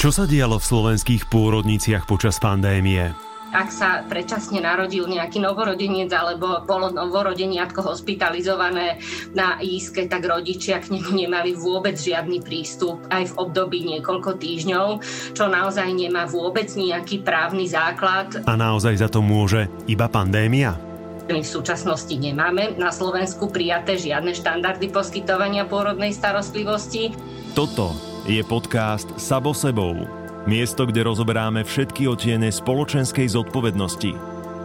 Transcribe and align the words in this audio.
Čo 0.00 0.08
sa 0.08 0.24
dialo 0.24 0.56
v 0.56 0.64
slovenských 0.64 1.28
pôrodniciach 1.28 2.08
počas 2.08 2.40
pandémie? 2.40 3.12
ak 3.50 3.68
sa 3.68 4.06
predčasne 4.06 4.62
narodil 4.62 5.04
nejaký 5.10 5.42
novorodenec 5.42 6.08
alebo 6.14 6.62
bolo 6.64 6.88
novorodeniatko 6.94 7.82
hospitalizované 7.82 9.02
na 9.34 9.58
íske, 9.60 10.06
tak 10.06 10.24
rodičia 10.24 10.78
k 10.80 10.94
nemu 10.94 11.26
nemali 11.26 11.52
vôbec 11.52 11.98
žiadny 11.98 12.40
prístup 12.40 13.02
aj 13.10 13.34
v 13.34 13.36
období 13.42 13.84
niekoľko 13.90 14.38
týždňov, 14.38 14.88
čo 15.34 15.44
naozaj 15.50 15.90
nemá 15.92 16.24
vôbec 16.30 16.70
nejaký 16.72 17.20
právny 17.20 17.66
základ. 17.66 18.40
A 18.46 18.54
naozaj 18.54 19.02
za 19.02 19.10
to 19.10 19.20
môže 19.20 19.66
iba 19.90 20.06
pandémia? 20.06 20.78
My 21.26 21.42
v 21.42 21.50
súčasnosti 21.50 22.14
nemáme 22.14 22.78
na 22.78 22.94
Slovensku 22.94 23.50
prijaté 23.50 23.98
žiadne 23.98 24.32
štandardy 24.32 24.94
poskytovania 24.94 25.66
pôrodnej 25.66 26.14
starostlivosti. 26.14 27.12
Toto 27.58 28.09
je 28.28 28.42
podcast 28.44 29.08
Sabo 29.16 29.56
sebou 29.56 30.20
Miesto, 30.48 30.88
kde 30.88 31.04
rozoberáme 31.04 31.68
všetky 31.68 32.08
otiene 32.08 32.48
spoločenskej 32.48 33.28
zodpovednosti 33.28 34.16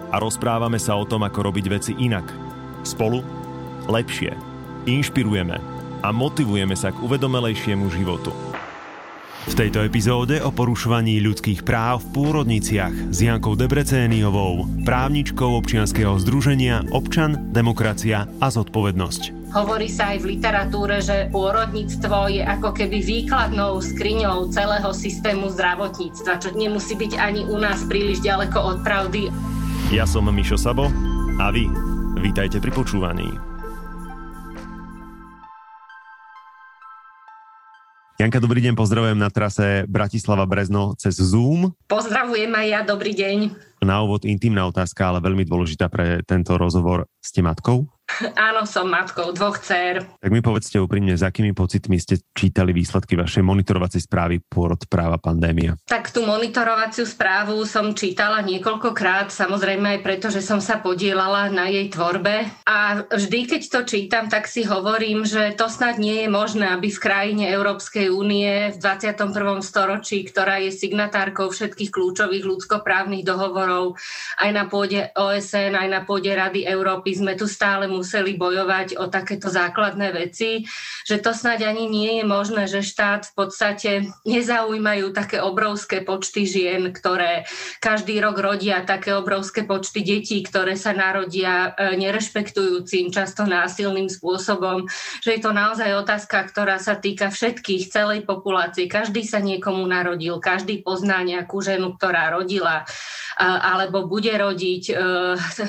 a 0.07 0.15
rozprávame 0.23 0.79
sa 0.79 0.95
o 0.95 1.03
tom, 1.03 1.27
ako 1.27 1.51
robiť 1.51 1.65
veci 1.67 1.91
inak. 1.99 2.23
Spolu 2.87 3.19
lepšie. 3.91 4.31
Inšpirujeme 4.87 5.59
a 5.99 6.07
motivujeme 6.15 6.79
sa 6.79 6.95
k 6.95 7.01
uvedomelejšiemu 7.03 7.91
životu. 7.91 8.31
V 9.45 9.53
tejto 9.53 9.85
epizóde 9.85 10.41
o 10.41 10.49
porušovaní 10.49 11.21
ľudských 11.21 11.61
práv 11.61 12.01
v 12.01 12.17
pôrodniciach 12.17 13.13
s 13.13 13.17
Jankou 13.21 13.53
Debrecéniovou, 13.53 14.65
právničkou 14.81 15.53
občianskeho 15.61 16.17
združenia 16.17 16.81
Občan, 16.89 17.53
demokracia 17.53 18.25
a 18.41 18.47
zodpovednosť. 18.49 19.53
Hovorí 19.53 19.85
sa 19.85 20.17
aj 20.17 20.25
v 20.25 20.35
literatúre, 20.35 20.97
že 20.99 21.29
pôrodníctvo 21.29 22.17
je 22.33 22.41
ako 22.41 22.73
keby 22.73 22.97
výkladnou 23.05 23.79
skriňou 23.79 24.49
celého 24.49 24.89
systému 24.91 25.53
zdravotníctva, 25.53 26.41
čo 26.41 26.49
nemusí 26.57 26.97
byť 26.97 27.13
ani 27.15 27.45
u 27.45 27.61
nás 27.61 27.85
príliš 27.85 28.25
ďaleko 28.25 28.57
od 28.59 28.77
pravdy. 28.81 29.29
Ja 29.93 30.09
som 30.09 30.25
Mišo 30.25 30.57
Sabo 30.57 30.89
a 31.37 31.53
vy 31.53 31.69
vítajte 32.17 32.57
pri 32.57 32.73
počúvaní. 32.73 33.54
Janka, 38.25 38.41
dobrý 38.41 38.57
deň, 38.57 38.73
pozdravujem 38.73 39.21
na 39.21 39.29
trase 39.29 39.85
Bratislava 39.85 40.49
Brezno 40.49 40.97
cez 40.97 41.13
Zoom. 41.13 41.77
Pozdravujem 41.85 42.49
aj 42.49 42.65
ja, 42.73 42.81
dobrý 42.81 43.13
deň. 43.13 43.53
Na 43.85 44.01
úvod 44.01 44.25
intimná 44.25 44.65
otázka, 44.65 45.13
ale 45.13 45.21
veľmi 45.21 45.45
dôležitá 45.45 45.93
pre 45.93 46.25
tento 46.25 46.57
rozhovor. 46.57 47.05
Ste 47.21 47.45
matkou? 47.45 47.85
Áno, 48.49 48.69
som 48.69 48.85
matkou 48.85 49.33
dvoch 49.33 49.57
dcer. 49.59 50.05
Tak 50.21 50.31
mi 50.31 50.39
povedzte 50.39 50.77
úprimne, 50.77 51.17
s 51.17 51.25
akými 51.25 51.51
pocitmi 51.57 51.97
ste 51.97 52.21
čítali 52.37 52.71
výsledky 52.71 53.17
vašej 53.17 53.41
monitorovacej 53.41 54.05
správy 54.05 54.41
Pôrod 54.45 54.85
práva 54.85 55.17
pandémia? 55.17 55.73
Tak 55.89 56.13
tú 56.13 56.21
monitorovaciu 56.21 57.03
správu 57.03 57.65
som 57.65 57.97
čítala 57.97 58.45
niekoľkokrát, 58.45 59.33
samozrejme 59.33 59.97
aj 59.97 59.99
preto, 60.05 60.27
že 60.29 60.45
som 60.45 60.61
sa 60.61 60.77
podielala 60.79 61.49
na 61.49 61.65
jej 61.67 61.89
tvorbe. 61.89 62.45
A 62.69 63.05
vždy, 63.09 63.39
keď 63.49 63.61
to 63.73 63.79
čítam, 63.89 64.25
tak 64.29 64.45
si 64.45 64.61
hovorím, 64.63 65.25
že 65.25 65.57
to 65.57 65.65
snad 65.65 65.97
nie 65.97 66.25
je 66.25 66.29
možné, 66.29 66.69
aby 66.69 66.93
v 66.93 67.01
krajine 67.01 67.49
Európskej 67.49 68.13
únie 68.13 68.69
v 68.73 68.77
21. 68.77 69.33
storočí, 69.65 70.21
ktorá 70.29 70.61
je 70.61 70.71
signatárkou 70.71 71.49
všetkých 71.49 71.89
kľúčových 71.89 72.45
ľudskoprávnych 72.45 73.25
dohovorov, 73.25 73.97
aj 74.37 74.49
na 74.53 74.69
pôde 74.69 75.09
OSN, 75.17 75.73
aj 75.73 75.87
na 75.89 76.01
pôde 76.05 76.29
Rady 76.29 76.69
Európy, 76.69 77.17
sme 77.17 77.33
tu 77.33 77.49
stále 77.49 77.89
museli 77.95 78.35
bojovať 78.35 78.99
o 78.99 79.07
takéto 79.07 79.47
základné 79.47 80.11
veci, 80.11 80.67
že 81.07 81.21
to 81.23 81.31
snáď 81.31 81.71
ani 81.71 81.87
nie 81.87 82.11
je 82.19 82.25
možné, 82.27 82.63
že 82.67 82.83
štát 82.83 83.31
v 83.31 83.33
podstate 83.33 83.91
nezaujímajú 84.27 85.15
také 85.15 85.39
obrovské 85.39 86.03
počty 86.03 86.43
žien, 86.43 86.91
ktoré 86.91 87.47
každý 87.79 88.19
rok 88.19 88.35
rodia 88.41 88.83
také 88.83 89.15
obrovské 89.15 89.63
počty 89.63 90.03
detí, 90.03 90.43
ktoré 90.43 90.75
sa 90.75 90.91
narodia 90.91 91.71
e, 91.73 91.95
nerešpektujúcim, 91.95 93.09
často 93.13 93.47
násilným 93.47 94.11
spôsobom, 94.11 94.85
že 95.23 95.37
je 95.37 95.41
to 95.41 95.55
naozaj 95.55 95.87
otázka, 95.95 96.51
ktorá 96.51 96.77
sa 96.77 96.99
týka 96.99 97.31
všetkých, 97.31 97.87
celej 97.87 98.27
populácie. 98.27 98.91
Každý 98.91 99.23
sa 99.23 99.39
niekomu 99.39 99.85
narodil, 99.87 100.41
každý 100.43 100.83
pozná 100.83 101.23
nejakú 101.23 101.63
ženu, 101.63 101.95
ktorá 101.95 102.35
rodila 102.35 102.83
alebo 103.37 104.07
bude 104.07 104.31
rodiť. 104.31 104.83
E, 104.89 104.93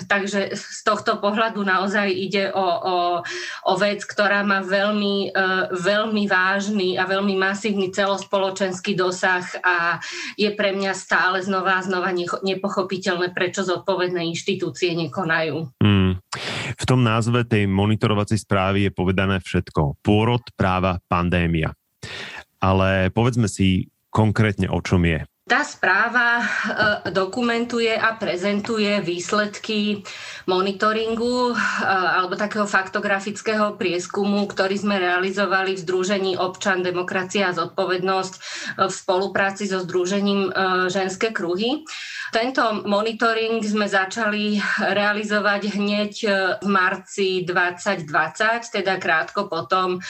takže 0.06 0.54
z 0.54 0.80
tohto 0.86 1.18
pohľadu 1.18 1.60
naozaj 1.66 2.06
ide 2.16 2.48
o, 2.50 2.64
o, 2.64 2.96
o 3.68 3.72
vec, 3.76 4.00
ktorá 4.08 4.40
má 4.40 4.64
veľmi, 4.64 5.30
e, 5.30 5.46
veľmi 5.76 6.24
vážny 6.24 6.96
a 6.96 7.04
veľmi 7.04 7.36
masívny 7.36 7.92
celospoločenský 7.92 8.96
dosah 8.96 9.44
a 9.60 10.00
je 10.40 10.48
pre 10.56 10.72
mňa 10.72 10.92
stále 10.96 11.44
znova 11.44 11.78
a 11.78 11.84
znova 11.84 12.10
nepochopiteľné, 12.16 13.36
prečo 13.36 13.60
zodpovedné 13.62 14.24
inštitúcie 14.32 14.96
nekonajú. 14.96 15.76
Mm. 15.84 16.18
V 16.76 16.84
tom 16.88 17.04
názve 17.04 17.44
tej 17.44 17.68
monitorovacej 17.68 18.40
správy 18.40 18.88
je 18.88 18.92
povedané 18.96 19.38
všetko. 19.44 20.00
Pôrod, 20.00 20.42
práva, 20.56 20.98
pandémia. 21.06 21.76
Ale 22.56 23.12
povedzme 23.12 23.46
si 23.46 23.92
konkrétne, 24.08 24.72
o 24.72 24.80
čom 24.80 25.04
je. 25.04 25.28
Tá 25.46 25.62
správa 25.62 26.42
e, 26.42 26.44
dokumentuje 27.14 27.94
a 27.94 28.18
prezentuje 28.18 28.98
výsledky 28.98 30.02
monitoringu 30.50 31.54
e, 31.54 31.86
alebo 31.86 32.34
takého 32.34 32.66
faktografického 32.66 33.78
prieskumu, 33.78 34.42
ktorý 34.50 34.74
sme 34.74 34.98
realizovali 34.98 35.78
v 35.78 35.82
Združení 35.86 36.32
občan, 36.34 36.82
demokracia 36.82 37.46
a 37.46 37.54
zodpovednosť 37.54 38.34
e, 38.34 38.40
v 38.90 38.92
spolupráci 38.92 39.70
so 39.70 39.86
Združením 39.86 40.50
ženské 40.90 41.30
kruhy. 41.30 41.86
Tento 42.34 42.82
monitoring 42.82 43.62
sme 43.62 43.86
začali 43.86 44.58
realizovať 44.82 45.78
hneď 45.78 46.12
v 46.58 46.66
marci 46.66 47.46
2020, 47.46 48.82
teda 48.82 48.98
krátko 48.98 49.46
potom, 49.46 50.02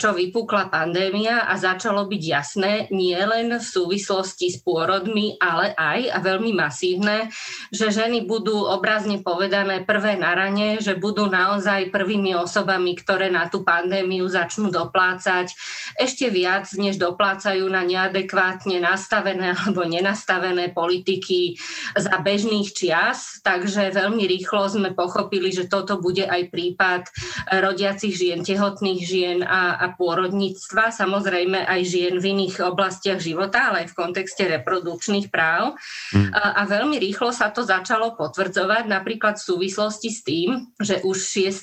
čo 0.00 0.16
vypukla 0.16 0.72
pandémia 0.72 1.44
a 1.44 1.60
začalo 1.60 2.08
byť 2.08 2.22
jasné 2.24 2.72
nie 2.88 3.20
len 3.20 3.52
v 3.60 3.64
súvislosti 3.64 4.48
s 4.48 4.61
pôrodmi, 4.62 5.36
ale 5.42 5.74
aj, 5.74 6.00
a 6.14 6.18
veľmi 6.22 6.54
masívne, 6.54 7.28
že 7.74 7.90
ženy 7.90 8.24
budú 8.24 8.64
obrazne 8.66 9.20
povedané 9.20 9.82
prvé 9.82 10.14
na 10.14 10.32
rane, 10.32 10.78
že 10.78 10.94
budú 10.94 11.26
naozaj 11.26 11.90
prvými 11.90 12.38
osobami, 12.38 12.94
ktoré 12.94 13.28
na 13.28 13.50
tú 13.50 13.66
pandémiu 13.66 14.24
začnú 14.30 14.70
doplácať 14.70 15.52
ešte 15.98 16.30
viac, 16.30 16.70
než 16.78 16.96
doplácajú 16.96 17.66
na 17.66 17.82
neadekvátne 17.82 18.78
nastavené 18.78 19.52
alebo 19.58 19.82
nenastavené 19.84 20.70
politiky 20.70 21.58
za 21.98 22.16
bežných 22.22 22.70
čias. 22.72 23.42
Takže 23.42 23.90
veľmi 23.92 24.24
rýchlo 24.24 24.70
sme 24.70 24.90
pochopili, 24.94 25.50
že 25.50 25.66
toto 25.66 25.98
bude 25.98 26.24
aj 26.24 26.48
prípad 26.54 27.02
rodiacich 27.60 28.14
žien, 28.14 28.46
tehotných 28.46 29.00
žien 29.02 29.38
a, 29.42 29.76
a 29.82 29.86
pôrodníctva, 29.98 30.94
samozrejme 30.94 31.66
aj 31.66 31.80
žien 31.82 32.14
v 32.22 32.38
iných 32.38 32.62
oblastiach 32.62 33.18
života, 33.18 33.72
ale 33.72 33.84
aj 33.84 33.88
v 33.92 33.98
kontexte 33.98 34.44
reprodukčných 34.58 35.32
práv. 35.32 35.76
Mm. 36.12 36.30
A, 36.32 36.62
veľmi 36.68 36.96
rýchlo 37.00 37.32
sa 37.32 37.52
to 37.52 37.64
začalo 37.64 38.16
potvrdzovať 38.16 38.84
napríklad 38.88 39.36
v 39.36 39.46
súvislosti 39.48 40.08
s 40.08 40.20
tým, 40.24 40.72
že 40.80 41.00
už 41.04 41.16
6. 41.16 41.62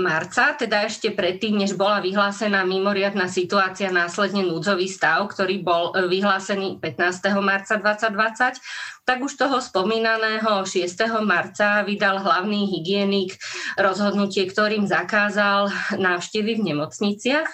marca, 0.00 0.44
teda 0.56 0.88
ešte 0.88 1.12
predtým, 1.12 1.60
než 1.60 1.76
bola 1.76 2.00
vyhlásená 2.00 2.64
mimoriadná 2.64 3.30
situácia, 3.30 3.92
následne 3.92 4.44
núdzový 4.44 4.90
stav, 4.90 5.28
ktorý 5.30 5.62
bol 5.62 5.92
e, 5.92 6.08
vyhlásený 6.08 6.82
15. 6.82 7.40
marca 7.40 7.76
2020, 7.78 8.60
tak 9.10 9.26
už 9.26 9.34
toho 9.34 9.58
spomínaného 9.58 10.62
6. 10.62 10.86
marca 11.26 11.82
vydal 11.82 12.22
hlavný 12.22 12.70
hygienik 12.70 13.34
rozhodnutie, 13.74 14.46
ktorým 14.46 14.86
zakázal 14.86 15.72
návštevy 15.98 16.60
v 16.60 16.64
nemocniciach. 16.70 17.48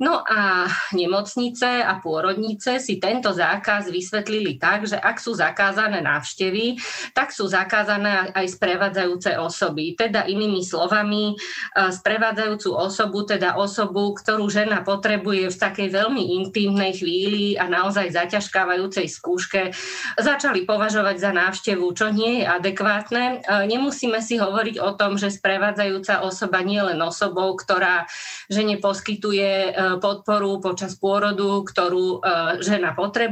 No 0.00 0.20
a 0.24 0.68
nemocnice 0.92 1.84
a 1.84 2.00
pôrodnice 2.00 2.80
si 2.80 3.00
tento 3.00 3.32
zákaz 3.40 3.88
vysvetlili 3.88 4.60
tak, 4.60 4.84
že 4.84 5.00
ak 5.00 5.16
sú 5.16 5.32
zakázané 5.32 6.04
návštevy, 6.04 6.76
tak 7.16 7.32
sú 7.32 7.48
zakázané 7.48 8.28
aj 8.36 8.60
sprevádzajúce 8.60 9.40
osoby. 9.40 9.96
Teda 9.96 10.28
inými 10.28 10.60
slovami, 10.60 11.32
e, 11.32 11.88
sprevádzajúcu 11.88 12.70
osobu, 12.76 13.24
teda 13.24 13.56
osobu, 13.56 14.12
ktorú 14.12 14.52
žena 14.52 14.84
potrebuje 14.84 15.48
v 15.48 15.56
takej 15.56 15.88
veľmi 15.88 16.22
intimnej 16.44 17.00
chvíli 17.00 17.56
a 17.56 17.64
naozaj 17.70 18.12
zaťažkávajúcej 18.12 19.06
skúške 19.08 19.72
začali 20.20 20.68
považovať 20.68 21.16
za 21.16 21.30
návštevu, 21.32 21.86
čo 21.94 22.10
nie 22.12 22.42
je 22.42 22.44
adekvátne. 22.46 23.44
Nemusíme 23.70 24.18
si 24.20 24.36
hovoriť 24.36 24.76
o 24.82 24.90
tom, 24.98 25.16
že 25.16 25.30
sprevádzajúca 25.30 26.26
osoba 26.26 26.60
nie 26.60 26.80
je 26.80 26.88
len 26.94 27.00
osobou, 27.00 27.54
ktorá 27.54 28.08
žene 28.50 28.80
poskytuje 28.82 29.76
podporu 30.02 30.58
počas 30.58 30.96
pôrodu, 30.98 31.62
ktorú 31.62 32.24
žena 32.58 32.96
potrebuje, 32.96 33.29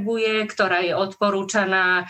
ktorá 0.48 0.84
je 0.84 0.94
odporúčaná 0.94 2.06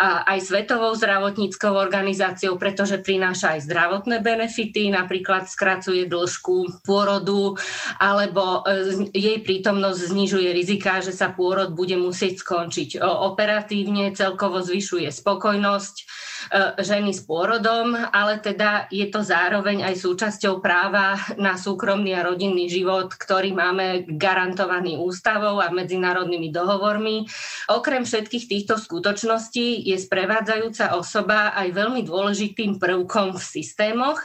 aj 0.00 0.38
Svetovou 0.42 0.94
zdravotníckou 0.94 1.74
organizáciou, 1.74 2.56
pretože 2.56 3.00
prináša 3.00 3.58
aj 3.58 3.66
zdravotné 3.68 4.20
benefity, 4.20 4.90
napríklad 4.92 5.48
skracuje 5.48 6.06
dĺžku 6.06 6.84
pôrodu, 6.86 7.56
alebo 7.98 8.64
jej 9.12 9.38
prítomnosť 9.42 10.00
znižuje 10.12 10.48
rizika, 10.52 11.04
že 11.04 11.14
sa 11.14 11.30
pôrod 11.30 11.74
bude 11.74 11.96
musieť 11.96 12.42
skončiť. 12.42 13.00
Operatívne, 13.02 14.12
celkovo 14.12 14.60
zvyšuje 14.62 15.08
spokojnosť 15.10 15.94
e, 15.98 16.04
ženy 16.80 17.12
s 17.14 17.22
pôrodom, 17.22 17.94
ale 17.94 18.40
teda 18.40 18.88
je 18.88 19.06
to 19.12 19.20
zároveň 19.22 19.86
aj 19.86 19.94
súčasťou 20.00 20.58
práva 20.58 21.20
na 21.38 21.54
súkromný 21.54 22.16
a 22.16 22.26
rodinný 22.26 22.66
život, 22.72 23.14
ktorý 23.14 23.54
máme 23.54 24.08
garantovaný 24.18 24.98
ústavou 24.98 25.62
a 25.62 25.70
medzinárodnými 25.70 26.50
dohovormi. 26.50 27.28
Okrem 27.70 28.02
všetkých 28.02 28.48
týchto 28.48 28.74
skutočností 28.80 29.86
je 29.86 29.96
sprevádzajúca 30.00 30.96
osoba 30.96 31.54
aj 31.54 31.68
veľmi 31.72 32.02
dôležitým 32.06 32.80
prvkom 32.80 33.36
v 33.36 33.42
systémoch, 33.42 34.22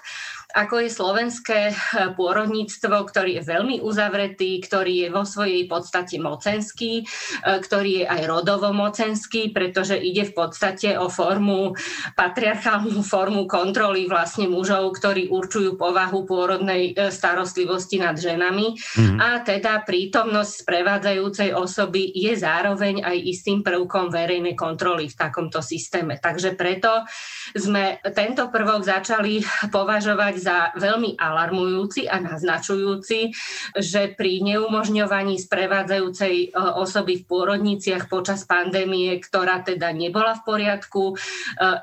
ako 0.57 0.81
je 0.81 0.89
slovenské 0.89 1.59
eh, 1.69 1.75
pôrodníctvo, 2.17 3.05
ktorý 3.05 3.37
je 3.37 3.43
veľmi 3.45 3.75
uzavretý, 3.85 4.57
ktorý 4.65 5.05
je 5.05 5.09
vo 5.13 5.21
svojej 5.21 5.69
podstate 5.69 6.17
mocenský, 6.17 7.05
eh, 7.05 7.57
ktorý 7.61 8.03
je 8.03 8.05
aj 8.09 8.21
rodovo 8.25 8.73
mocenský, 8.73 9.53
pretože 9.53 9.93
ide 9.93 10.25
v 10.25 10.33
podstate 10.33 10.97
o 10.97 11.13
formu, 11.13 11.77
patriarchálnu 12.17 13.05
formu 13.05 13.45
kontroly 13.45 14.09
vlastne 14.09 14.49
mužov, 14.49 14.97
ktorí 14.97 15.29
určujú 15.29 15.77
povahu 15.77 16.25
pôrodnej 16.25 16.97
eh, 16.97 17.13
starostlivosti 17.13 18.01
nad 18.01 18.17
ženami. 18.17 18.73
Mm. 18.97 19.17
A 19.21 19.45
teda 19.45 19.85
prítomnosť 19.85 20.65
sprevádzajúcej 20.65 21.53
osoby 21.53 22.09
je 22.17 22.33
zároveň 22.33 23.05
aj 23.05 23.17
istým 23.21 23.61
prvkom 23.61 24.09
verejnej 24.09 24.57
kontroly 24.57 25.05
v 25.05 25.19
takomto 25.19 25.61
systéme. 25.61 26.17
Takže 26.17 26.57
preto 26.57 27.05
sme 27.53 28.01
tento 28.15 28.49
prvok 28.49 28.81
začali 28.81 29.43
považovať 29.75 30.46
za 30.47 30.71
veľmi 30.79 31.19
alarmujúci 31.19 32.07
a 32.07 32.23
naznačujúci, 32.23 33.35
že 33.75 34.15
pri 34.15 34.39
neumožňovaní 34.47 35.35
sprevádzajúcej 35.43 36.35
e, 36.39 36.47
osoby 36.55 37.19
v 37.19 37.27
pôrodniciach 37.27 38.07
počas 38.07 38.47
pandémie, 38.47 39.19
ktorá 39.19 39.59
teda 39.67 39.91
nebola 39.91 40.39
v 40.39 40.45
poriadku, 40.47 41.03
e, 41.11 41.15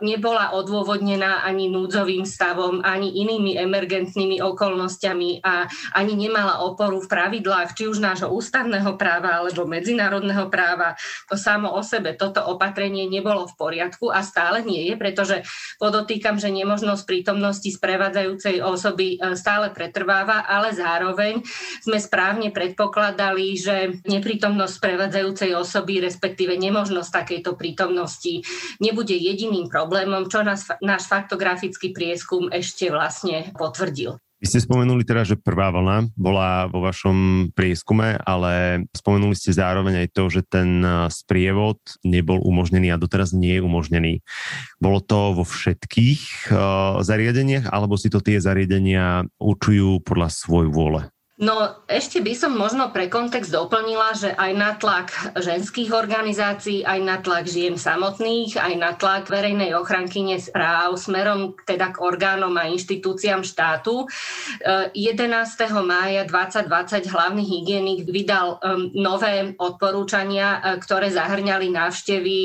nebola 0.00 0.56
odôvodnená 0.56 1.44
ani 1.44 1.68
núdzovým 1.68 2.24
stavom, 2.24 2.80
ani 2.80 3.12
inými 3.20 3.60
emergentnými 3.60 4.40
okolnostiami 4.40 5.44
a 5.44 5.68
ani 5.92 6.16
nemala 6.16 6.64
oporu 6.64 7.04
v 7.04 7.10
pravidlách 7.10 7.76
či 7.76 7.84
už 7.84 8.00
nášho 8.00 8.32
ústavného 8.32 8.96
práva 8.96 9.44
alebo 9.44 9.68
medzinárodného 9.68 10.48
práva, 10.48 10.96
to 11.28 11.36
samo 11.36 11.68
o 11.76 11.82
sebe 11.84 12.16
toto 12.16 12.40
opatrenie 12.48 13.04
nebolo 13.10 13.44
v 13.44 13.54
poriadku 13.58 14.08
a 14.08 14.24
stále 14.24 14.64
nie 14.64 14.88
je, 14.88 14.94
pretože 14.96 15.36
podotýkam, 15.76 16.38
že 16.38 16.54
nemožnosť 16.54 17.02
prítomnosti 17.04 17.66
sprevádzajúcej 17.66 18.53
tej 18.54 18.62
osoby 18.62 19.18
e, 19.18 19.34
stále 19.34 19.74
pretrváva, 19.74 20.46
ale 20.46 20.70
zároveň 20.70 21.42
sme 21.82 21.98
správne 21.98 22.54
predpokladali, 22.54 23.58
že 23.58 23.98
neprítomnosť 24.06 24.76
prevádzajúcej 24.78 25.50
osoby, 25.58 25.98
respektíve 25.98 26.54
nemožnosť 26.54 27.10
takejto 27.10 27.58
prítomnosti 27.58 28.46
nebude 28.78 29.18
jediným 29.18 29.66
problémom, 29.66 30.30
čo 30.30 30.46
nás, 30.46 30.70
náš 30.78 31.10
faktografický 31.10 31.90
prieskum 31.90 32.46
ešte 32.54 32.94
vlastne 32.94 33.50
potvrdil. 33.58 34.23
Vy 34.42 34.50
ste 34.50 34.60
spomenuli 34.60 35.06
teda, 35.06 35.22
že 35.24 35.40
prvá 35.40 35.70
vlna 35.70 36.10
bola 36.18 36.66
vo 36.68 36.82
vašom 36.84 37.48
prieskume, 37.54 38.18
ale 38.18 38.84
spomenuli 38.92 39.32
ste 39.32 39.54
zároveň 39.54 40.04
aj 40.04 40.08
to, 40.12 40.24
že 40.28 40.42
ten 40.44 40.82
eh, 40.82 41.08
sprievod 41.08 41.78
nebol 42.02 42.42
umožnený 42.42 42.92
a 42.92 43.00
doteraz 43.00 43.32
nie 43.32 43.56
je 43.56 43.64
umožnený. 43.64 44.14
Bolo 44.82 45.00
to 45.00 45.32
vo 45.32 45.44
všetkých 45.46 46.52
uh, 46.52 47.00
zariadeniach, 47.00 47.72
alebo 47.72 47.96
si 47.96 48.12
to 48.12 48.20
tie 48.20 48.36
zariadenia 48.36 49.24
určujú 49.40 50.04
podľa 50.04 50.28
svoj 50.28 50.68
vôle? 50.68 51.13
No 51.34 51.82
ešte 51.90 52.22
by 52.22 52.30
som 52.38 52.54
možno 52.54 52.94
pre 52.94 53.10
kontext 53.10 53.50
doplnila, 53.50 54.14
že 54.14 54.30
aj 54.38 54.52
na 54.54 54.78
tlak 54.78 55.10
ženských 55.34 55.90
organizácií, 55.90 56.86
aj 56.86 57.00
na 57.02 57.18
tlak 57.18 57.50
žien 57.50 57.74
samotných, 57.74 58.54
aj 58.54 58.74
na 58.78 58.94
tlak 58.94 59.26
verejnej 59.26 59.74
ochrankyne 59.74 60.38
správ 60.38 60.94
smerom 60.94 61.58
teda 61.66 61.90
k 61.90 62.06
orgánom 62.06 62.54
a 62.54 62.70
inštitúciám 62.70 63.42
štátu. 63.42 64.06
11. 64.94 64.94
Eh, 64.94 65.82
mája 65.82 66.22
2020 66.22 67.10
hlavný 67.10 67.42
hygienik 67.42 68.06
vydal 68.06 68.62
nové 68.94 69.58
odporúčania, 69.58 70.62
eh, 70.62 70.78
ktoré 70.78 71.10
zahrňali 71.10 71.66
návštevy 71.66 72.38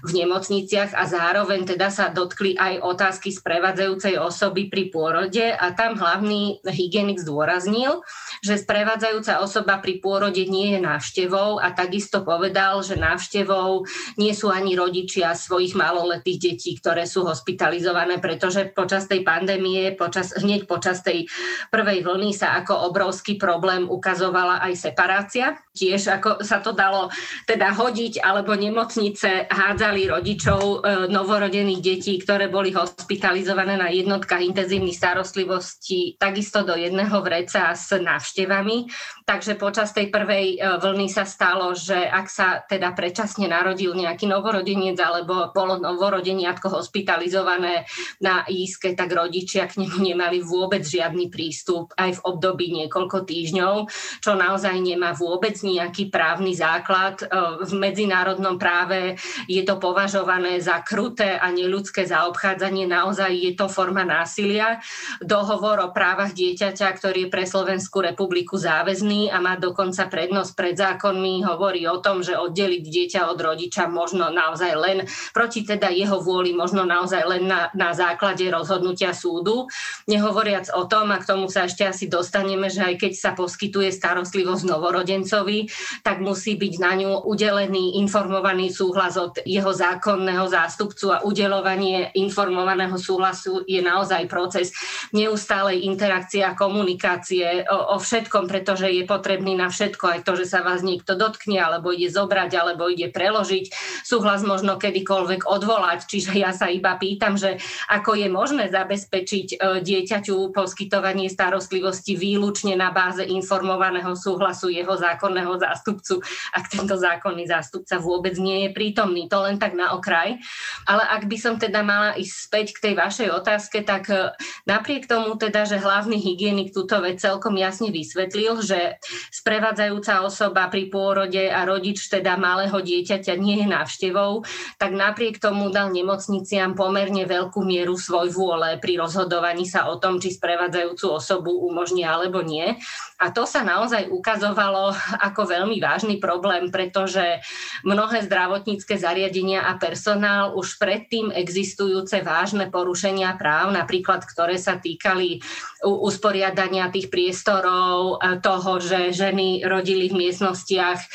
v 0.00 0.10
nemocniciach 0.16 0.96
a 0.96 1.04
zároveň 1.04 1.76
teda 1.76 1.92
sa 1.92 2.08
dotkli 2.08 2.56
aj 2.56 2.88
otázky 2.88 3.36
sprevádzajúcej 3.36 4.16
osoby 4.16 4.72
pri 4.72 4.88
pôrode 4.88 5.44
a 5.44 5.76
tam 5.76 6.00
hlavný 6.00 6.64
hygienik 6.64 7.20
zdôraznil, 7.20 8.00
že 8.38 8.60
sprevádzajúca 8.60 9.42
osoba 9.42 9.82
pri 9.82 9.98
pôrode 9.98 10.46
nie 10.46 10.74
je 10.76 10.80
návštevou 10.80 11.58
a 11.58 11.74
takisto 11.74 12.22
povedal, 12.22 12.80
že 12.86 12.94
návštevou 12.94 13.84
nie 14.16 14.32
sú 14.32 14.48
ani 14.48 14.78
rodičia 14.78 15.34
svojich 15.34 15.74
maloletých 15.74 16.38
detí, 16.38 16.78
ktoré 16.78 17.04
sú 17.04 17.26
hospitalizované, 17.26 18.22
pretože 18.22 18.70
počas 18.70 19.10
tej 19.10 19.26
pandémie, 19.26 19.92
počas, 19.98 20.32
hneď 20.38 20.70
počas 20.70 21.02
tej 21.02 21.26
prvej 21.68 22.06
vlny 22.06 22.30
sa 22.30 22.60
ako 22.62 22.90
obrovský 22.90 23.36
problém 23.36 23.86
ukazovala 23.90 24.62
aj 24.64 24.72
separácia. 24.90 25.58
Tiež 25.74 26.20
ako 26.20 26.42
sa 26.42 26.62
to 26.62 26.74
dalo 26.76 27.10
teda 27.46 27.72
hodiť, 27.72 28.22
alebo 28.22 28.54
nemocnice 28.54 29.48
hádzali 29.48 30.10
rodičov 30.10 30.60
e, 30.60 30.76
novorodených 31.08 31.80
detí, 31.80 32.18
ktoré 32.20 32.50
boli 32.52 32.74
hospitalizované 32.74 33.78
na 33.78 33.88
jednotkách 33.88 34.42
intenzívnej 34.42 34.92
starostlivosti 34.92 36.20
takisto 36.20 36.62
do 36.66 36.76
jedného 36.76 37.18
vreca 37.24 37.72
s 37.72 37.94
návštevami. 38.20 38.84
Takže 39.30 39.54
počas 39.62 39.94
tej 39.94 40.10
prvej 40.10 40.58
e, 40.58 40.82
vlny 40.82 41.06
sa 41.06 41.22
stalo, 41.22 41.70
že 41.70 41.94
ak 41.94 42.26
sa 42.26 42.66
teda 42.66 42.90
predčasne 42.98 43.46
narodil 43.46 43.94
nejaký 43.94 44.26
novorodenec 44.26 44.98
alebo 44.98 45.54
bolo 45.54 45.78
novorodeniatko 45.78 46.66
hospitalizované 46.66 47.86
na 48.18 48.42
íske, 48.50 48.98
tak 48.98 49.14
rodičia 49.14 49.70
k 49.70 49.86
nemu 49.86 50.02
nemali 50.02 50.42
vôbec 50.42 50.82
žiadny 50.82 51.30
prístup 51.30 51.94
aj 51.94 52.18
v 52.18 52.24
období 52.26 52.74
niekoľko 52.74 53.22
týždňov, 53.22 53.74
čo 54.18 54.34
naozaj 54.34 54.74
nemá 54.82 55.14
vôbec 55.14 55.54
nejaký 55.62 56.10
právny 56.10 56.58
základ. 56.58 57.22
E, 57.22 57.30
v 57.62 57.72
medzinárodnom 57.78 58.58
práve 58.58 59.14
je 59.46 59.62
to 59.62 59.78
považované 59.78 60.58
za 60.58 60.82
kruté 60.82 61.38
a 61.38 61.54
neľudské 61.54 62.02
zaobchádzanie. 62.02 62.90
Naozaj 62.90 63.30
je 63.30 63.52
to 63.54 63.70
forma 63.70 64.02
násilia. 64.02 64.82
Dohovor 65.22 65.78
o 65.86 65.94
právach 65.94 66.34
dieťaťa, 66.34 66.98
ktorý 66.98 67.30
je 67.30 67.32
pre 67.32 67.46
Slovenskú 67.46 68.02
republiku 68.02 68.58
záväzný 68.58 69.19
a 69.28 69.42
má 69.42 69.58
dokonca 69.60 70.08
prednosť 70.08 70.52
pred 70.56 70.78
zákonmi, 70.78 71.44
hovorí 71.44 71.84
o 71.90 72.00
tom, 72.00 72.24
že 72.24 72.38
oddeliť 72.38 72.84
dieťa 72.86 73.20
od 73.28 73.36
rodiča 73.36 73.90
možno 73.90 74.30
naozaj 74.30 74.72
len 74.78 74.98
proti 75.34 75.66
teda 75.66 75.90
jeho 75.90 76.22
vôli, 76.22 76.54
možno 76.54 76.86
naozaj 76.86 77.22
len 77.26 77.50
na, 77.50 77.68
na 77.74 77.90
základe 77.92 78.46
rozhodnutia 78.46 79.10
súdu. 79.10 79.66
Nehovoriac 80.06 80.70
o 80.72 80.86
tom, 80.86 81.10
a 81.10 81.18
k 81.18 81.28
tomu 81.28 81.50
sa 81.50 81.66
ešte 81.66 81.82
asi 81.82 82.06
dostaneme, 82.06 82.70
že 82.70 82.86
aj 82.86 82.94
keď 83.02 83.12
sa 83.18 83.30
poskytuje 83.34 83.90
starostlivosť 83.90 84.62
novorodencovi, 84.64 85.66
tak 86.06 86.22
musí 86.22 86.54
byť 86.54 86.74
na 86.78 86.92
ňu 86.94 87.26
udelený 87.26 87.98
informovaný 87.98 88.70
súhlas 88.70 89.18
od 89.18 89.42
jeho 89.42 89.74
zákonného 89.74 90.46
zástupcu 90.46 91.10
a 91.10 91.22
udelovanie 91.26 92.14
informovaného 92.14 92.94
súhlasu 92.94 93.66
je 93.66 93.82
naozaj 93.82 94.30
proces 94.30 94.70
neustálej 95.10 95.82
interakcie 95.88 96.44
a 96.44 96.54
komunikácie 96.54 97.66
o, 97.66 97.94
o 97.94 97.96
všetkom, 97.98 98.46
pretože 98.46 98.86
je 98.86 99.02
potrebný 99.10 99.58
na 99.58 99.66
všetko, 99.66 100.04
aj 100.06 100.20
to, 100.22 100.38
že 100.38 100.46
sa 100.46 100.62
vás 100.62 100.86
niekto 100.86 101.18
dotkne, 101.18 101.58
alebo 101.58 101.90
ide 101.90 102.06
zobrať, 102.06 102.50
alebo 102.54 102.86
ide 102.86 103.10
preložiť. 103.10 103.74
Súhlas 104.06 104.46
možno 104.46 104.78
kedykoľvek 104.78 105.50
odvolať. 105.50 106.06
Čiže 106.06 106.38
ja 106.38 106.54
sa 106.54 106.70
iba 106.70 106.94
pýtam, 106.94 107.34
že 107.34 107.58
ako 107.90 108.14
je 108.14 108.28
možné 108.30 108.70
zabezpečiť 108.70 109.46
e, 109.50 109.56
dieťaťu 109.82 110.54
poskytovanie 110.54 111.26
starostlivosti 111.26 112.14
výlučne 112.14 112.78
na 112.78 112.94
báze 112.94 113.26
informovaného 113.26 114.14
súhlasu 114.14 114.70
jeho 114.70 114.94
zákonného 114.94 115.58
zástupcu, 115.58 116.22
ak 116.54 116.70
tento 116.70 116.94
zákonný 116.94 117.50
zástupca 117.50 117.98
vôbec 117.98 118.38
nie 118.38 118.68
je 118.68 118.70
prítomný. 118.70 119.26
To 119.26 119.42
len 119.42 119.58
tak 119.58 119.74
na 119.74 119.96
okraj. 119.96 120.38
Ale 120.86 121.02
ak 121.02 121.26
by 121.26 121.36
som 121.40 121.58
teda 121.58 121.82
mala 121.82 122.14
ísť 122.14 122.34
späť 122.36 122.66
k 122.76 122.82
tej 122.90 122.94
vašej 122.94 123.28
otázke, 123.34 123.82
tak 123.82 124.06
e, 124.12 124.30
napriek 124.68 125.10
tomu 125.10 125.34
teda, 125.34 125.64
že 125.66 125.80
hlavný 125.80 126.20
hygienik 126.20 126.70
túto 126.70 127.00
vec 127.00 127.18
celkom 127.18 127.56
jasne 127.56 127.88
vysvetlil, 127.88 128.60
že 128.60 128.99
sprevádzajúca 129.32 130.24
osoba 130.24 130.68
pri 130.68 130.92
pôrode 130.92 131.40
a 131.48 131.64
rodič 131.64 132.06
teda 132.08 132.36
malého 132.36 132.76
dieťaťa 132.76 133.34
nie 133.40 133.64
je 133.64 133.66
návštevou, 133.68 134.44
tak 134.76 134.92
napriek 134.92 135.40
tomu 135.40 135.72
dal 135.72 135.92
nemocniciam 135.92 136.72
pomerne 136.72 137.24
veľkú 137.24 137.60
mieru 137.64 137.96
svoj 137.96 138.32
vôle 138.32 138.76
pri 138.80 139.00
rozhodovaní 139.00 139.64
sa 139.68 139.88
o 139.88 139.96
tom, 140.00 140.20
či 140.20 140.32
sprevádzajúcu 140.32 141.06
osobu 141.10 141.52
umožní 141.52 142.04
alebo 142.04 142.40
nie. 142.40 142.76
A 143.20 143.28
to 143.28 143.44
sa 143.44 143.60
naozaj 143.60 144.08
ukazovalo 144.08 144.96
ako 145.20 145.44
veľmi 145.44 145.76
vážny 145.76 146.16
problém, 146.16 146.72
pretože 146.72 147.44
mnohé 147.84 148.24
zdravotnícke 148.24 148.96
zariadenia 148.96 149.68
a 149.68 149.76
personál 149.76 150.56
už 150.56 150.80
predtým 150.80 151.28
existujúce 151.28 152.24
vážne 152.24 152.72
porušenia 152.72 153.36
práv, 153.36 153.76
napríklad 153.76 154.24
ktoré 154.24 154.56
sa 154.56 154.80
týkali 154.80 155.44
usporiadania 155.84 156.88
tých 156.88 157.12
priestorov, 157.12 158.20
toho, 158.40 158.79
že 158.80 159.12
ženy 159.12 159.62
rodili 159.64 160.08
v 160.08 160.26
miestnostiach, 160.26 160.98
e, 160.98 161.06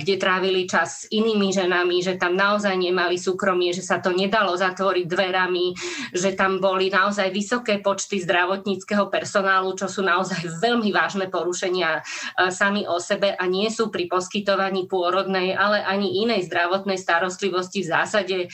kde 0.00 0.14
trávili 0.16 0.64
čas 0.64 1.04
s 1.04 1.12
inými 1.12 1.52
ženami, 1.52 2.00
že 2.00 2.16
tam 2.16 2.34
naozaj 2.34 2.72
nemali 2.74 3.20
súkromie, 3.20 3.70
že 3.76 3.84
sa 3.84 4.00
to 4.00 4.10
nedalo 4.10 4.56
zatvoriť 4.56 5.06
dverami, 5.06 5.66
že 6.16 6.32
tam 6.32 6.58
boli 6.58 6.88
naozaj 6.88 7.28
vysoké 7.30 7.78
počty 7.84 8.20
zdravotníckého 8.24 9.12
personálu, 9.12 9.76
čo 9.76 9.86
sú 9.86 10.00
naozaj 10.00 10.40
veľmi 10.64 10.90
vážne 10.90 11.28
porušenia 11.28 12.00
e, 12.00 12.02
sami 12.48 12.88
o 12.88 12.96
sebe 12.96 13.36
a 13.36 13.44
nie 13.44 13.68
sú 13.68 13.92
pri 13.92 14.08
poskytovaní 14.08 14.88
pôrodnej, 14.88 15.52
ale 15.52 15.84
ani 15.84 16.24
inej 16.24 16.48
zdravotnej 16.48 16.96
starostlivosti 16.96 17.84
v 17.84 17.90
zásade 17.90 18.38
e, 18.44 18.48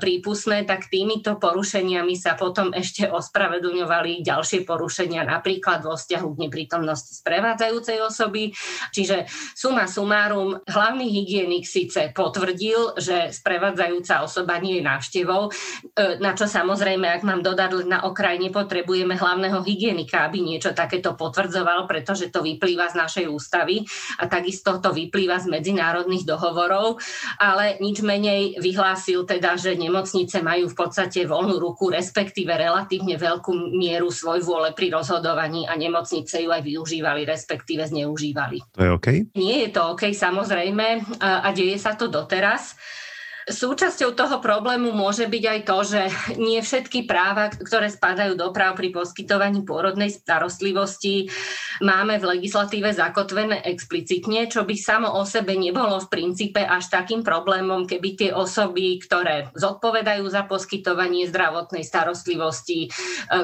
prípustné, 0.00 0.64
tak 0.64 0.88
týmito 0.88 1.36
porušeniami 1.36 2.14
sa 2.16 2.38
potom 2.38 2.72
ešte 2.72 3.10
ospravedlňovali 3.10 4.22
ďalšie 4.22 4.62
porušenia, 4.64 5.26
napríklad 5.26 5.82
vo 5.82 5.98
vzťahu 5.98 6.28
k 6.36 6.40
neprítomnosti 6.46 7.12
sprevádzajúcej 7.18 7.89
osoby. 7.98 8.54
Čiže 8.94 9.26
suma 9.58 9.90
sumárum, 9.90 10.62
hlavný 10.62 11.10
hygienik 11.10 11.66
síce 11.66 12.14
potvrdil, 12.14 12.94
že 12.94 13.34
sprevádzajúca 13.34 14.22
osoba 14.22 14.62
nie 14.62 14.78
je 14.78 14.86
návštevou, 14.86 15.50
e, 15.50 15.50
na 16.22 16.36
čo 16.38 16.46
samozrejme, 16.46 17.08
ak 17.10 17.22
mám 17.26 17.42
dodať 17.42 17.88
na 17.88 18.06
okraj, 18.06 18.36
nepotrebujeme 18.38 19.16
hlavného 19.16 19.64
hygienika, 19.64 20.26
aby 20.26 20.44
niečo 20.44 20.76
takéto 20.76 21.16
potvrdzoval, 21.16 21.88
pretože 21.88 22.28
to 22.28 22.44
vyplýva 22.44 22.90
z 22.92 22.98
našej 22.98 23.26
ústavy 23.30 23.82
a 24.20 24.26
takisto 24.26 24.82
to 24.82 24.90
vyplýva 24.92 25.40
z 25.40 25.46
medzinárodných 25.48 26.28
dohovorov, 26.28 26.98
ale 27.38 27.78
nič 27.78 28.02
menej 28.04 28.58
vyhlásil 28.58 29.24
teda, 29.24 29.54
že 29.54 29.78
nemocnice 29.78 30.42
majú 30.42 30.68
v 30.68 30.76
podstate 30.76 31.24
voľnú 31.24 31.56
ruku, 31.62 31.88
respektíve 31.88 32.52
relatívne 32.52 33.14
veľkú 33.14 33.72
mieru 33.72 34.10
svoj 34.10 34.42
vôle 34.42 34.74
pri 34.74 34.92
rozhodovaní 34.92 35.64
a 35.70 35.78
nemocnice 35.78 36.42
ju 36.42 36.50
aj 36.50 36.62
využívali, 36.66 37.22
respektíve 37.24 37.79
zneužívali. 37.86 38.60
To 38.72 38.80
je 38.84 38.90
OK? 38.92 39.08
Nie 39.36 39.56
je 39.64 39.68
to 39.72 39.94
OK, 39.94 40.10
samozrejme, 40.12 41.00
a 41.20 41.48
deje 41.54 41.78
sa 41.78 41.94
to 41.94 42.10
doteraz. 42.10 42.74
Súčasťou 43.50 44.14
toho 44.14 44.38
problému 44.38 44.94
môže 44.94 45.26
byť 45.26 45.44
aj 45.44 45.60
to, 45.66 45.78
že 45.82 46.02
nie 46.38 46.62
všetky 46.62 47.02
práva, 47.02 47.50
ktoré 47.50 47.90
spadajú 47.90 48.38
do 48.38 48.54
práv 48.54 48.78
pri 48.78 48.94
poskytovaní 48.94 49.66
pôrodnej 49.66 50.06
starostlivosti, 50.14 51.26
máme 51.82 52.22
v 52.22 52.38
legislatíve 52.38 52.94
zakotvené 52.94 53.66
explicitne, 53.66 54.46
čo 54.46 54.62
by 54.62 54.74
samo 54.78 55.10
o 55.18 55.26
sebe 55.26 55.58
nebolo 55.58 55.98
v 55.98 56.10
princípe 56.14 56.62
až 56.62 56.94
takým 56.94 57.26
problémom, 57.26 57.90
keby 57.90 58.08
tie 58.14 58.30
osoby, 58.30 59.02
ktoré 59.02 59.50
zodpovedajú 59.58 60.30
za 60.30 60.46
poskytovanie 60.46 61.26
zdravotnej 61.26 61.82
starostlivosti, 61.82 62.86
e, 62.86 62.88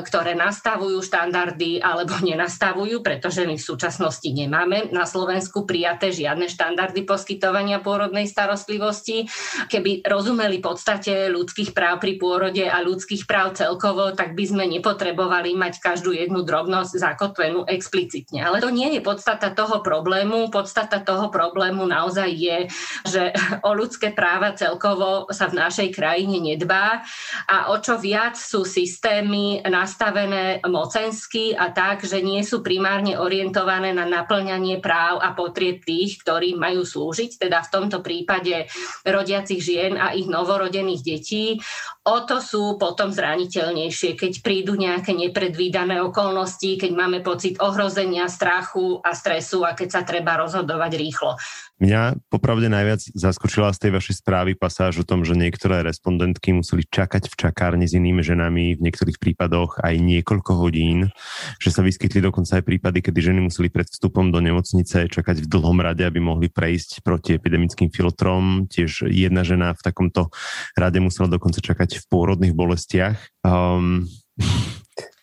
ktoré 0.07 0.39
nastavujú 0.39 1.03
štandardy 1.03 1.83
alebo 1.83 2.15
nenastavujú, 2.23 3.03
pretože 3.03 3.43
my 3.43 3.59
v 3.59 3.67
súčasnosti 3.75 4.31
nemáme 4.31 4.95
na 4.95 5.03
Slovensku 5.03 5.67
prijaté 5.67 6.15
žiadne 6.15 6.47
štandardy 6.47 7.03
poskytovania 7.03 7.83
pôrodnej 7.83 8.31
starostlivosti, 8.31 9.27
keby 9.67 9.96
rozumeli 10.03 10.59
podstate 10.67 11.31
ľudských 11.31 11.71
práv 11.71 12.03
pri 12.03 12.19
pôrode 12.19 12.67
a 12.67 12.83
ľudských 12.83 13.23
práv 13.31 13.55
celkovo, 13.55 14.11
tak 14.11 14.35
by 14.35 14.45
sme 14.51 14.65
nepotrebovali 14.67 15.55
mať 15.55 15.79
každú 15.79 16.11
jednu 16.11 16.43
drobnosť 16.43 16.99
zakotvenú 16.99 17.63
explicitne. 17.71 18.43
Ale 18.43 18.59
to 18.59 18.75
nie 18.75 18.91
je 18.91 19.01
podstata 19.05 19.55
toho 19.55 19.79
problému. 19.87 20.51
Podstata 20.51 20.99
toho 21.07 21.31
problému 21.31 21.87
naozaj 21.87 22.31
je, 22.35 22.59
že 23.07 23.23
o 23.63 23.71
ľudské 23.79 24.11
práva 24.11 24.59
celkovo 24.59 25.31
sa 25.31 25.47
v 25.47 25.63
našej 25.63 25.95
krajine 25.95 26.43
nedbá 26.43 27.07
a 27.47 27.71
o 27.71 27.79
čo 27.79 27.95
viac 28.03 28.35
sú 28.35 28.67
systémy 28.67 29.63
nastavené 29.63 30.59
mocensky 30.67 31.55
a 31.55 31.71
tak, 31.71 32.03
že 32.03 32.19
nie 32.27 32.43
sú 32.43 32.59
primárne 32.67 33.15
orientované 33.15 33.95
na 33.95 34.03
naplňanie 34.03 34.83
práv 34.83 35.23
a 35.23 35.31
potrieb 35.31 35.87
tých, 35.87 36.27
ktorí 36.27 36.59
majú 36.59 36.83
slúžiť, 36.83 37.39
teda 37.39 37.63
v 37.63 37.71
tomto 37.71 38.03
prípade 38.03 38.67
rodiacich 39.07 39.63
žien 39.63 39.86
žien 39.87 39.95
a 39.95 40.11
ich 40.19 40.27
novorodených 40.27 41.03
detí, 41.07 41.63
o 42.07 42.23
to 42.27 42.43
sú 42.43 42.75
potom 42.79 43.15
zraniteľnejšie, 43.15 44.19
keď 44.19 44.33
prídu 44.43 44.75
nejaké 44.75 45.15
nepredvídané 45.15 46.03
okolnosti, 46.03 46.79
keď 46.79 46.91
máme 46.95 47.19
pocit 47.23 47.59
ohrozenia, 47.63 48.27
strachu 48.27 48.99
a 49.03 49.15
stresu 49.15 49.63
a 49.63 49.79
keď 49.79 49.89
sa 49.91 50.03
treba 50.03 50.39
rozhodovať 50.39 50.93
rýchlo. 50.99 51.39
Mňa 51.77 52.33
popravde 52.33 52.73
najviac 52.73 53.05
zaskočila 53.13 53.69
z 53.77 53.79
tej 53.85 53.91
vašej 54.01 54.25
správy 54.25 54.57
pasáž 54.57 55.03
o 55.03 55.09
tom, 55.09 55.29
že 55.29 55.37
niektoré 55.37 55.85
respondentky 55.85 56.57
museli 56.57 56.89
čakať 56.89 57.29
v 57.29 57.35
čakárni 57.37 57.85
s 57.85 57.93
inými 57.93 58.25
ženami, 58.25 58.81
v 58.81 58.85
niektorých 58.87 59.21
prípadoch 59.21 59.85
aj 59.85 59.95
niekoľko 60.01 60.53
hodín, 60.57 61.13
že 61.61 61.69
sa 61.69 61.85
vyskytli 61.85 62.25
dokonca 62.25 62.57
aj 62.57 62.65
prípady, 62.65 63.05
kedy 63.05 63.19
ženy 63.21 63.41
museli 63.45 63.69
pred 63.69 63.85
vstupom 63.93 64.33
do 64.33 64.41
nemocnice 64.41 65.11
čakať 65.13 65.45
v 65.45 65.51
dlhom 65.53 65.85
rade, 65.85 66.01
aby 66.01 66.17
mohli 66.17 66.49
prejsť 66.49 67.05
proti 67.05 67.37
epidemickým 67.37 67.93
filtrom. 67.93 68.71
Tiež 68.73 69.11
jedna 69.13 69.45
žena 69.45 69.66
v 69.73 69.83
takomto 69.83 70.29
rade 70.77 71.01
musela 71.01 71.27
dokonca 71.27 71.59
čakať 71.59 72.03
v 72.03 72.05
pôrodných 72.07 72.55
bolestiach. 72.55 73.17
Um, 73.43 74.07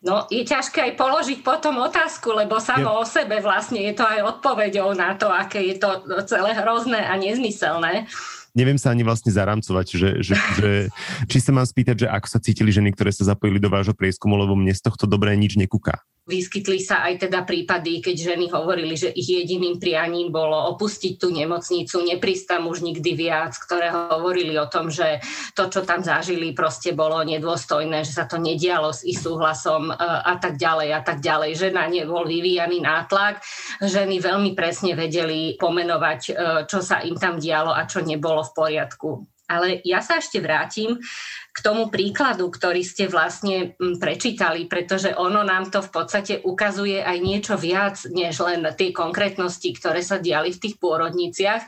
No, 0.04 0.28
je 0.28 0.44
ťažké 0.44 0.84
aj 0.84 0.94
položiť 1.00 1.40
potom 1.48 1.80
otázku, 1.80 2.36
lebo 2.36 2.60
samo 2.60 3.00
o 3.00 3.08
sebe 3.08 3.40
vlastne 3.40 3.88
je 3.88 3.96
to 3.96 4.04
aj 4.04 4.36
odpoveďou 4.36 4.92
na 5.00 5.16
to, 5.16 5.32
aké 5.32 5.64
je 5.64 5.80
to 5.80 6.04
celé 6.28 6.52
hrozné 6.60 7.00
a 7.00 7.16
nezmyselné 7.16 8.12
neviem 8.54 8.78
sa 8.78 8.94
ani 8.94 9.02
vlastne 9.02 9.34
zaramcovať, 9.34 9.88
že, 9.98 10.10
že, 10.22 10.36
že 10.58 10.72
či 11.26 11.38
sa 11.42 11.52
mám 11.52 11.66
spýtať, 11.66 12.06
že 12.06 12.08
ako 12.08 12.28
sa 12.30 12.40
cítili 12.40 12.70
ženy, 12.70 12.94
ktoré 12.94 13.10
sa 13.10 13.34
zapojili 13.34 13.58
do 13.58 13.70
vášho 13.70 13.98
prieskumu, 13.98 14.38
lebo 14.38 14.54
mne 14.54 14.72
z 14.72 14.82
tohto 14.86 15.10
dobré 15.10 15.34
nič 15.34 15.58
nekúka. 15.58 16.06
Vyskytli 16.24 16.80
sa 16.80 17.04
aj 17.04 17.28
teda 17.28 17.44
prípady, 17.44 18.00
keď 18.00 18.16
ženy 18.16 18.48
hovorili, 18.48 18.96
že 18.96 19.12
ich 19.12 19.28
jediným 19.28 19.76
prianím 19.76 20.32
bolo 20.32 20.56
opustiť 20.72 21.20
tú 21.20 21.28
nemocnicu, 21.36 22.00
neprísť 22.00 22.64
už 22.64 22.80
nikdy 22.80 23.12
viac, 23.12 23.52
ktoré 23.60 23.92
hovorili 23.92 24.56
o 24.56 24.72
tom, 24.72 24.88
že 24.88 25.20
to, 25.52 25.68
čo 25.68 25.84
tam 25.84 26.00
zažili, 26.00 26.56
proste 26.56 26.96
bolo 26.96 27.20
nedôstojné, 27.28 28.08
že 28.08 28.16
sa 28.16 28.24
to 28.24 28.40
nedialo 28.40 28.96
s 28.96 29.04
ich 29.04 29.20
súhlasom 29.20 29.92
e, 29.92 29.96
a 30.00 30.40
tak 30.40 30.56
ďalej 30.56 30.90
a 30.96 31.02
tak 31.04 31.20
ďalej, 31.20 31.52
že 31.60 31.68
na 31.76 31.92
ne 31.92 32.08
vyvíjaný 32.08 32.80
nátlak. 32.80 33.44
Ženy 33.84 34.24
veľmi 34.24 34.56
presne 34.56 34.96
vedeli 34.96 35.60
pomenovať, 35.60 36.22
e, 36.24 36.32
čo 36.72 36.80
sa 36.80 37.04
im 37.04 37.20
tam 37.20 37.36
dialo 37.36 37.76
a 37.76 37.84
čo 37.84 38.00
nebolo 38.00 38.48
v 38.48 38.56
poriadku. 38.56 39.33
Ale 39.54 39.80
ja 39.86 40.02
sa 40.02 40.18
ešte 40.18 40.42
vrátim 40.42 40.98
k 41.54 41.60
tomu 41.62 41.94
príkladu, 41.94 42.50
ktorý 42.50 42.82
ste 42.82 43.06
vlastne 43.06 43.78
mm, 43.78 44.02
prečítali, 44.02 44.66
pretože 44.66 45.14
ono 45.14 45.46
nám 45.46 45.70
to 45.70 45.86
v 45.86 45.94
podstate 45.94 46.34
ukazuje 46.42 46.98
aj 46.98 47.18
niečo 47.22 47.54
viac, 47.54 48.02
než 48.10 48.42
len 48.42 48.66
tie 48.74 48.90
konkrétnosti, 48.90 49.70
ktoré 49.78 50.02
sa 50.02 50.18
diali 50.18 50.50
v 50.50 50.62
tých 50.66 50.82
pôrodniciach. 50.82 51.62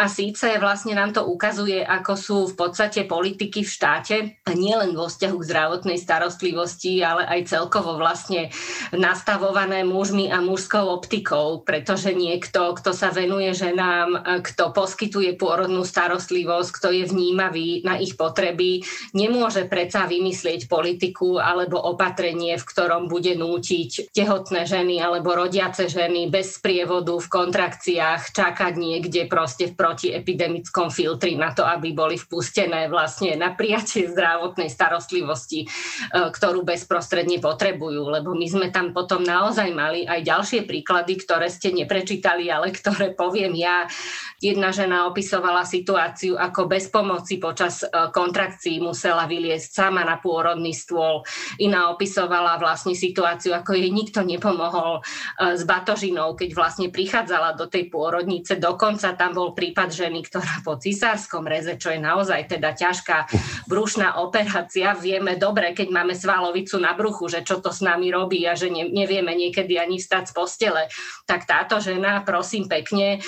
A 0.00 0.08
síce 0.08 0.56
vlastne 0.56 0.96
nám 0.96 1.12
to 1.12 1.28
ukazuje, 1.28 1.84
ako 1.84 2.12
sú 2.16 2.38
v 2.48 2.54
podstate 2.56 3.04
politiky 3.04 3.60
v 3.60 3.68
štáte, 3.68 4.16
nielen 4.48 4.96
vo 4.96 5.04
vzťahu 5.04 5.36
k 5.36 5.48
zdravotnej 5.52 5.98
starostlivosti, 6.00 7.04
ale 7.04 7.28
aj 7.28 7.52
celkovo 7.52 8.00
vlastne 8.00 8.48
nastavované 8.96 9.84
mužmi 9.84 10.32
a 10.32 10.40
mužskou 10.40 10.88
optikou, 10.88 11.60
pretože 11.60 12.16
niekto, 12.16 12.72
kto 12.72 12.96
sa 12.96 13.12
venuje 13.12 13.52
ženám, 13.52 14.40
kto 14.40 14.72
poskytuje 14.72 15.36
pôrodnú 15.36 15.84
starostlivosť, 15.84 16.70
kto 16.72 16.88
je 16.96 17.04
vnímavý 17.12 17.84
na 17.84 18.00
ich 18.00 18.16
potreby, 18.16 18.80
nemôže 19.12 19.68
predsa 19.68 20.08
vymyslieť 20.08 20.72
politiku 20.72 21.36
alebo 21.36 21.76
opatrenie, 21.76 22.56
v 22.56 22.64
ktorom 22.64 23.12
bude 23.12 23.36
nútiť 23.36 24.14
tehotné 24.16 24.64
ženy 24.64 25.04
alebo 25.04 25.36
rodiace 25.36 25.84
ženy 25.84 26.32
bez 26.32 26.56
sprievodu 26.56 27.12
v 27.12 27.28
kontrakciách 27.28 28.32
čakať 28.32 28.72
niekde 28.80 29.28
proste 29.28 29.68
v 29.68 29.81
protiepidemickom 29.82 30.94
filtri 30.94 31.34
na 31.34 31.50
to, 31.50 31.66
aby 31.66 31.90
boli 31.90 32.14
vpustené 32.14 32.86
vlastne 32.86 33.34
na 33.34 33.50
prijatie 33.50 34.06
zdravotnej 34.06 34.70
starostlivosti, 34.70 35.66
e, 35.66 35.68
ktorú 36.30 36.62
bezprostredne 36.62 37.42
potrebujú, 37.42 38.06
lebo 38.06 38.30
my 38.38 38.46
sme 38.46 38.70
tam 38.70 38.94
potom 38.94 39.26
naozaj 39.26 39.74
mali 39.74 40.06
aj 40.06 40.22
ďalšie 40.22 40.70
príklady, 40.70 41.18
ktoré 41.18 41.50
ste 41.50 41.74
neprečítali, 41.74 42.46
ale 42.46 42.70
ktoré 42.70 43.10
poviem 43.10 43.58
ja. 43.58 43.90
Jedna 44.38 44.70
žena 44.70 45.10
opisovala 45.10 45.66
situáciu, 45.66 46.38
ako 46.38 46.70
bez 46.70 46.86
pomoci 46.86 47.42
počas 47.42 47.82
e, 47.82 47.90
kontrakcií 48.14 48.78
musela 48.78 49.26
vyliesť 49.26 49.82
sama 49.82 50.06
na 50.06 50.22
pôrodný 50.22 50.70
stôl. 50.70 51.26
Iná 51.58 51.90
opisovala 51.90 52.54
vlastne 52.62 52.94
situáciu, 52.94 53.50
ako 53.50 53.74
jej 53.74 53.90
nikto 53.90 54.22
nepomohol 54.22 55.02
e, 55.02 55.58
s 55.58 55.66
batožinou, 55.66 56.38
keď 56.38 56.54
vlastne 56.54 56.86
prichádzala 56.94 57.58
do 57.58 57.66
tej 57.66 57.90
pôrodnice. 57.90 58.62
Dokonca 58.62 59.18
tam 59.18 59.34
bol 59.34 59.54
prípad 59.72 59.88
ženy, 59.88 60.20
ktorá 60.28 60.60
po 60.60 60.76
cisárskom 60.76 61.48
reze, 61.48 61.80
čo 61.80 61.88
je 61.88 61.96
naozaj 61.96 62.44
teda 62.44 62.76
ťažká 62.76 63.24
brušná 63.64 64.20
operácia, 64.20 64.92
vieme 64.92 65.40
dobre, 65.40 65.72
keď 65.72 65.88
máme 65.88 66.12
svalovicu 66.12 66.76
na 66.76 66.92
bruchu, 66.92 67.32
že 67.32 67.40
čo 67.40 67.64
to 67.64 67.72
s 67.72 67.80
nami 67.80 68.12
robí 68.12 68.44
a 68.44 68.52
že 68.52 68.68
ne, 68.68 68.92
nevieme 68.92 69.32
niekedy 69.32 69.80
ani 69.80 69.96
vstať 69.96 70.28
z 70.28 70.32
postele, 70.36 70.82
tak 71.24 71.48
táto 71.48 71.80
žena, 71.80 72.20
prosím 72.20 72.68
pekne, 72.68 73.16
e, 73.16 73.20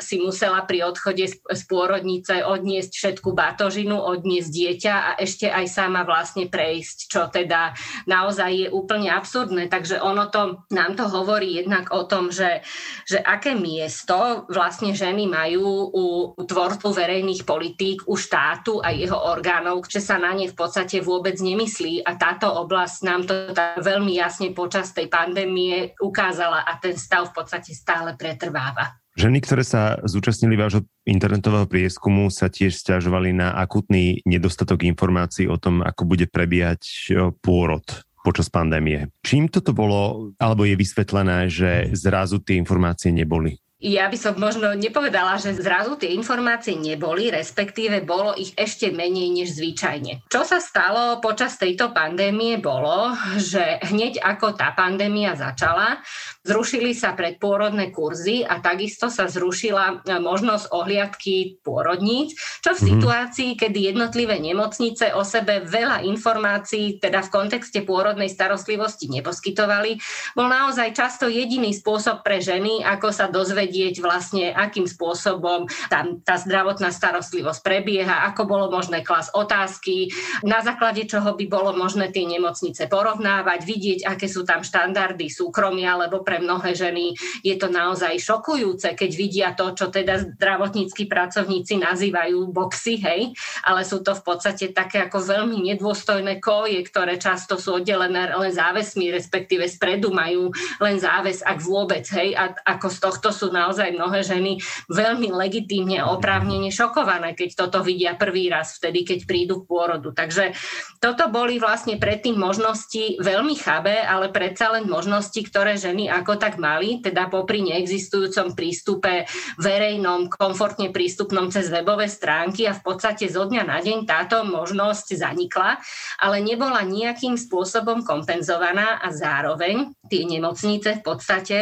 si 0.00 0.16
musela 0.16 0.64
pri 0.64 0.88
odchode 0.88 1.28
z 1.28 1.62
pôrodnice 1.68 2.40
odniesť 2.40 2.96
všetku 2.96 3.36
batožinu, 3.36 4.00
odniesť 4.00 4.48
dieťa 4.48 4.94
a 4.96 5.10
ešte 5.20 5.52
aj 5.52 5.68
sama 5.68 6.08
vlastne 6.08 6.48
prejsť, 6.48 6.96
čo 7.12 7.28
teda 7.28 7.76
naozaj 8.08 8.48
je 8.48 8.68
úplne 8.72 9.12
absurdné. 9.12 9.68
Takže 9.68 10.00
ono 10.00 10.32
to, 10.32 10.64
nám 10.72 10.96
to 10.96 11.04
hovorí 11.04 11.60
jednak 11.60 11.92
o 11.92 12.08
tom, 12.08 12.32
že, 12.32 12.64
že 13.04 13.20
aké 13.20 13.52
miesto 13.52 14.48
vlastne 14.48 14.96
ženy 14.96 15.28
majú 15.28 15.81
u 15.90 16.38
tvorcu 16.38 16.94
verejných 16.94 17.42
politík, 17.42 18.06
u 18.06 18.14
štátu 18.14 18.78
a 18.78 18.94
jeho 18.94 19.16
orgánov, 19.16 19.88
že 19.90 19.98
sa 19.98 20.20
na 20.20 20.30
ne 20.36 20.46
v 20.46 20.54
podstate 20.54 21.02
vôbec 21.02 21.34
nemyslí 21.40 22.06
a 22.06 22.14
táto 22.14 22.46
oblasť 22.46 22.98
nám 23.02 23.22
to 23.26 23.34
veľmi 23.82 24.14
jasne 24.14 24.54
počas 24.54 24.94
tej 24.94 25.10
pandémie 25.10 25.96
ukázala 25.98 26.62
a 26.62 26.78
ten 26.78 26.94
stav 26.94 27.32
v 27.32 27.42
podstate 27.42 27.74
stále 27.74 28.14
pretrváva. 28.14 29.02
Ženy, 29.12 29.44
ktoré 29.44 29.60
sa 29.60 30.00
zúčastnili 30.08 30.56
vášho 30.56 30.88
internetového 31.04 31.68
prieskumu, 31.68 32.32
sa 32.32 32.48
tiež 32.48 32.72
stiažovali 32.72 33.36
na 33.36 33.52
akutný 33.60 34.24
nedostatok 34.24 34.88
informácií 34.88 35.44
o 35.52 35.60
tom, 35.60 35.84
ako 35.84 36.08
bude 36.08 36.32
prebiehať 36.32 37.12
pôrod 37.44 37.84
počas 38.24 38.48
pandémie. 38.48 39.12
Čím 39.20 39.52
toto 39.52 39.76
bolo, 39.76 40.32
alebo 40.40 40.64
je 40.64 40.80
vysvetlené, 40.80 41.50
že 41.52 41.92
zrazu 41.92 42.40
tie 42.40 42.56
informácie 42.56 43.12
neboli? 43.12 43.58
Ja 43.82 44.06
by 44.06 44.14
som 44.14 44.38
možno 44.38 44.78
nepovedala, 44.78 45.42
že 45.42 45.58
zrazu 45.58 45.98
tie 45.98 46.14
informácie 46.14 46.78
neboli, 46.78 47.34
respektíve 47.34 48.06
bolo 48.06 48.30
ich 48.38 48.54
ešte 48.54 48.94
menej 48.94 49.42
než 49.42 49.58
zvyčajne. 49.58 50.22
Čo 50.30 50.46
sa 50.46 50.62
stalo 50.62 51.18
počas 51.18 51.58
tejto 51.58 51.90
pandémie 51.90 52.62
bolo, 52.62 53.10
že 53.42 53.82
hneď 53.82 54.22
ako 54.22 54.54
tá 54.54 54.70
pandémia 54.78 55.34
začala, 55.34 55.98
zrušili 56.46 56.94
sa 56.94 57.18
predpôrodné 57.18 57.90
kurzy 57.90 58.46
a 58.46 58.62
takisto 58.62 59.10
sa 59.10 59.26
zrušila 59.26 60.06
e, 60.06 60.14
možnosť 60.22 60.70
ohliadky 60.70 61.58
pôrodníc, 61.66 62.38
čo 62.62 62.78
v 62.78 62.78
mm-hmm. 62.78 62.86
situácii, 62.86 63.50
kedy 63.58 63.90
jednotlivé 63.90 64.38
nemocnice 64.38 65.10
o 65.18 65.26
sebe 65.26 65.66
veľa 65.66 66.06
informácií, 66.06 67.02
teda 67.02 67.26
v 67.26 67.32
kontexte 67.34 67.82
pôrodnej 67.82 68.30
starostlivosti 68.30 69.10
neposkytovali, 69.10 69.98
bol 70.38 70.46
naozaj 70.46 70.94
často 70.94 71.26
jediný 71.26 71.74
spôsob 71.74 72.22
pre 72.22 72.38
ženy, 72.38 72.86
ako 72.86 73.10
sa 73.10 73.26
dozvedieť 73.26 73.71
vedieť 73.72 74.04
vlastne, 74.04 74.52
akým 74.52 74.84
spôsobom 74.84 75.64
tam 75.88 76.20
tá 76.20 76.36
zdravotná 76.36 76.92
starostlivosť 76.92 77.64
prebieha, 77.64 78.28
ako 78.28 78.44
bolo 78.44 78.68
možné 78.68 79.00
klas 79.00 79.32
otázky, 79.32 80.12
na 80.44 80.60
základe 80.60 81.08
čoho 81.08 81.32
by 81.32 81.48
bolo 81.48 81.72
možné 81.72 82.12
tie 82.12 82.28
nemocnice 82.28 82.84
porovnávať, 82.92 83.64
vidieť, 83.64 84.00
aké 84.04 84.28
sú 84.28 84.44
tam 84.44 84.60
štandardy 84.60 85.32
súkromia, 85.32 85.96
lebo 85.96 86.20
pre 86.20 86.44
mnohé 86.44 86.76
ženy 86.76 87.16
je 87.40 87.56
to 87.56 87.72
naozaj 87.72 88.12
šokujúce, 88.20 88.92
keď 88.92 89.10
vidia 89.16 89.48
to, 89.56 89.72
čo 89.72 89.88
teda 89.88 90.36
zdravotníckí 90.36 91.08
pracovníci 91.08 91.80
nazývajú 91.80 92.52
boxy, 92.52 93.00
hej, 93.00 93.32
ale 93.64 93.88
sú 93.88 94.04
to 94.04 94.12
v 94.12 94.20
podstate 94.20 94.76
také 94.76 95.08
ako 95.08 95.24
veľmi 95.24 95.64
nedôstojné 95.72 96.44
koje, 96.44 96.76
ktoré 96.84 97.16
často 97.16 97.56
sú 97.56 97.80
oddelené 97.80 98.36
len 98.36 98.52
závesmi, 98.52 99.08
respektíve 99.08 99.64
spredu 99.64 100.12
majú 100.12 100.52
len 100.76 101.00
záves, 101.00 101.40
ak 101.40 101.56
vôbec, 101.64 102.04
hej, 102.12 102.36
a 102.36 102.52
ako 102.76 102.86
z 102.90 102.98
tohto 103.00 103.28
sú 103.30 103.48
na 103.54 103.61
naozaj 103.62 103.94
mnohé 103.94 104.26
ženy 104.26 104.58
veľmi 104.90 105.30
legitímne 105.30 106.02
oprávnene 106.02 106.74
šokované, 106.74 107.38
keď 107.38 107.66
toto 107.66 107.86
vidia 107.86 108.18
prvý 108.18 108.50
raz, 108.50 108.74
vtedy, 108.82 109.06
keď 109.06 109.18
prídu 109.22 109.62
k 109.62 109.68
pôrodu. 109.70 110.10
Takže 110.10 110.50
toto 110.98 111.30
boli 111.30 111.62
vlastne 111.62 111.98
predtým 111.98 112.34
možnosti 112.34 113.22
veľmi 113.22 113.54
chabé, 113.54 114.02
ale 114.02 114.34
predsa 114.34 114.74
len 114.74 114.90
možnosti, 114.90 115.38
ktoré 115.38 115.78
ženy 115.78 116.10
ako 116.10 116.38
tak 116.38 116.58
mali, 116.58 116.98
teda 116.98 117.30
popri 117.30 117.62
neexistujúcom 117.62 118.58
prístupe 118.58 119.26
verejnom, 119.62 120.26
komfortne 120.30 120.90
prístupnom 120.90 121.48
cez 121.54 121.70
webové 121.70 122.10
stránky 122.10 122.66
a 122.66 122.74
v 122.74 122.82
podstate 122.82 123.30
zo 123.30 123.46
dňa 123.46 123.62
na 123.62 123.78
deň 123.78 123.98
táto 124.04 124.42
možnosť 124.42 125.14
zanikla, 125.14 125.78
ale 126.18 126.42
nebola 126.42 126.82
nejakým 126.82 127.38
spôsobom 127.38 128.02
kompenzovaná 128.02 128.98
a 128.98 129.12
zároveň 129.14 129.94
tie 130.08 130.26
nemocnice 130.26 131.00
v 131.00 131.02
podstate 131.02 131.58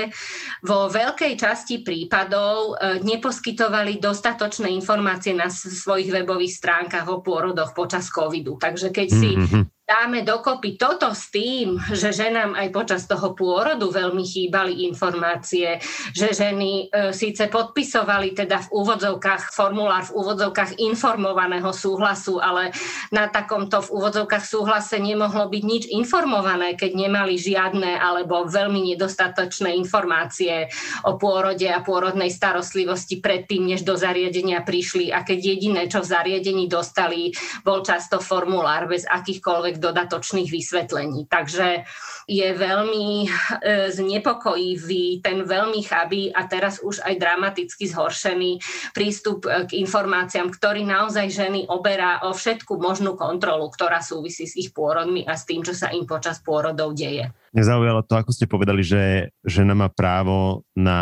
vo 0.65 0.91
veľkej 0.91 1.33
časti 1.39 1.83
prípadov 1.91 2.79
e, 2.79 3.03
neposkytovali 3.03 3.99
dostatočné 3.99 4.71
informácie 4.71 5.35
na 5.35 5.51
svojich 5.51 6.15
webových 6.15 6.55
stránkach 6.63 7.11
o 7.11 7.19
pôrodoch 7.19 7.75
počas 7.75 8.07
covidu. 8.07 8.55
Takže 8.55 8.95
keď 8.95 9.09
si 9.11 9.35
mm-hmm 9.35 9.80
dáme 9.91 10.23
dokopy 10.23 10.79
toto 10.79 11.11
s 11.11 11.35
tým, 11.35 11.75
že 11.91 12.15
ženám 12.15 12.55
aj 12.55 12.69
počas 12.71 13.03
toho 13.11 13.35
pôrodu 13.35 13.91
veľmi 13.91 14.23
chýbali 14.23 14.87
informácie, 14.87 15.83
že 16.15 16.31
ženy 16.31 16.87
e, 16.87 17.11
síce 17.11 17.51
podpisovali 17.51 18.39
teda 18.39 18.63
v 18.63 18.69
úvodzovkách 18.71 19.51
formulár 19.51 20.07
v 20.07 20.15
úvodzovkách 20.15 20.79
informovaného 20.79 21.75
súhlasu, 21.75 22.39
ale 22.39 22.71
na 23.11 23.27
takomto 23.27 23.83
v 23.83 23.91
úvodzovkách 23.99 24.47
súhlase 24.47 25.03
nemohlo 25.03 25.51
byť 25.51 25.63
nič 25.67 25.85
informované, 25.91 26.79
keď 26.79 26.95
nemali 26.95 27.35
žiadne 27.35 27.99
alebo 27.99 28.47
veľmi 28.47 28.95
nedostatočné 28.95 29.75
informácie 29.75 30.71
o 31.03 31.19
pôrode 31.19 31.67
a 31.67 31.83
pôrodnej 31.83 32.31
starostlivosti 32.31 33.19
predtým, 33.19 33.75
než 33.75 33.83
do 33.83 33.99
zariadenia 33.99 34.63
prišli. 34.63 35.11
A 35.11 35.27
keď 35.27 35.59
jediné, 35.59 35.91
čo 35.91 35.99
v 35.99 36.11
zariadení 36.15 36.71
dostali, 36.71 37.35
bol 37.67 37.83
často 37.83 38.23
formulár 38.23 38.87
bez 38.87 39.03
akýchkoľvek 39.03 39.80
dodatočných 39.81 40.53
vysvetlení. 40.53 41.25
Takže 41.27 41.89
je 42.29 42.49
veľmi 42.55 43.27
e, 43.27 43.29
znepokojivý 43.91 45.25
ten 45.25 45.43
veľmi 45.43 45.81
chabý 45.83 46.31
a 46.31 46.47
teraz 46.47 46.79
už 46.85 47.03
aj 47.03 47.19
dramaticky 47.19 47.91
zhoršený 47.91 48.61
prístup 48.93 49.49
e, 49.49 49.67
k 49.67 49.81
informáciám, 49.83 50.53
ktorý 50.53 50.87
naozaj 50.87 51.27
ženy 51.33 51.67
oberá 51.67 52.23
o 52.29 52.37
všetku 52.37 52.77
možnú 52.77 53.17
kontrolu, 53.17 53.67
ktorá 53.73 54.05
súvisí 54.05 54.47
s 54.47 54.55
ich 54.61 54.71
pôrodmi 54.71 55.25
a 55.25 55.35
s 55.35 55.49
tým, 55.49 55.65
čo 55.65 55.73
sa 55.73 55.91
im 55.91 56.05
počas 56.05 56.39
pôrodov 56.45 56.95
deje. 56.95 57.33
Mňa 57.51 57.65
zaujalo 57.67 58.01
to, 58.07 58.15
ako 58.15 58.31
ste 58.31 58.47
povedali, 58.47 58.87
že 58.87 59.35
žena 59.43 59.75
má 59.75 59.91
právo 59.91 60.63
na 60.79 61.01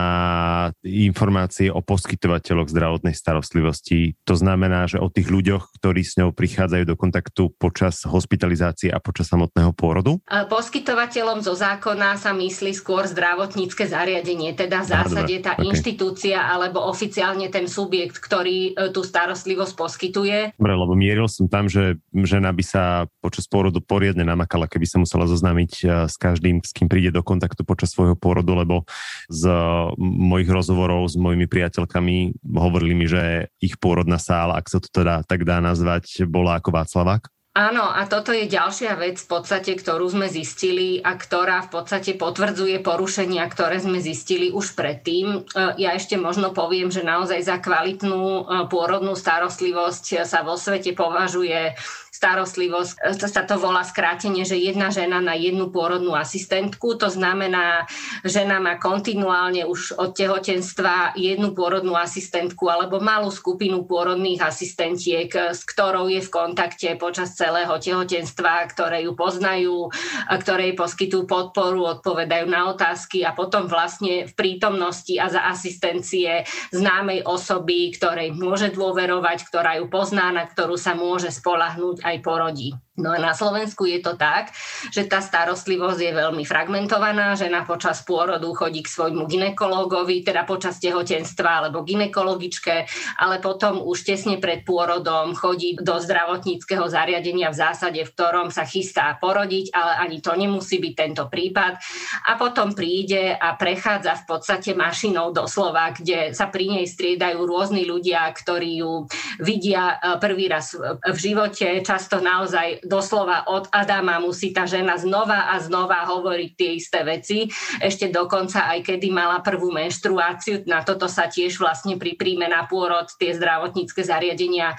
informácie 0.81 1.69
o 1.69 1.85
poskytovateľoch 1.85 2.73
zdravotnej 2.73 3.13
starostlivosti. 3.13 4.17
To 4.25 4.33
znamená, 4.33 4.89
že 4.89 4.97
o 4.97 5.13
tých 5.13 5.29
ľuďoch, 5.29 5.77
ktorí 5.77 6.01
s 6.01 6.17
ňou 6.17 6.33
prichádzajú 6.33 6.85
do 6.89 6.97
kontaktu 6.97 7.53
počas 7.61 8.01
hospitalizácie 8.09 8.89
a 8.89 8.97
počas 8.97 9.29
samotného 9.29 9.77
pôrodu? 9.77 10.17
Poskytovateľom 10.27 11.45
zo 11.45 11.53
zákona 11.53 12.17
sa 12.17 12.33
myslí 12.33 12.73
skôr 12.73 13.05
zdravotnícke 13.05 13.85
zariadenie, 13.85 14.57
teda 14.57 14.83
v 14.83 14.89
zásade 14.89 15.35
tá 15.45 15.53
okay. 15.61 15.69
inštitúcia 15.69 16.41
alebo 16.49 16.81
oficiálne 16.89 17.53
ten 17.53 17.69
subjekt, 17.69 18.17
ktorý 18.19 18.73
e, 18.73 18.91
tú 18.91 19.05
starostlivosť 19.05 19.75
poskytuje. 19.77 20.39
Dobre, 20.57 20.73
lebo 20.73 20.97
mieril 20.97 21.29
som 21.29 21.45
tam, 21.45 21.69
že 21.69 22.01
žena 22.17 22.57
by 22.57 22.65
sa 22.65 22.83
počas 23.21 23.45
pôrodu 23.45 23.85
poriadne 23.85 24.25
namakala, 24.25 24.65
keby 24.65 24.87
sa 24.89 24.97
musela 24.97 25.29
zoznámiť 25.29 25.73
e, 25.85 25.87
s 26.09 26.17
každým 26.17 26.38
každým, 26.39 26.63
s 26.63 26.71
kým 26.71 26.87
príde 26.87 27.11
do 27.11 27.27
kontaktu 27.27 27.67
počas 27.67 27.91
svojho 27.91 28.15
pôrodu, 28.15 28.55
lebo 28.55 28.87
z 29.27 29.51
mojich 29.99 30.47
rozhovorov 30.47 31.11
s 31.11 31.19
mojimi 31.19 31.51
priateľkami 31.51 32.47
hovorili 32.55 32.95
mi, 32.95 33.11
že 33.11 33.51
ich 33.59 33.75
pôrodná 33.83 34.23
sála, 34.23 34.55
ak 34.55 34.71
sa 34.71 34.79
to 34.79 34.87
teda 34.87 35.27
tak 35.27 35.43
dá 35.43 35.59
nazvať, 35.59 36.31
bola 36.31 36.63
ako 36.63 36.71
Václavák 36.71 37.27
Áno, 37.59 37.91
a 37.91 38.07
toto 38.07 38.31
je 38.31 38.47
ďalšia 38.47 38.95
vec 38.95 39.19
v 39.19 39.35
podstate, 39.35 39.75
ktorú 39.75 40.07
sme 40.07 40.31
zistili 40.31 41.03
a 41.03 41.19
ktorá 41.19 41.67
v 41.67 41.75
podstate 41.75 42.15
potvrdzuje 42.15 42.79
porušenia, 42.87 43.43
ktoré 43.51 43.83
sme 43.83 43.99
zistili 43.99 44.55
už 44.55 44.79
predtým. 44.79 45.43
E, 45.43 45.83
ja 45.83 45.91
ešte 45.99 46.15
možno 46.15 46.55
poviem, 46.55 46.87
že 46.95 47.03
naozaj 47.03 47.43
za 47.43 47.59
kvalitnú 47.59 48.23
e, 48.23 48.43
pôrodnú 48.71 49.19
starostlivosť 49.19 50.23
sa 50.23 50.47
vo 50.47 50.55
svete 50.55 50.95
považuje 50.95 51.75
starostlivosť, 52.13 52.93
e, 52.99 53.17
to 53.17 53.27
sa 53.29 53.43
to 53.45 53.61
volá 53.61 53.85
skrátenie, 53.85 54.43
že 54.43 54.59
jedna 54.59 54.89
žena 54.91 55.21
na 55.23 55.37
jednu 55.37 55.71
pôrodnú 55.71 56.17
asistentku, 56.17 56.97
to 56.99 57.09
znamená, 57.13 57.87
žena 58.25 58.59
má 58.59 58.81
kontinuálne 58.81 59.69
už 59.69 59.95
od 60.01 60.17
tehotenstva 60.17 61.15
jednu 61.15 61.53
pôrodnú 61.53 61.95
asistentku 61.95 62.67
alebo 62.69 62.99
malú 62.99 63.31
skupinu 63.31 63.85
pôrodných 63.85 64.43
asistentiek, 64.43 65.31
s 65.31 65.63
ktorou 65.63 66.11
je 66.11 66.25
v 66.25 66.33
kontakte 66.33 66.89
počas 66.97 67.37
celého 67.37 67.77
tehotenstva, 67.79 68.67
ktoré 68.73 69.07
ju 69.07 69.13
poznajú, 69.15 69.93
ktoré 70.29 70.73
jej 70.73 70.77
poskytujú 70.77 71.25
podporu, 71.29 71.99
odpovedajú 72.01 72.47
na 72.49 72.73
otázky 72.73 73.23
a 73.23 73.37
potom 73.37 73.71
vlastne 73.71 74.27
v 74.27 74.33
prítomnosti 74.35 75.15
a 75.21 75.31
za 75.31 75.47
asistencie 75.47 76.45
známej 76.73 77.25
osoby, 77.25 77.93
ktorej 77.95 78.35
môže 78.35 78.73
dôverovať, 78.73 79.39
ktorá 79.47 79.79
ju 79.79 79.87
pozná, 79.87 80.33
na 80.35 80.45
ktorú 80.49 80.75
sa 80.75 80.97
môže 80.97 81.31
spolahnúť 81.31 81.98
aj 82.05 82.17
porodí. 82.23 82.75
No 82.99 83.15
a 83.15 83.19
na 83.23 83.31
Slovensku 83.31 83.87
je 83.87 84.03
to 84.03 84.19
tak, 84.19 84.51
že 84.91 85.07
tá 85.07 85.23
starostlivosť 85.23 86.01
je 86.03 86.13
veľmi 86.19 86.43
fragmentovaná. 86.43 87.39
Žena 87.39 87.63
počas 87.63 88.03
pôrodu 88.03 88.51
chodí 88.59 88.83
k 88.83 88.91
svojmu 88.91 89.31
ginekológovi, 89.31 90.27
teda 90.27 90.43
počas 90.43 90.83
tehotenstva 90.83 91.63
alebo 91.63 91.87
ginekologičke, 91.87 92.91
ale 93.23 93.39
potom 93.39 93.87
už 93.87 94.03
tesne 94.03 94.43
pred 94.43 94.67
pôrodom 94.67 95.39
chodí 95.39 95.79
do 95.79 95.95
zdravotníckého 96.03 96.91
zariadenia 96.91 97.55
v 97.55 97.61
zásade, 97.63 98.03
v 98.03 98.11
ktorom 98.11 98.51
sa 98.51 98.67
chystá 98.67 99.15
porodiť, 99.23 99.71
ale 99.71 99.93
ani 100.03 100.19
to 100.19 100.35
nemusí 100.35 100.83
byť 100.83 100.95
tento 100.99 101.31
prípad. 101.31 101.79
A 102.27 102.35
potom 102.35 102.75
príde 102.75 103.31
a 103.39 103.55
prechádza 103.55 104.19
v 104.27 104.27
podstate 104.27 104.75
mašinou 104.75 105.31
doslova, 105.31 105.95
kde 105.95 106.35
sa 106.35 106.51
pri 106.51 106.83
nej 106.83 106.87
striedajú 106.91 107.47
rôzni 107.47 107.87
ľudia, 107.87 108.27
ktorí 108.35 108.83
ju 108.83 109.07
vidia 109.39 109.95
e, 109.95 110.19
prvý 110.19 110.51
raz 110.51 110.75
v 110.99 111.19
živote, 111.19 111.87
často 111.87 112.19
naozaj 112.19 112.88
doslova 112.89 113.45
od 113.53 113.69
Adama 113.69 114.17
musí 114.17 114.51
tá 114.57 114.65
žena 114.65 114.97
znova 114.97 115.53
a 115.53 115.61
znova 115.61 116.09
hovoriť 116.09 116.51
tie 116.57 116.71
isté 116.81 117.05
veci. 117.05 117.45
Ešte 117.79 118.09
dokonca 118.09 118.65
aj 118.73 118.89
kedy 118.89 119.13
mala 119.13 119.45
prvú 119.45 119.69
menštruáciu, 119.69 120.65
na 120.65 120.81
toto 120.81 121.05
sa 121.05 121.29
tiež 121.29 121.61
vlastne 121.61 122.01
pri 122.01 122.17
príjme 122.17 122.49
na 122.49 122.65
pôrod 122.65 123.13
tie 123.21 123.37
zdravotnícke 123.37 124.01
zariadenia 124.01 124.73
e, 124.73 124.77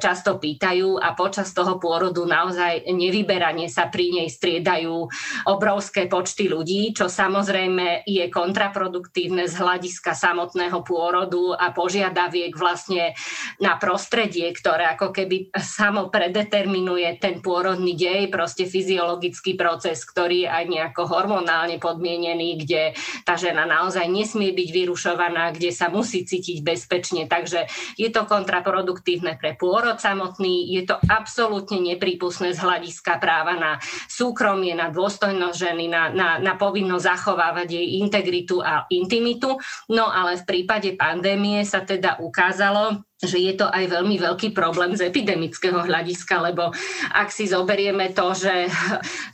často 0.00 0.40
pýtajú 0.40 0.96
a 0.96 1.12
počas 1.12 1.52
toho 1.52 1.76
pôrodu 1.76 2.24
naozaj 2.24 2.88
nevyberanie 2.88 3.68
sa 3.68 3.92
pri 3.92 4.24
nej 4.24 4.28
striedajú 4.32 5.12
obrovské 5.44 6.08
počty 6.08 6.48
ľudí, 6.48 6.96
čo 6.96 7.12
samozrejme 7.12 8.08
je 8.08 8.24
kontraproduktívne 8.32 9.44
z 9.44 9.54
hľadiska 9.60 10.16
samotného 10.16 10.80
pôrodu 10.80 11.52
a 11.52 11.74
požiadaviek 11.76 12.56
vlastne 12.56 13.12
na 13.60 13.76
prostredie, 13.76 14.48
ktoré 14.56 14.96
ako 14.96 15.12
keby 15.12 15.52
samo 15.58 16.08
predeterminuje 16.08 17.20
ten 17.20 17.41
pôrodný 17.42 17.98
dej, 17.98 18.30
proste 18.30 18.64
fyziologický 18.64 19.58
proces, 19.58 20.06
ktorý 20.06 20.46
je 20.46 20.50
aj 20.50 20.64
nejako 20.70 21.02
hormonálne 21.10 21.76
podmienený, 21.82 22.62
kde 22.62 22.94
tá 23.26 23.34
žena 23.34 23.66
naozaj 23.66 24.06
nesmie 24.06 24.54
byť 24.54 24.68
vyrušovaná, 24.70 25.52
kde 25.52 25.74
sa 25.74 25.90
musí 25.90 26.22
cítiť 26.22 26.62
bezpečne. 26.62 27.26
Takže 27.26 27.66
je 27.98 28.08
to 28.08 28.24
kontraproduktívne 28.24 29.36
pre 29.36 29.58
pôrod 29.58 29.98
samotný, 29.98 30.70
je 30.78 30.86
to 30.86 30.96
absolútne 31.10 31.82
neprípustné 31.82 32.54
z 32.54 32.62
hľadiska 32.62 33.18
práva 33.18 33.58
na 33.58 33.72
súkromie, 34.06 34.72
na 34.72 34.94
dôstojnosť 34.94 35.56
ženy, 35.58 35.90
na, 35.90 36.08
na, 36.14 36.28
na 36.38 36.54
povinnosť 36.54 37.04
zachovávať 37.04 37.68
jej 37.74 37.98
integritu 37.98 38.62
a 38.62 38.86
intimitu. 38.88 39.58
No 39.90 40.08
ale 40.08 40.38
v 40.38 40.46
prípade 40.46 40.94
pandémie 40.94 41.66
sa 41.66 41.82
teda 41.82 42.22
ukázalo, 42.22 43.02
že 43.22 43.38
je 43.38 43.54
to 43.54 43.70
aj 43.70 43.86
veľmi 43.86 44.18
veľký 44.18 44.50
problém 44.50 44.98
z 44.98 45.06
epidemického 45.06 45.86
hľadiska, 45.86 46.42
lebo 46.42 46.74
ak 47.14 47.30
si 47.30 47.46
zoberieme 47.46 48.10
to, 48.10 48.34
že 48.34 48.66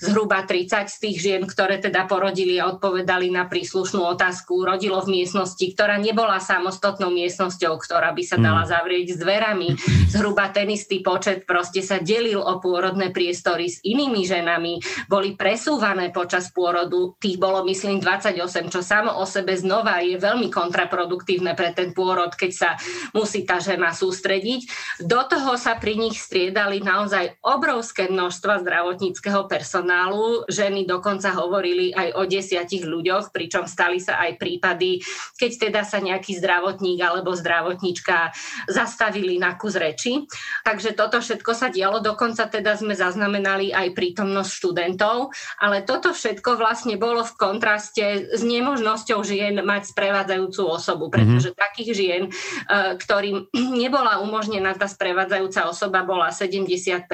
zhruba 0.04 0.44
30 0.44 0.92
z 0.92 0.96
tých 1.00 1.16
žien, 1.16 1.42
ktoré 1.48 1.80
teda 1.80 2.04
porodili 2.04 2.60
a 2.60 2.68
odpovedali 2.68 3.32
na 3.32 3.48
príslušnú 3.48 4.04
otázku, 4.12 4.60
rodilo 4.60 5.00
v 5.00 5.16
miestnosti, 5.16 5.64
ktorá 5.72 5.96
nebola 5.96 6.36
samostatnou 6.36 7.08
miestnosťou, 7.08 7.80
ktorá 7.80 8.12
by 8.12 8.22
sa 8.28 8.36
hmm. 8.36 8.44
dala 8.44 8.68
zavrieť 8.68 9.16
s 9.16 9.18
dverami. 9.24 9.68
Zhruba 10.12 10.52
ten 10.52 10.68
istý 10.68 11.00
počet 11.00 11.48
proste 11.48 11.80
sa 11.80 11.96
delil 11.96 12.44
o 12.44 12.60
pôrodné 12.60 13.08
priestory 13.08 13.72
s 13.72 13.80
inými 13.80 14.28
ženami, 14.28 14.84
boli 15.08 15.32
presúvané 15.32 16.12
počas 16.12 16.52
pôrodu, 16.52 17.16
tých 17.16 17.40
bolo 17.40 17.64
myslím 17.64 18.04
28, 18.04 18.68
čo 18.68 18.84
samo 18.84 19.16
o 19.16 19.24
sebe 19.24 19.56
znova 19.56 20.04
je 20.04 20.20
veľmi 20.20 20.52
kontraproduktívne 20.52 21.56
pre 21.56 21.72
ten 21.72 21.96
pôrod, 21.96 22.36
keď 22.36 22.52
sa 22.52 22.70
musí 23.16 23.48
tá 23.48 23.56
žena 23.56 23.77
má 23.78 23.94
sústrediť. 23.94 24.68
Do 25.06 25.22
toho 25.24 25.54
sa 25.54 25.78
pri 25.78 25.94
nich 25.94 26.18
striedali 26.18 26.82
naozaj 26.82 27.38
obrovské 27.46 28.10
množstva 28.10 28.66
zdravotníckého 28.66 29.46
personálu. 29.46 30.44
Ženy 30.50 30.84
dokonca 30.84 31.32
hovorili 31.32 31.94
aj 31.94 32.18
o 32.18 32.22
desiatich 32.26 32.84
ľuďoch, 32.84 33.30
pričom 33.30 33.70
stali 33.70 34.02
sa 34.02 34.18
aj 34.20 34.36
prípady, 34.36 35.00
keď 35.38 35.50
teda 35.70 35.82
sa 35.86 36.02
nejaký 36.02 36.36
zdravotník 36.36 36.98
alebo 36.98 37.32
zdravotníčka 37.32 38.34
zastavili 38.66 39.38
na 39.38 39.54
kus 39.54 39.78
reči. 39.78 40.26
Takže 40.66 40.98
toto 40.98 41.22
všetko 41.22 41.52
sa 41.54 41.70
dialo. 41.70 42.02
Dokonca 42.02 42.50
teda 42.50 42.74
sme 42.74 42.98
zaznamenali 42.98 43.70
aj 43.70 43.94
prítomnosť 43.94 44.50
študentov, 44.50 45.30
ale 45.62 45.86
toto 45.86 46.10
všetko 46.10 46.58
vlastne 46.58 46.98
bolo 46.98 47.22
v 47.22 47.36
kontraste 47.38 48.04
s 48.34 48.42
nemožnosťou 48.42 49.22
žien 49.22 49.62
mať 49.62 49.94
sprevádzajúcu 49.94 50.62
osobu, 50.66 51.08
pretože 51.12 51.54
mm-hmm. 51.54 51.62
takých 51.62 51.90
žien, 51.94 52.22
eh, 52.28 52.96
ktorým 52.98 53.48
nebola 53.70 54.20
umožnená 54.20 54.74
tá 54.74 54.88
sprevádzajúca 54.88 55.68
osoba, 55.68 56.04
bola 56.04 56.32
70%. 56.32 57.06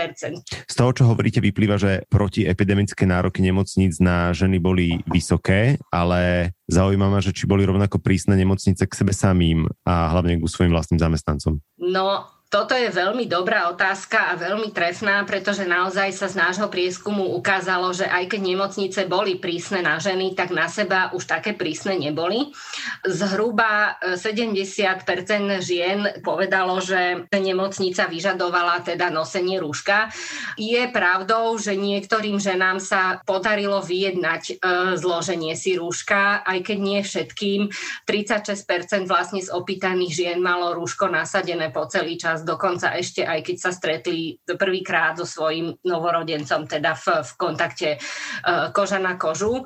Z 0.47 0.75
toho, 0.75 0.91
čo 0.95 1.05
hovoríte, 1.07 1.43
vyplýva, 1.43 1.77
že 1.77 2.07
protiepidemické 2.09 3.05
nároky 3.05 3.45
nemocníc 3.45 3.99
na 4.01 4.31
ženy 4.33 4.59
boli 4.59 5.03
vysoké, 5.11 5.77
ale 5.93 6.55
zaujíma 6.71 7.07
ma, 7.11 7.21
že 7.21 7.37
či 7.37 7.45
boli 7.45 7.69
rovnako 7.69 8.01
prísne 8.01 8.35
nemocnice 8.35 8.87
k 8.89 8.95
sebe 8.95 9.13
samým 9.13 9.69
a 9.85 10.11
hlavne 10.11 10.41
k 10.41 10.49
svojim 10.49 10.73
vlastným 10.73 10.99
zamestnancom. 10.99 11.61
No, 11.79 12.34
toto 12.55 12.79
je 12.79 12.87
veľmi 12.87 13.27
dobrá 13.27 13.67
otázka 13.67 14.31
a 14.31 14.39
veľmi 14.39 14.71
trefná, 14.71 15.27
pretože 15.27 15.67
naozaj 15.67 16.15
sa 16.15 16.31
z 16.31 16.39
nášho 16.39 16.71
prieskumu 16.71 17.35
ukázalo, 17.35 17.91
že 17.91 18.07
aj 18.07 18.31
keď 18.31 18.41
nemocnice 18.47 19.01
boli 19.11 19.43
prísne 19.43 19.83
na 19.83 19.99
ženy, 19.99 20.39
tak 20.39 20.55
na 20.55 20.71
seba 20.71 21.11
už 21.11 21.27
také 21.27 21.59
prísne 21.59 21.99
neboli. 21.99 22.55
Zhruba 23.03 23.99
70% 23.99 25.03
žien 25.67 26.23
povedalo, 26.23 26.79
že 26.79 27.27
nemocnica 27.35 28.07
vyžadovala 28.07 28.87
teda 28.87 29.11
nosenie 29.11 29.59
rúška. 29.59 30.15
Je 30.55 30.87
pravdou, 30.95 31.59
že 31.59 31.75
niektorým 31.75 32.39
ženám 32.39 32.79
sa 32.79 33.19
podarilo 33.27 33.83
vyjednať 33.83 34.43
e, 34.47 34.55
zloženie 34.95 35.59
si 35.59 35.75
rúška, 35.75 36.47
aj 36.47 36.71
keď 36.71 36.79
nie 36.79 37.01
všetkým. 37.03 37.61
36% 38.07 39.11
vlastne 39.11 39.43
z 39.43 39.51
opýtaných 39.51 40.13
žien 40.15 40.39
malo 40.39 40.71
rúško 40.79 41.11
nasadené 41.11 41.75
po 41.75 41.91
celý 41.91 42.15
čas 42.15 42.44
dokonca 42.45 42.95
ešte 42.95 43.25
aj 43.25 43.41
keď 43.41 43.57
sa 43.57 43.71
stretli 43.73 44.39
prvýkrát 44.45 45.17
so 45.17 45.27
svojím 45.27 45.75
novorodencom, 45.83 46.69
teda 46.69 46.95
v, 46.95 47.25
v 47.25 47.31
kontakte 47.41 47.89
uh, 47.97 48.71
koža 48.71 49.01
na 49.01 49.17
kožu. 49.17 49.65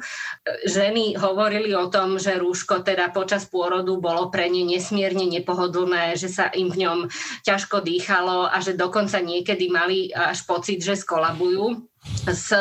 Ženy 0.65 1.19
hovorili 1.19 1.75
o 1.75 1.91
tom, 1.91 2.17
že 2.17 2.39
rúško 2.39 2.87
teda 2.87 3.11
počas 3.11 3.45
pôrodu 3.51 3.99
bolo 3.99 4.31
pre 4.31 4.47
ne 4.47 4.63
nesmierne 4.63 5.27
nepohodlné, 5.27 6.15
že 6.15 6.31
sa 6.31 6.49
im 6.55 6.71
v 6.71 6.87
ňom 6.87 6.99
ťažko 7.43 7.83
dýchalo 7.83 8.49
a 8.49 8.57
že 8.63 8.79
dokonca 8.79 9.19
niekedy 9.19 9.69
mali 9.69 10.15
až 10.15 10.47
pocit, 10.47 10.79
že 10.79 10.95
skolabujú 10.95 11.89
s 12.29 12.53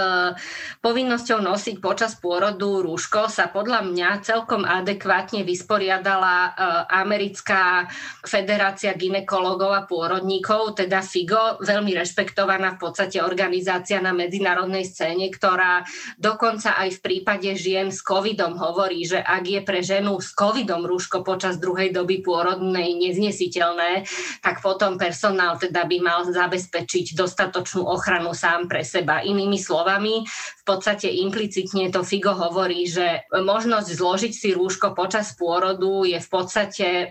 povinnosťou 0.79 1.43
nosiť 1.43 1.83
počas 1.83 2.15
pôrodu 2.15 2.79
rúško 2.79 3.27
sa 3.27 3.51
podľa 3.51 3.83
mňa 3.83 4.09
celkom 4.23 4.63
adekvátne 4.63 5.43
vysporiadala 5.43 6.35
e, 6.47 6.49
americká 6.95 7.89
federácia 8.23 8.95
ginekologov 8.95 9.71
a 9.75 9.83
pôrodníkov, 9.83 10.79
teda 10.79 11.03
FIGO, 11.03 11.59
veľmi 11.63 11.91
rešpektovaná 11.97 12.79
v 12.79 12.81
podstate 12.87 13.19
organizácia 13.19 13.99
na 13.99 14.15
medzinárodnej 14.15 14.87
scéne, 14.87 15.27
ktorá 15.27 15.83
dokonca 16.15 16.79
aj 16.79 16.99
v 16.99 17.03
prípade 17.03 17.51
žien 17.59 17.91
s 17.91 17.99
covidom 17.99 18.55
hovorí, 18.55 19.03
že 19.03 19.19
ak 19.19 19.43
je 19.43 19.61
pre 19.63 19.83
ženu 19.83 20.19
s 20.23 20.31
covidom 20.31 20.87
rúško 20.87 21.27
počas 21.27 21.59
druhej 21.59 21.91
doby 21.91 22.23
pôrodnej 22.23 22.95
neznesiteľné, 22.95 24.07
tak 24.39 24.63
potom 24.63 24.95
personál 24.95 25.59
teda 25.59 25.83
by 25.83 25.97
mal 25.99 26.19
zabezpečiť 26.23 27.17
dostatočnú 27.17 27.83
ochranu 27.83 28.31
sám 28.31 28.71
pre 28.71 28.87
seba 28.87 29.19
Inými 29.37 29.61
slovami, 29.61 30.25
v 30.25 30.63
podstate 30.65 31.05
implicitne 31.05 31.93
to 31.93 32.01
FIGO 32.01 32.33
hovorí, 32.33 32.89
že 32.89 33.29
možnosť 33.29 33.85
zložiť 33.93 34.33
si 34.33 34.49
rúško 34.49 34.97
počas 34.97 35.37
pôrodu 35.37 36.09
je 36.09 36.17
v 36.17 36.29
podstate 36.33 36.87
e, 36.89 37.05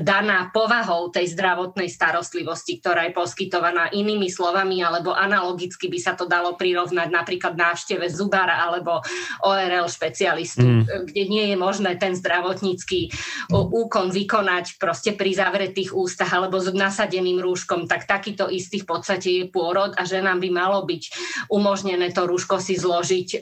daná 0.00 0.48
povahou 0.56 1.12
tej 1.12 1.36
zdravotnej 1.36 1.92
starostlivosti, 1.92 2.80
ktorá 2.80 3.04
je 3.04 3.12
poskytovaná 3.12 3.92
inými 3.92 4.32
slovami, 4.32 4.80
alebo 4.80 5.12
analogicky 5.12 5.92
by 5.92 6.00
sa 6.00 6.16
to 6.16 6.24
dalo 6.24 6.56
prirovnať 6.56 7.12
napríklad 7.12 7.60
návšteve 7.60 8.08
zubára 8.08 8.56
alebo 8.64 9.04
ORL 9.44 9.92
špecialistu, 9.92 10.64
mm. 10.64 11.12
kde 11.12 11.22
nie 11.28 11.44
je 11.52 11.56
možné 11.60 12.00
ten 12.00 12.16
zdravotnícky 12.16 13.12
úkon 13.52 14.08
vykonať 14.08 14.80
proste 14.80 15.12
pri 15.12 15.36
zavretých 15.36 15.92
ústach 15.92 16.32
alebo 16.32 16.56
s 16.56 16.72
nasadeným 16.72 17.44
rúškom, 17.44 17.84
tak 17.84 18.08
takýto 18.08 18.48
istý 18.48 18.80
v 18.80 18.88
podstate 18.88 19.28
je 19.28 19.44
pôrod 19.52 19.92
a 19.92 20.08
že 20.08 20.24
nám 20.24 20.40
by 20.40 20.48
malo 20.48 20.80
byť 20.88 21.02
umožnené 21.56 22.12
to 22.12 22.28
rúško 22.28 22.60
si 22.60 22.76
zložiť 22.76 23.28
e, 23.32 23.38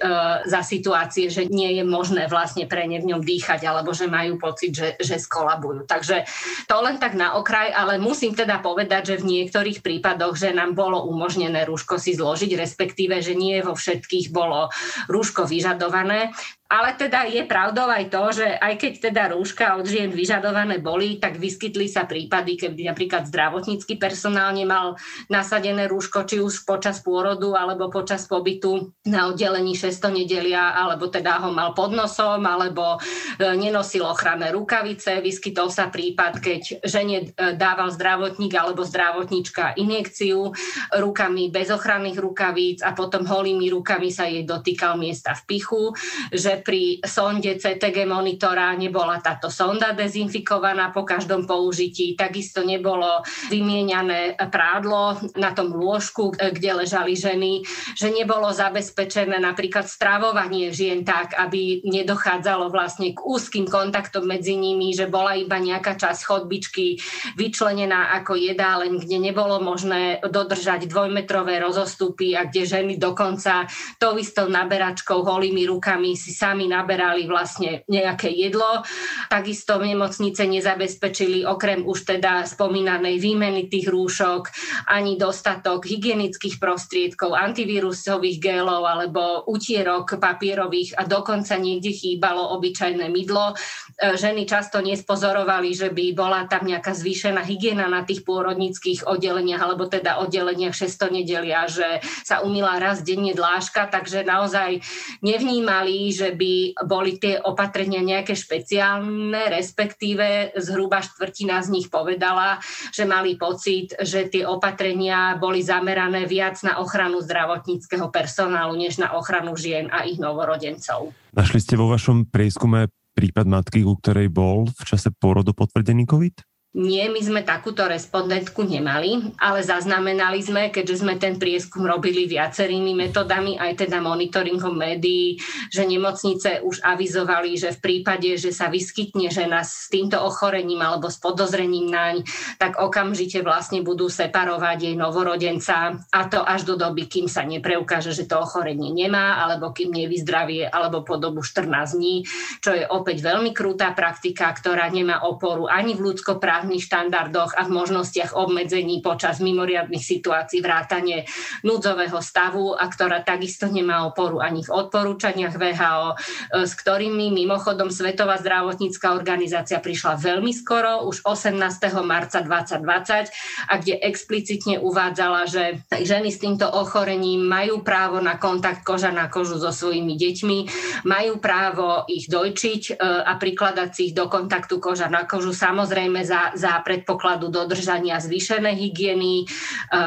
za 0.46 0.62
situácie, 0.62 1.26
že 1.26 1.50
nie 1.50 1.74
je 1.74 1.82
možné 1.82 2.30
vlastne 2.30 2.70
pre 2.70 2.86
ne 2.86 3.02
v 3.02 3.10
ňom 3.10 3.22
dýchať 3.26 3.66
alebo 3.66 3.90
že 3.90 4.06
majú 4.06 4.38
pocit, 4.38 4.70
že, 4.70 4.88
že 5.02 5.18
skolabujú. 5.18 5.90
Takže 5.90 6.22
to 6.70 6.76
len 6.78 7.02
tak 7.02 7.18
na 7.18 7.34
okraj, 7.34 7.74
ale 7.74 7.98
musím 7.98 8.38
teda 8.38 8.62
povedať, 8.62 9.14
že 9.14 9.20
v 9.20 9.28
niektorých 9.34 9.82
prípadoch, 9.82 10.38
že 10.38 10.54
nám 10.54 10.78
bolo 10.78 11.02
umožnené 11.10 11.66
rúško 11.66 11.98
si 11.98 12.14
zložiť, 12.14 12.54
respektíve, 12.54 13.18
že 13.18 13.34
nie 13.34 13.58
vo 13.58 13.74
všetkých 13.74 14.30
bolo 14.30 14.70
rúško 15.10 15.50
vyžadované. 15.50 16.30
Ale 16.74 16.98
teda 16.98 17.22
je 17.30 17.46
pravdou 17.46 17.86
aj 17.86 18.10
to, 18.10 18.42
že 18.42 18.46
aj 18.58 18.74
keď 18.82 18.92
teda 18.98 19.22
rúška 19.30 19.78
od 19.78 19.86
žien 19.86 20.10
vyžadované 20.10 20.82
boli, 20.82 21.22
tak 21.22 21.38
vyskytli 21.38 21.86
sa 21.86 22.02
prípady, 22.02 22.58
keby 22.58 22.90
napríklad 22.90 23.30
zdravotnícky 23.30 23.94
personál 23.94 24.50
nemal 24.50 24.98
nasadené 25.30 25.86
rúško, 25.86 26.26
či 26.26 26.42
už 26.42 26.66
počas 26.66 26.98
pôrodu 26.98 27.54
alebo 27.54 27.94
počas 27.94 28.26
pobytu 28.26 28.90
na 29.06 29.30
oddelení 29.30 29.78
600 29.78 30.18
nedelia, 30.18 30.74
alebo 30.74 31.06
teda 31.06 31.46
ho 31.46 31.54
mal 31.54 31.78
pod 31.78 31.94
nosom, 31.94 32.42
alebo 32.42 32.98
e, 32.98 33.54
nenosil 33.54 34.02
ochranné 34.02 34.50
rukavice. 34.50 35.22
Vyskytol 35.22 35.70
sa 35.70 35.94
prípad, 35.94 36.42
keď 36.42 36.82
žene 36.82 37.30
e, 37.30 37.54
dával 37.54 37.94
zdravotník 37.94 38.50
alebo 38.58 38.82
zdravotníčka 38.82 39.78
injekciu 39.78 40.50
rukami 40.98 41.54
bez 41.54 41.70
ochranných 41.70 42.18
rukavíc 42.18 42.78
a 42.82 42.90
potom 42.98 43.22
holými 43.22 43.70
rukami 43.70 44.10
sa 44.10 44.26
jej 44.26 44.42
dotýkal 44.42 44.98
miesta 44.98 45.38
v 45.38 45.42
pichu, 45.54 45.94
že 46.34 46.63
pri 46.64 47.04
sonde 47.04 47.60
CTG 47.60 48.08
monitora 48.08 48.72
nebola 48.72 49.20
táto 49.20 49.52
sonda 49.52 49.92
dezinfikovaná 49.92 50.90
po 50.90 51.04
každom 51.04 51.44
použití, 51.44 52.16
takisto 52.16 52.64
nebolo 52.64 53.20
vymieňané 53.52 54.40
prádlo 54.48 55.20
na 55.36 55.52
tom 55.52 55.76
lôžku, 55.76 56.32
kde 56.32 56.84
ležali 56.84 57.12
ženy, 57.14 57.62
že 57.94 58.08
nebolo 58.08 58.48
zabezpečené 58.50 59.36
napríklad 59.36 59.84
stravovanie 59.84 60.72
žien 60.72 61.04
tak, 61.04 61.36
aby 61.36 61.84
nedochádzalo 61.84 62.72
vlastne 62.72 63.12
k 63.12 63.20
úzkým 63.20 63.68
kontaktom 63.68 64.24
medzi 64.24 64.56
nimi, 64.56 64.96
že 64.96 65.06
bola 65.06 65.36
iba 65.36 65.60
nejaká 65.60 66.00
časť 66.00 66.20
chodbičky 66.24 66.96
vyčlenená 67.36 68.16
ako 68.22 68.40
jedáleň, 68.40 69.04
kde 69.04 69.18
nebolo 69.20 69.60
možné 69.60 70.24
dodržať 70.24 70.88
dvojmetrové 70.88 71.60
rozostupy 71.60 72.32
a 72.32 72.48
kde 72.48 72.64
ženy 72.64 72.94
dokonca 72.96 73.68
tou 74.00 74.16
istou 74.16 74.48
naberačkou 74.48 75.20
holými 75.20 75.68
rukami 75.68 76.16
si 76.16 76.32
sami 76.44 76.68
naberali 76.68 77.24
vlastne 77.24 77.88
nejaké 77.88 78.28
jedlo. 78.28 78.84
Takisto 79.32 79.80
nemocnice 79.80 80.44
nezabezpečili 80.44 81.48
okrem 81.48 81.88
už 81.88 82.04
teda 82.04 82.44
spomínanej 82.44 83.16
výmeny 83.16 83.72
tých 83.72 83.88
rúšok 83.88 84.52
ani 84.92 85.16
dostatok 85.16 85.88
hygienických 85.88 86.60
prostriedkov, 86.60 87.32
antivírusových 87.32 88.36
gélov 88.44 88.84
alebo 88.84 89.48
utierok 89.48 90.20
papierových 90.20 91.00
a 91.00 91.08
dokonca 91.08 91.56
niekde 91.56 91.96
chýbalo 91.96 92.52
obyčajné 92.60 93.08
mydlo. 93.08 93.56
E, 93.96 94.14
ženy 94.20 94.44
často 94.44 94.84
nespozorovali, 94.84 95.72
že 95.72 95.88
by 95.88 96.12
bola 96.12 96.44
tam 96.44 96.68
nejaká 96.68 96.92
zvýšená 96.92 97.40
hygiena 97.40 97.88
na 97.88 98.04
tých 98.04 98.20
pôrodnických 98.28 99.08
oddeleniach 99.08 99.64
alebo 99.64 99.88
teda 99.88 100.20
oddeleniach 100.20 100.76
600 100.76 101.08
nedelia, 101.08 101.64
že 101.64 102.04
sa 102.20 102.44
umila 102.44 102.76
raz 102.76 103.00
denne 103.00 103.32
dláška, 103.32 103.88
takže 103.88 104.28
naozaj 104.28 104.84
nevnímali, 105.24 106.12
že 106.12 106.33
by 106.34 106.84
boli 106.86 107.16
tie 107.16 107.40
opatrenia 107.40 108.02
nejaké 108.02 108.34
špeciálne, 108.34 109.48
respektíve 109.50 110.58
zhruba 110.58 111.00
štvrtina 111.00 111.62
z 111.62 111.68
nich 111.72 111.88
povedala, 111.88 112.58
že 112.92 113.08
mali 113.08 113.38
pocit, 113.38 113.94
že 113.96 114.28
tie 114.28 114.44
opatrenia 114.44 115.38
boli 115.40 115.64
zamerané 115.64 116.26
viac 116.28 116.60
na 116.66 116.78
ochranu 116.82 117.22
zdravotníckého 117.22 118.10
personálu, 118.12 118.76
než 118.76 119.00
na 119.00 119.14
ochranu 119.16 119.54
žien 119.54 119.88
a 119.88 120.04
ich 120.04 120.18
novorodencov. 120.18 121.14
Našli 121.34 121.58
ste 121.58 121.74
vo 121.74 121.90
vašom 121.90 122.30
prieskume 122.30 122.90
prípad 123.14 123.46
matky, 123.46 123.86
u 123.86 123.94
ktorej 123.94 124.30
bol 124.30 124.66
v 124.66 124.82
čase 124.82 125.14
pôrodu 125.14 125.54
potvrdený 125.54 126.06
COVID? 126.10 126.53
Nie, 126.74 127.06
my 127.06 127.22
sme 127.22 127.46
takúto 127.46 127.86
respondentku 127.86 128.66
nemali, 128.66 129.30
ale 129.38 129.62
zaznamenali 129.62 130.42
sme, 130.42 130.74
keďže 130.74 131.06
sme 131.06 131.14
ten 131.22 131.38
prieskum 131.38 131.86
robili 131.86 132.26
viacerými 132.26 132.98
metodami, 132.98 133.54
aj 133.54 133.86
teda 133.86 134.02
monitoringom 134.02 134.74
médií, 134.74 135.38
že 135.70 135.86
nemocnice 135.86 136.66
už 136.66 136.82
avizovali, 136.82 137.54
že 137.54 137.78
v 137.78 137.78
prípade, 137.78 138.34
že 138.34 138.50
sa 138.50 138.66
vyskytne 138.74 139.30
žena 139.30 139.62
s 139.62 139.86
týmto 139.86 140.18
ochorením 140.18 140.82
alebo 140.82 141.06
s 141.06 141.22
podozrením 141.22 141.94
naň, 141.94 142.26
tak 142.58 142.82
okamžite 142.82 143.46
vlastne 143.46 143.86
budú 143.86 144.10
separovať 144.10 144.90
jej 144.90 144.96
novorodenca 144.98 145.94
a 146.10 146.20
to 146.26 146.42
až 146.42 146.66
do 146.66 146.74
doby, 146.74 147.06
kým 147.06 147.30
sa 147.30 147.46
nepreukáže, 147.46 148.10
že 148.10 148.26
to 148.26 148.42
ochorenie 148.42 148.90
nemá, 148.90 149.38
alebo 149.46 149.70
kým 149.70 149.94
nevyzdravie, 149.94 150.66
alebo 150.66 151.06
po 151.06 151.22
dobu 151.22 151.38
14 151.38 151.70
dní, 151.94 152.26
čo 152.58 152.74
je 152.74 152.82
opäť 152.82 153.22
veľmi 153.22 153.54
krutá 153.54 153.94
praktika, 153.94 154.50
ktorá 154.50 154.90
nemá 154.90 155.22
oporu 155.22 155.70
ani 155.70 155.94
v 155.94 156.10
ľudskoprávnych 156.10 156.63
právnych 156.64 156.88
štandardoch 156.88 157.60
a 157.60 157.68
v 157.68 157.76
možnostiach 157.76 158.32
obmedzení 158.32 159.04
počas 159.04 159.36
mimoriadných 159.44 160.00
situácií 160.00 160.64
vrátane 160.64 161.28
núdzového 161.60 162.16
stavu 162.24 162.72
a 162.72 162.88
ktorá 162.88 163.20
takisto 163.20 163.68
nemá 163.68 164.08
oporu 164.08 164.40
ani 164.40 164.64
v 164.64 164.72
odporúčaniach 164.72 165.60
VHO, 165.60 166.08
e, 166.08 166.16
s 166.64 166.72
ktorými 166.72 167.36
mimochodom 167.36 167.92
Svetová 167.92 168.40
zdravotnícká 168.40 169.12
organizácia 169.12 169.76
prišla 169.76 170.16
veľmi 170.16 170.56
skoro, 170.56 171.04
už 171.04 171.20
18. 171.28 172.00
marca 172.00 172.40
2020 172.40 173.68
a 173.68 173.74
kde 173.76 174.00
explicitne 174.00 174.80
uvádzala, 174.80 175.44
že 175.44 175.84
ženy 175.92 176.32
s 176.32 176.40
týmto 176.40 176.64
ochorením 176.64 177.44
majú 177.44 177.84
právo 177.84 178.24
na 178.24 178.40
kontakt 178.40 178.88
koža 178.88 179.12
na 179.12 179.28
kožu 179.28 179.60
so 179.60 179.68
svojimi 179.68 180.16
deťmi, 180.16 180.58
majú 181.04 181.36
právo 181.44 182.08
ich 182.08 182.24
dojčiť 182.24 182.82
e, 182.88 182.92
a 183.20 183.36
prikladať 183.36 183.88
si 183.92 184.00
ich 184.08 184.14
do 184.16 184.32
kontaktu 184.32 184.80
koža 184.80 185.12
na 185.12 185.28
kožu, 185.28 185.52
samozrejme 185.52 186.24
za 186.24 186.53
za 186.54 186.80
predpokladu 186.82 187.50
dodržania 187.50 188.18
zvýšenej 188.18 188.74
hygieny, 188.78 189.34
e, 189.42 189.44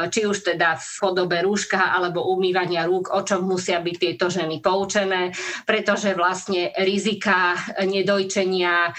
či 0.08 0.24
už 0.24 0.52
teda 0.54 0.76
v 0.76 0.88
podobe 1.00 1.38
rúška 1.44 1.94
alebo 1.94 2.28
umývania 2.28 2.84
rúk, 2.88 3.12
o 3.12 3.22
čom 3.22 3.46
musia 3.46 3.80
byť 3.80 3.96
tieto 3.96 4.26
ženy 4.28 4.60
poučené, 4.60 5.32
pretože 5.64 6.12
vlastne 6.16 6.72
rizika 6.80 7.56
nedojčenia 7.80 8.74
e, 8.88 8.92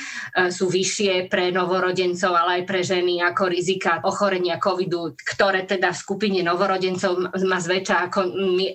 sú 0.50 0.70
vyššie 0.70 1.28
pre 1.28 1.50
novorodencov, 1.54 2.32
ale 2.34 2.62
aj 2.62 2.64
pre 2.66 2.82
ženy 2.86 3.22
ako 3.22 3.44
rizika 3.50 4.00
ochorenia 4.06 4.62
covidu, 4.62 5.14
ktoré 5.18 5.66
teda 5.66 5.92
v 5.92 6.02
skupine 6.02 6.42
novorodencov 6.42 7.34
má 7.46 7.60
zväčša 7.60 7.96
ako 8.10 8.20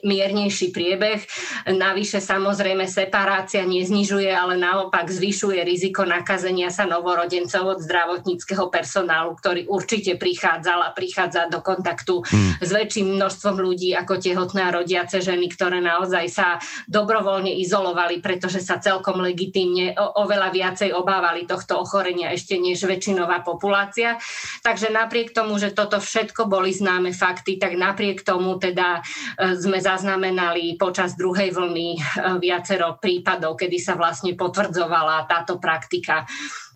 miernejší 0.05 0.71
priebeh. 0.75 1.21
Navyše 1.71 2.21
samozrejme 2.21 2.85
separácia 2.91 3.65
neznižuje, 3.65 4.31
ale 4.31 4.59
naopak 4.59 5.09
zvyšuje 5.09 5.61
riziko 5.65 6.03
nakazenia 6.05 6.69
sa 6.69 6.85
novorodencov 6.85 7.79
od 7.79 7.79
zdravotníckého 7.81 8.63
toho 8.64 8.72
personálu, 8.72 9.37
ktorý 9.37 9.68
určite 9.68 10.16
prichádzal 10.16 10.88
a 10.88 10.96
prichádza 10.96 11.53
do 11.53 11.61
kontaktu 11.61 12.24
hmm. 12.24 12.64
s 12.64 12.70
väčším 12.72 13.20
množstvom 13.20 13.61
ľudí 13.61 13.92
ako 13.92 14.16
tehotné 14.16 14.64
a 14.64 14.72
rodiace 14.72 15.20
ženy, 15.20 15.53
ktoré 15.53 15.85
naozaj 15.85 16.24
sa 16.33 16.57
dobrovoľne 16.88 17.53
izolovali, 17.61 18.24
pretože 18.24 18.64
sa 18.64 18.81
celkom 18.81 19.20
legitímne 19.20 19.92
oveľa 20.00 20.48
viacej 20.48 20.96
obávali 20.96 21.44
tohto 21.44 21.77
ochorenia 21.77 22.33
ešte 22.33 22.57
než 22.57 22.81
väčšinová 22.88 23.44
populácia. 23.44 24.16
Takže 24.64 24.88
napriek 24.88 25.37
tomu, 25.37 25.61
že 25.61 25.77
toto 25.77 26.00
všetko 26.00 26.48
boli 26.48 26.72
známe 26.72 27.12
fakty, 27.12 27.61
tak 27.61 27.77
napriek 27.77 28.24
tomu 28.24 28.57
teda 28.57 29.05
e, 29.37 29.61
sme 29.61 29.77
zaznamenali 29.77 30.81
počas 30.81 31.20
druhej 31.20 31.53
vlny 31.53 31.88
e, 31.92 32.00
viacero 32.40 32.96
prípadov, 32.96 33.61
kedy 33.61 33.77
sa 33.77 33.92
vlastne 33.98 34.33
potvrdzovala 34.33 35.29
táto 35.29 35.61
praktika 35.61 36.24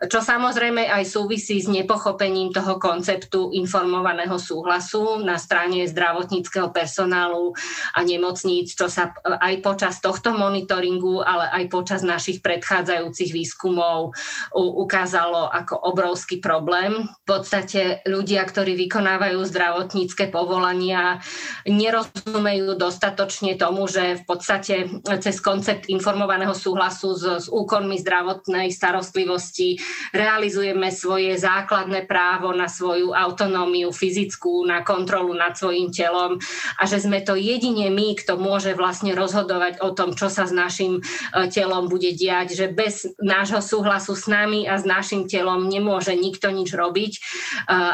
čo 0.06 0.22
samozrejme 0.22 0.86
aj 0.86 1.02
súvisí 1.10 1.58
s 1.58 1.66
nepochopením 1.66 2.54
toho 2.54 2.78
konceptu 2.78 3.50
informovaného 3.50 4.38
súhlasu 4.38 5.18
na 5.26 5.34
strane 5.42 5.82
zdravotníckého 5.90 6.70
personálu 6.70 7.50
a 7.98 8.06
nemocníc, 8.06 8.78
čo 8.78 8.86
sa 8.86 9.10
aj 9.26 9.58
počas 9.58 9.98
tohto 9.98 10.30
monitoringu, 10.30 11.18
ale 11.26 11.50
aj 11.50 11.64
počas 11.66 12.06
našich 12.06 12.38
predchádzajúcich 12.46 13.34
výskumov 13.34 14.14
ukázalo 14.54 15.50
ako 15.50 15.74
obrovský 15.90 16.38
problém. 16.38 17.10
V 17.26 17.26
podstate 17.26 18.06
ľudia, 18.06 18.46
ktorí 18.46 18.78
vykonávajú 18.86 19.42
zdravotnícke 19.42 20.30
povolania, 20.30 21.18
nerozumejú 21.66 22.78
dostatočne 22.78 23.58
tomu, 23.58 23.90
že 23.90 24.22
v 24.22 24.24
podstate 24.30 24.74
cez 25.18 25.42
koncept 25.42 25.90
informovaného 25.90 26.54
súhlasu 26.54 27.18
s, 27.18 27.24
s 27.26 27.46
úkonmi 27.50 27.98
zdravotnej 27.98 28.70
starostlivosti 28.70 29.87
realizujeme 30.14 30.88
svoje 30.94 31.34
základné 31.36 32.06
právo 32.06 32.54
na 32.54 32.70
svoju 32.70 33.12
autonómiu 33.12 33.90
fyzickú, 33.90 34.62
na 34.64 34.86
kontrolu 34.86 35.34
nad 35.34 35.58
svojim 35.58 35.90
telom 35.90 36.38
a 36.78 36.82
že 36.86 37.02
sme 37.02 37.20
to 37.20 37.34
jedine 37.34 37.90
my, 37.90 38.14
kto 38.14 38.38
môže 38.38 38.72
vlastne 38.78 39.12
rozhodovať 39.12 39.82
o 39.82 39.92
tom, 39.92 40.14
čo 40.14 40.30
sa 40.30 40.46
s 40.46 40.52
našim 40.54 40.98
e, 40.98 41.02
telom 41.50 41.90
bude 41.90 42.14
diať, 42.14 42.54
že 42.54 42.66
bez 42.70 43.08
nášho 43.18 43.60
súhlasu 43.60 44.14
s 44.14 44.30
nami 44.30 44.64
a 44.70 44.78
s 44.78 44.84
našim 44.86 45.26
telom 45.26 45.66
nemôže 45.66 46.14
nikto 46.14 46.48
nič 46.54 46.70
robiť 46.72 47.12
e, 47.16 47.20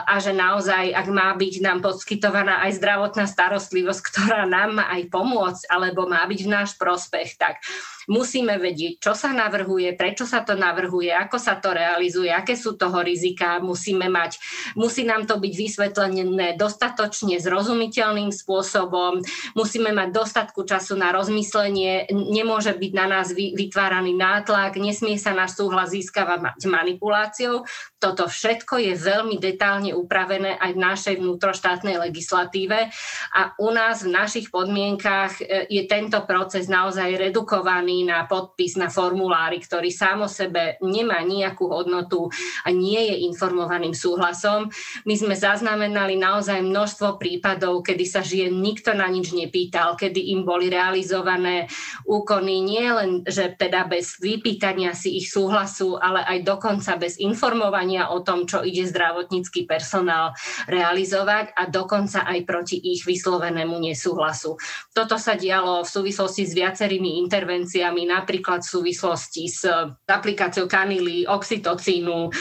a 0.04 0.14
že 0.20 0.36
naozaj, 0.36 0.92
ak 0.92 1.06
má 1.08 1.32
byť 1.34 1.54
nám 1.64 1.80
poskytovaná 1.80 2.62
aj 2.68 2.78
zdravotná 2.78 3.24
starostlivosť, 3.24 4.02
ktorá 4.12 4.44
nám 4.44 4.82
má 4.82 4.84
aj 4.90 5.08
pomôcť 5.08 5.62
alebo 5.70 6.10
má 6.10 6.22
byť 6.26 6.40
v 6.44 6.52
náš 6.52 6.70
prospech, 6.76 7.38
tak 7.38 7.62
musíme 8.08 8.56
vedieť, 8.60 9.00
čo 9.00 9.12
sa 9.16 9.32
navrhuje, 9.32 9.96
prečo 9.96 10.28
sa 10.28 10.44
to 10.44 10.56
navrhuje, 10.56 11.10
ako 11.12 11.36
sa 11.40 11.56
to 11.58 11.72
realizuje, 11.72 12.28
aké 12.28 12.56
sú 12.56 12.76
toho 12.76 13.00
rizika, 13.00 13.60
musíme 13.60 14.08
mať, 14.08 14.38
musí 14.76 15.06
nám 15.06 15.24
to 15.24 15.40
byť 15.40 15.52
vysvetlené 15.54 16.56
dostatočne 16.56 17.40
zrozumiteľným 17.40 18.30
spôsobom, 18.30 19.20
musíme 19.56 19.90
mať 19.92 20.08
dostatku 20.12 20.64
času 20.66 20.96
na 20.98 21.12
rozmyslenie, 21.14 22.08
nemôže 22.12 22.72
byť 22.76 22.92
na 22.92 23.06
nás 23.08 23.32
vytváraný 23.32 24.16
nátlak, 24.16 24.76
nesmie 24.76 25.16
sa 25.16 25.32
náš 25.32 25.56
súhlas 25.56 25.92
získavať 25.92 26.64
manipuláciou. 26.64 27.64
Toto 28.04 28.28
všetko 28.28 28.84
je 28.84 28.92
veľmi 29.00 29.40
detálne 29.40 29.96
upravené 29.96 30.60
aj 30.60 30.70
v 30.76 30.82
našej 30.84 31.14
vnútroštátnej 31.24 31.96
legislatíve 31.96 32.92
a 33.32 33.56
u 33.56 33.72
nás 33.72 34.04
v 34.04 34.12
našich 34.12 34.52
podmienkách 34.52 35.40
e, 35.40 35.72
je 35.72 35.88
tento 35.88 36.20
proces 36.28 36.68
naozaj 36.68 37.16
redukovaný 37.16 38.04
na 38.04 38.28
podpis 38.28 38.76
na 38.76 38.92
formulári, 38.92 39.56
ktorý 39.56 39.88
sám 39.88 40.28
o 40.28 40.28
sebe 40.28 40.76
nemá 40.84 41.24
nejakú 41.24 41.64
hodnotu 41.64 42.28
a 42.60 42.68
nie 42.68 43.08
je 43.08 43.24
informovaným 43.24 43.96
súhlasom. 43.96 44.68
My 45.08 45.16
sme 45.16 45.32
zaznamenali 45.32 46.20
naozaj 46.20 46.60
množstvo 46.60 47.16
prípadov, 47.16 47.80
kedy 47.88 48.04
sa 48.04 48.20
žien 48.20 48.52
nikto 48.60 48.92
na 48.92 49.08
nič 49.08 49.32
nepýtal, 49.32 49.96
kedy 49.96 50.36
im 50.36 50.44
boli 50.44 50.68
realizované 50.68 51.72
úkony 52.04 52.60
nie 52.60 52.84
len, 52.84 53.10
že 53.24 53.56
teda 53.56 53.88
bez 53.88 54.20
vypýtania 54.20 54.92
si 54.92 55.16
ich 55.16 55.32
súhlasu, 55.32 55.96
ale 55.96 56.20
aj 56.20 56.38
dokonca 56.44 57.00
bez 57.00 57.16
informovania 57.16 57.93
o 58.02 58.18
tom, 58.26 58.44
čo 58.44 58.66
ide 58.66 58.82
zdravotnícky 58.88 59.64
personál 59.68 60.34
realizovať 60.66 61.54
a 61.54 61.70
dokonca 61.70 62.26
aj 62.26 62.38
proti 62.42 62.76
ich 62.82 63.06
vyslovenému 63.06 63.78
nesúhlasu. 63.78 64.58
Toto 64.90 65.16
sa 65.16 65.38
dialo 65.38 65.86
v 65.86 65.92
súvislosti 65.92 66.42
s 66.44 66.52
viacerými 66.52 67.22
intervenciami 67.22 68.10
napríklad 68.10 68.66
v 68.66 68.72
súvislosti 68.74 69.44
s 69.46 69.62
aplikáciou 70.10 70.66
kanily, 70.66 71.28
oxytocínu, 71.30 72.32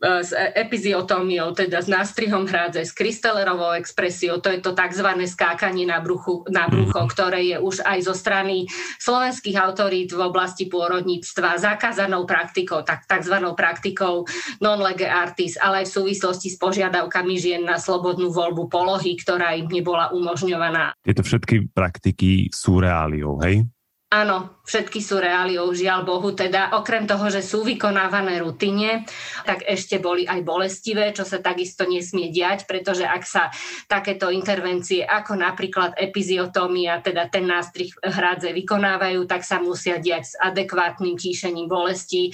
s 0.00 0.32
epiziotómiou, 0.56 1.52
teda 1.52 1.84
s 1.84 1.88
nástrihom 1.88 2.48
hrádze, 2.48 2.88
s 2.88 2.92
krystelerovou 2.96 3.76
expresiou, 3.76 4.40
to 4.40 4.48
je 4.48 4.64
to 4.64 4.72
tzv. 4.72 5.08
skákanie 5.28 5.84
na, 5.84 6.00
bruchu, 6.00 6.40
na 6.48 6.64
brucho, 6.72 7.04
mhm. 7.04 7.08
ktoré 7.12 7.40
je 7.44 7.56
už 7.60 7.84
aj 7.84 7.98
zo 8.08 8.14
strany 8.16 8.64
slovenských 8.96 9.60
autorít 9.60 10.16
v 10.16 10.24
oblasti 10.24 10.72
pôrodníctva 10.72 11.60
zakázanou 11.60 12.24
praktikou, 12.24 12.80
tak, 12.80 13.04
tzv. 13.04 13.36
praktikou 13.52 14.24
non-lege 14.64 15.04
artis, 15.04 15.60
ale 15.60 15.84
aj 15.84 15.92
v 15.92 15.96
súvislosti 16.00 16.48
s 16.48 16.56
požiadavkami 16.56 17.36
žien 17.36 17.62
na 17.68 17.76
slobodnú 17.76 18.32
voľbu 18.32 18.72
polohy, 18.72 19.20
ktorá 19.20 19.52
im 19.52 19.68
nebola 19.68 20.08
umožňovaná. 20.16 20.96
Tieto 21.04 21.20
všetky 21.20 21.76
praktiky 21.76 22.48
sú 22.48 22.80
reáliou, 22.80 23.36
hej? 23.44 23.68
Áno, 24.10 24.58
všetky 24.70 25.02
sú 25.02 25.18
reáliou, 25.18 25.74
žiaľ 25.74 26.06
Bohu. 26.06 26.30
Teda 26.30 26.70
okrem 26.78 27.02
toho, 27.02 27.26
že 27.26 27.42
sú 27.42 27.66
vykonávané 27.66 28.38
rutine, 28.38 29.02
tak 29.42 29.66
ešte 29.66 29.98
boli 29.98 30.22
aj 30.22 30.46
bolestivé, 30.46 31.10
čo 31.10 31.26
sa 31.26 31.42
takisto 31.42 31.82
nesmie 31.90 32.30
diať, 32.30 32.70
pretože 32.70 33.02
ak 33.02 33.22
sa 33.26 33.50
takéto 33.90 34.30
intervencie 34.30 35.02
ako 35.02 35.34
napríklad 35.34 35.98
epiziotómia, 35.98 37.02
teda 37.02 37.26
ten 37.26 37.50
nástrih 37.50 37.90
hradze 37.98 38.54
vykonávajú, 38.54 39.26
tak 39.26 39.42
sa 39.42 39.58
musia 39.58 39.98
diať 39.98 40.24
s 40.30 40.34
adekvátnym 40.38 41.18
tíšením 41.18 41.66
bolesti, 41.66 42.30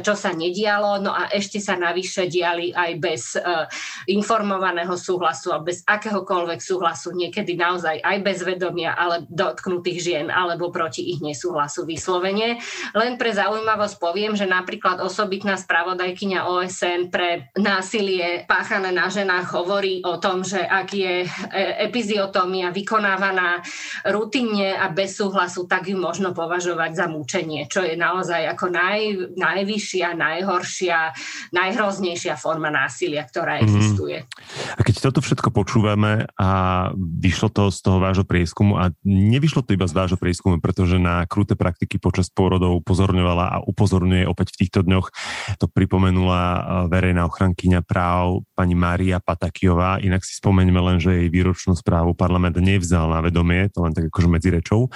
čo 0.00 0.16
sa 0.16 0.32
nedialo. 0.32 1.04
No 1.04 1.12
a 1.12 1.28
ešte 1.28 1.60
sa 1.60 1.76
navyše 1.76 2.30
diali 2.32 2.72
aj 2.72 2.90
bez 2.96 3.36
e, 3.36 3.44
informovaného 4.08 4.96
súhlasu 4.96 5.52
a 5.52 5.60
bez 5.60 5.84
akéhokoľvek 5.84 6.60
súhlasu, 6.62 7.12
niekedy 7.12 7.58
naozaj 7.58 8.00
aj 8.00 8.16
bez 8.24 8.38
vedomia, 8.46 8.96
ale 8.96 9.26
dotknutých 9.28 9.98
žien 10.00 10.26
alebo 10.30 10.72
proti 10.72 11.12
ich 11.12 11.20
nesúhlasu 11.20 11.73
vyslovene. 11.82 12.62
Len 12.94 13.18
pre 13.18 13.34
zaujímavosť 13.34 13.98
poviem, 13.98 14.38
že 14.38 14.46
napríklad 14.46 15.02
osobitná 15.02 15.58
spravodajkyňa 15.58 16.46
OSN 16.46 17.10
pre 17.10 17.50
násilie 17.58 18.46
páchané 18.46 18.94
na 18.94 19.10
ženách 19.10 19.50
hovorí 19.50 19.98
o 20.06 20.22
tom, 20.22 20.46
že 20.46 20.62
ak 20.62 20.88
je 20.94 21.26
e, 21.26 21.28
epiziotómia 21.82 22.70
vykonávaná 22.70 23.58
rutinne 24.14 24.78
a 24.78 24.86
bez 24.94 25.18
súhlasu, 25.18 25.66
tak 25.66 25.90
ju 25.90 25.98
možno 25.98 26.30
považovať 26.30 26.90
za 26.94 27.06
mučenie, 27.10 27.66
čo 27.66 27.82
je 27.82 27.98
naozaj 27.98 28.54
ako 28.54 28.70
naj, 28.70 29.00
najvyššia, 29.34 30.14
najhoršia, 30.14 30.98
najhroznejšia 31.50 32.38
forma 32.38 32.68
násilia, 32.68 33.24
ktorá 33.24 33.58
mhm. 33.58 33.62
existuje. 33.64 34.18
A 34.76 34.80
keď 34.84 35.10
toto 35.10 35.24
všetko 35.24 35.48
počúvame 35.50 36.28
a 36.36 36.48
vyšlo 36.98 37.48
to 37.48 37.72
z 37.72 37.78
toho 37.80 37.98
vášho 38.02 38.28
prieskumu 38.28 38.76
a 38.76 38.92
nevyšlo 39.06 39.64
to 39.64 39.72
iba 39.72 39.88
z 39.88 39.96
vášho 39.96 40.18
prieskumu, 40.20 40.60
pretože 40.60 41.00
na 41.00 41.24
kruté 41.24 41.56
praktiky 41.64 41.96
počas 41.96 42.28
pôrodov 42.28 42.76
upozorňovala 42.84 43.56
a 43.56 43.58
upozorňuje 43.64 44.28
opäť 44.28 44.52
v 44.52 44.58
týchto 44.60 44.84
dňoch. 44.84 45.08
To 45.56 45.66
pripomenula 45.72 46.42
eh, 46.44 46.60
verejná 46.92 47.24
ochrankyňa 47.24 47.80
práv 47.80 48.44
pani 48.52 48.76
Mária 48.76 49.16
Patakiová. 49.24 50.04
Inak 50.04 50.28
si 50.28 50.36
spomeňme 50.36 50.80
len, 50.92 51.00
že 51.00 51.24
jej 51.24 51.28
výročnú 51.32 51.72
správu 51.72 52.12
parlament 52.12 52.60
nevzal 52.60 53.08
na 53.08 53.24
vedomie, 53.24 53.72
to 53.72 53.80
len 53.80 53.96
tak 53.96 54.12
akože 54.12 54.28
medzi 54.28 54.52
rečou. 54.52 54.92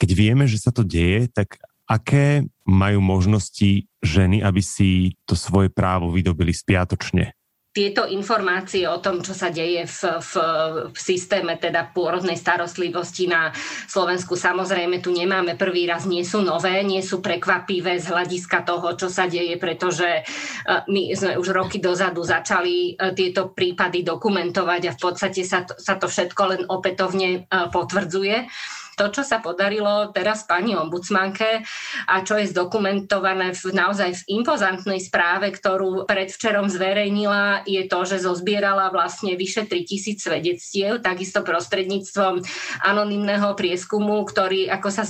Keď 0.00 0.10
vieme, 0.16 0.48
že 0.48 0.56
sa 0.56 0.72
to 0.72 0.80
deje, 0.80 1.28
tak 1.28 1.60
aké 1.84 2.48
majú 2.64 3.00
možnosti 3.04 3.88
ženy, 4.04 4.44
aby 4.44 4.60
si 4.64 5.16
to 5.28 5.36
svoje 5.36 5.68
právo 5.72 6.12
vydobili 6.12 6.52
spiatočne? 6.52 7.37
Tieto 7.68 8.08
informácie 8.08 8.88
o 8.88 8.98
tom, 8.98 9.20
čo 9.20 9.36
sa 9.36 9.52
deje 9.52 9.84
v, 9.84 10.00
v, 10.18 10.32
v 10.90 10.98
systéme 10.98 11.54
teda 11.60 11.92
pôrodnej 11.92 12.34
starostlivosti 12.34 13.28
na 13.28 13.52
Slovensku, 13.86 14.34
samozrejme 14.34 15.04
tu 15.04 15.12
nemáme 15.12 15.54
prvý 15.54 15.84
raz, 15.84 16.08
nie 16.08 16.24
sú 16.24 16.40
nové, 16.40 16.80
nie 16.82 17.04
sú 17.04 17.20
prekvapivé 17.20 18.00
z 18.00 18.08
hľadiska 18.08 18.64
toho, 18.64 18.96
čo 18.96 19.12
sa 19.12 19.28
deje, 19.28 19.60
pretože 19.60 20.08
e, 20.08 20.22
my 20.88 21.12
sme 21.12 21.36
už 21.36 21.52
roky 21.52 21.78
dozadu 21.78 22.24
začali 22.24 22.96
e, 22.96 23.12
tieto 23.12 23.52
prípady 23.52 24.00
dokumentovať 24.02 24.82
a 24.88 24.96
v 24.96 25.00
podstate 25.00 25.44
sa 25.44 25.62
to, 25.62 25.76
sa 25.76 26.00
to 26.00 26.08
všetko 26.08 26.42
len 26.48 26.62
opätovne 26.66 27.28
e, 27.30 27.40
potvrdzuje 27.68 28.48
to, 28.98 29.14
čo 29.14 29.22
sa 29.22 29.38
podarilo 29.38 30.10
teraz 30.10 30.42
pani 30.42 30.74
ombudsmanke 30.74 31.62
a 32.10 32.14
čo 32.26 32.34
je 32.34 32.50
zdokumentované 32.50 33.54
v, 33.54 33.62
naozaj 33.70 34.26
v 34.26 34.42
impozantnej 34.42 34.98
správe, 34.98 35.54
ktorú 35.54 36.10
predvčerom 36.10 36.66
zverejnila, 36.66 37.62
je 37.62 37.86
to, 37.86 38.00
že 38.02 38.26
zozbierala 38.26 38.90
vlastne 38.90 39.38
vyše 39.38 39.70
3000 39.70 40.18
svedectiev, 40.18 40.98
takisto 40.98 41.46
prostredníctvom 41.46 42.42
anonymného 42.82 43.54
prieskumu, 43.54 44.26
ktorý 44.26 44.66
ako 44.66 44.88
sa 44.90 45.04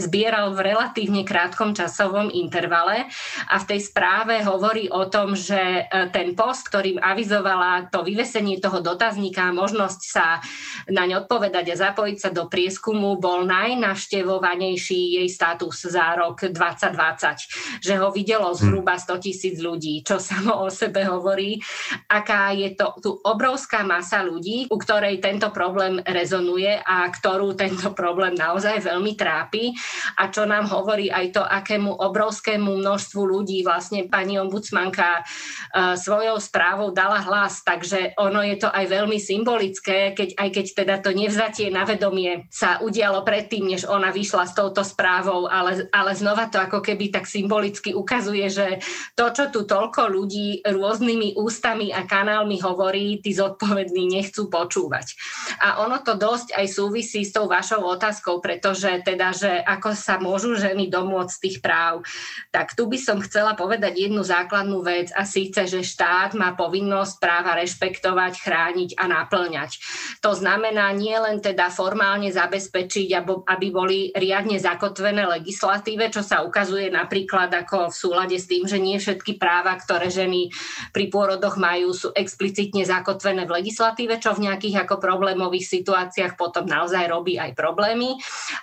zbieral 0.00 0.56
v 0.56 0.72
relatívne 0.72 1.26
krátkom 1.26 1.76
časovom 1.76 2.32
intervale. 2.32 3.10
A 3.50 3.60
v 3.60 3.68
tej 3.74 3.80
správe 3.84 4.40
hovorí 4.46 4.86
o 4.88 5.10
tom, 5.10 5.34
že 5.34 5.58
e, 5.58 5.82
ten 6.14 6.32
post, 6.38 6.70
ktorým 6.70 7.02
avizovala 7.02 7.90
to 7.90 8.06
vyvesenie 8.06 8.62
toho 8.62 8.78
dotazníka 8.78 9.50
a 9.50 9.56
možnosť 9.56 10.00
sa 10.00 10.38
naň 10.86 11.26
odpovedať 11.26 11.74
a 11.74 11.80
zapojiť 11.90 12.16
sa 12.16 12.30
do 12.30 12.46
prieskumu, 12.46 13.18
bol 13.18 13.33
bol 13.34 13.42
najnavštevovanejší 13.50 15.18
jej 15.18 15.26
status 15.26 15.90
za 15.90 16.14
rok 16.14 16.46
2020, 16.54 17.82
že 17.82 17.98
ho 17.98 18.14
videlo 18.14 18.54
hm. 18.54 18.58
zhruba 18.62 18.94
100 18.94 19.18
tisíc 19.18 19.58
ľudí, 19.58 20.06
čo 20.06 20.22
samo 20.22 20.62
o 20.62 20.70
sebe 20.70 21.02
hovorí, 21.02 21.58
aká 22.06 22.54
je 22.54 22.78
to 22.78 22.94
tu 23.02 23.10
obrovská 23.26 23.82
masa 23.82 24.22
ľudí, 24.22 24.70
u 24.70 24.78
ktorej 24.78 25.18
tento 25.18 25.50
problém 25.50 25.98
rezonuje 26.06 26.78
a 26.78 27.10
ktorú 27.10 27.58
tento 27.58 27.90
problém 27.90 28.38
naozaj 28.38 28.86
veľmi 28.86 29.18
trápi. 29.18 29.74
A 30.20 30.30
čo 30.30 30.46
nám 30.46 30.70
hovorí 30.70 31.10
aj 31.10 31.26
to, 31.34 31.42
akému 31.42 31.90
obrovskému 31.90 32.78
množstvu 32.78 33.20
ľudí 33.24 33.66
vlastne 33.66 34.06
pani 34.06 34.38
ombudsmanka 34.38 35.24
uh, 35.24 35.98
svojou 35.98 36.38
správou 36.38 36.94
dala 36.94 37.18
hlas, 37.24 37.66
takže 37.66 38.14
ono 38.20 38.44
je 38.46 38.62
to 38.62 38.68
aj 38.70 38.84
veľmi 38.86 39.18
symbolické, 39.18 40.14
keď, 40.14 40.38
aj 40.38 40.48
keď 40.54 40.66
teda 40.76 40.94
to 41.02 41.10
nevzatie 41.10 41.72
na 41.72 41.82
vedomie 41.82 42.46
sa 42.52 42.78
udialo 42.84 43.23
predtým, 43.24 43.72
než 43.72 43.88
ona 43.88 44.12
vyšla 44.12 44.44
s 44.46 44.52
touto 44.52 44.84
správou, 44.84 45.48
ale, 45.48 45.88
ale 45.90 46.12
znova 46.12 46.52
to 46.52 46.60
ako 46.60 46.84
keby 46.84 47.08
tak 47.08 47.24
symbolicky 47.24 47.96
ukazuje, 47.96 48.46
že 48.52 48.84
to, 49.16 49.32
čo 49.32 49.48
tu 49.48 49.64
toľko 49.64 50.12
ľudí 50.12 50.62
rôznymi 50.62 51.40
ústami 51.40 51.90
a 51.90 52.04
kanálmi 52.04 52.60
hovorí, 52.60 53.18
tí 53.24 53.32
zodpovední 53.32 54.12
nechcú 54.12 54.52
počúvať. 54.52 55.16
A 55.64 55.80
ono 55.80 56.04
to 56.04 56.14
dosť 56.20 56.52
aj 56.54 56.66
súvisí 56.68 57.24
s 57.24 57.32
tou 57.32 57.48
vašou 57.48 57.80
otázkou, 57.80 58.44
pretože 58.44 59.00
teda, 59.00 59.32
že 59.32 59.64
ako 59.64 59.96
sa 59.96 60.20
môžu 60.20 60.54
ženy 60.60 60.92
domôcť 60.92 61.36
tých 61.40 61.58
práv, 61.64 62.04
tak 62.52 62.76
tu 62.76 62.84
by 62.84 63.00
som 63.00 63.18
chcela 63.24 63.56
povedať 63.56 63.96
jednu 63.96 64.20
základnú 64.20 64.84
vec 64.84 65.08
a 65.16 65.24
síce, 65.24 65.64
že 65.64 65.80
štát 65.80 66.36
má 66.36 66.52
povinnosť 66.52 67.14
práva 67.16 67.56
rešpektovať, 67.56 68.32
chrániť 68.36 68.90
a 69.00 69.04
naplňať. 69.08 69.80
To 70.20 70.36
znamená 70.36 70.92
nie 70.92 71.14
len 71.14 71.40
teda 71.40 71.72
formálne 71.72 72.28
zabezpečiť, 72.28 73.13
aby 73.22 73.66
boli 73.70 74.10
riadne 74.14 74.58
zakotvené 74.58 75.26
legislatíve, 75.26 76.10
čo 76.10 76.22
sa 76.24 76.42
ukazuje 76.42 76.90
napríklad 76.90 77.52
ako 77.52 77.90
v 77.90 77.94
súlade 77.94 78.36
s 78.38 78.46
tým, 78.50 78.66
že 78.66 78.78
nie 78.82 78.98
všetky 78.98 79.36
práva, 79.36 79.76
ktoré 79.78 80.10
ženy 80.10 80.50
pri 80.90 81.10
pôrodoch 81.10 81.56
majú, 81.60 81.94
sú 81.94 82.10
explicitne 82.14 82.82
zakotvené 82.82 83.46
v 83.46 83.62
legislatíve, 83.62 84.18
čo 84.18 84.34
v 84.34 84.50
nejakých 84.50 84.86
ako 84.86 84.98
problémových 84.98 85.66
situáciách 85.66 86.34
potom 86.38 86.66
naozaj 86.66 87.06
robí 87.10 87.38
aj 87.38 87.54
problémy, 87.54 88.18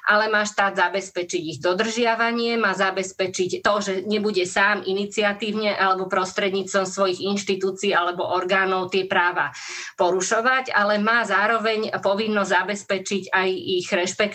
ale 0.08 0.28
má 0.28 0.44
štát 0.48 0.78
zabezpečiť 0.78 1.42
ich 1.42 1.60
dodržiavanie, 1.60 2.60
má 2.60 2.74
zabezpečiť 2.76 3.62
to, 3.62 3.74
že 3.82 3.94
nebude 4.06 4.44
sám 4.44 4.84
iniciatívne 4.84 5.76
alebo 5.76 6.12
prostredníctvom 6.12 6.86
svojich 6.88 7.20
inštitúcií 7.24 7.92
alebo 7.96 8.28
orgánov 8.28 8.92
tie 8.92 9.06
práva 9.08 9.54
porušovať, 9.96 10.74
ale 10.74 10.98
má 10.98 11.24
zároveň 11.24 11.94
povinnosť 12.02 12.52
zabezpečiť 12.52 13.24
aj 13.32 13.50
ich 13.52 13.88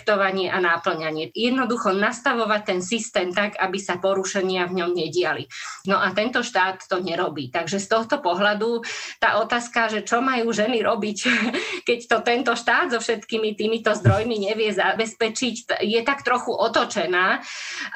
rešpektovanie 0.07 0.47
a 0.47 0.63
náplňanie. 0.63 1.35
Jednoducho 1.35 1.91
nastavovať 1.91 2.61
ten 2.63 2.79
systém 2.79 3.35
tak, 3.35 3.59
aby 3.59 3.75
sa 3.75 3.99
porušenia 3.99 4.63
v 4.71 4.79
ňom 4.79 4.95
nediali. 4.95 5.51
No 5.83 5.99
a 5.99 6.15
tento 6.15 6.39
štát 6.47 6.87
to 6.87 7.03
nerobí. 7.03 7.51
Takže 7.51 7.83
z 7.83 7.87
tohto 7.91 8.23
pohľadu 8.23 8.87
tá 9.19 9.43
otázka, 9.43 9.91
že 9.91 10.07
čo 10.07 10.23
majú 10.23 10.55
ženy 10.55 10.79
robiť, 10.79 11.17
keď 11.87 11.99
to 12.07 12.17
tento 12.23 12.53
štát 12.55 12.95
so 12.95 13.03
všetkými 13.03 13.59
týmito 13.59 13.91
zdrojmi 13.91 14.47
nevie 14.47 14.71
zabezpečiť, 14.71 15.83
je 15.83 15.99
tak 16.07 16.23
trochu 16.23 16.55
otočená. 16.55 17.43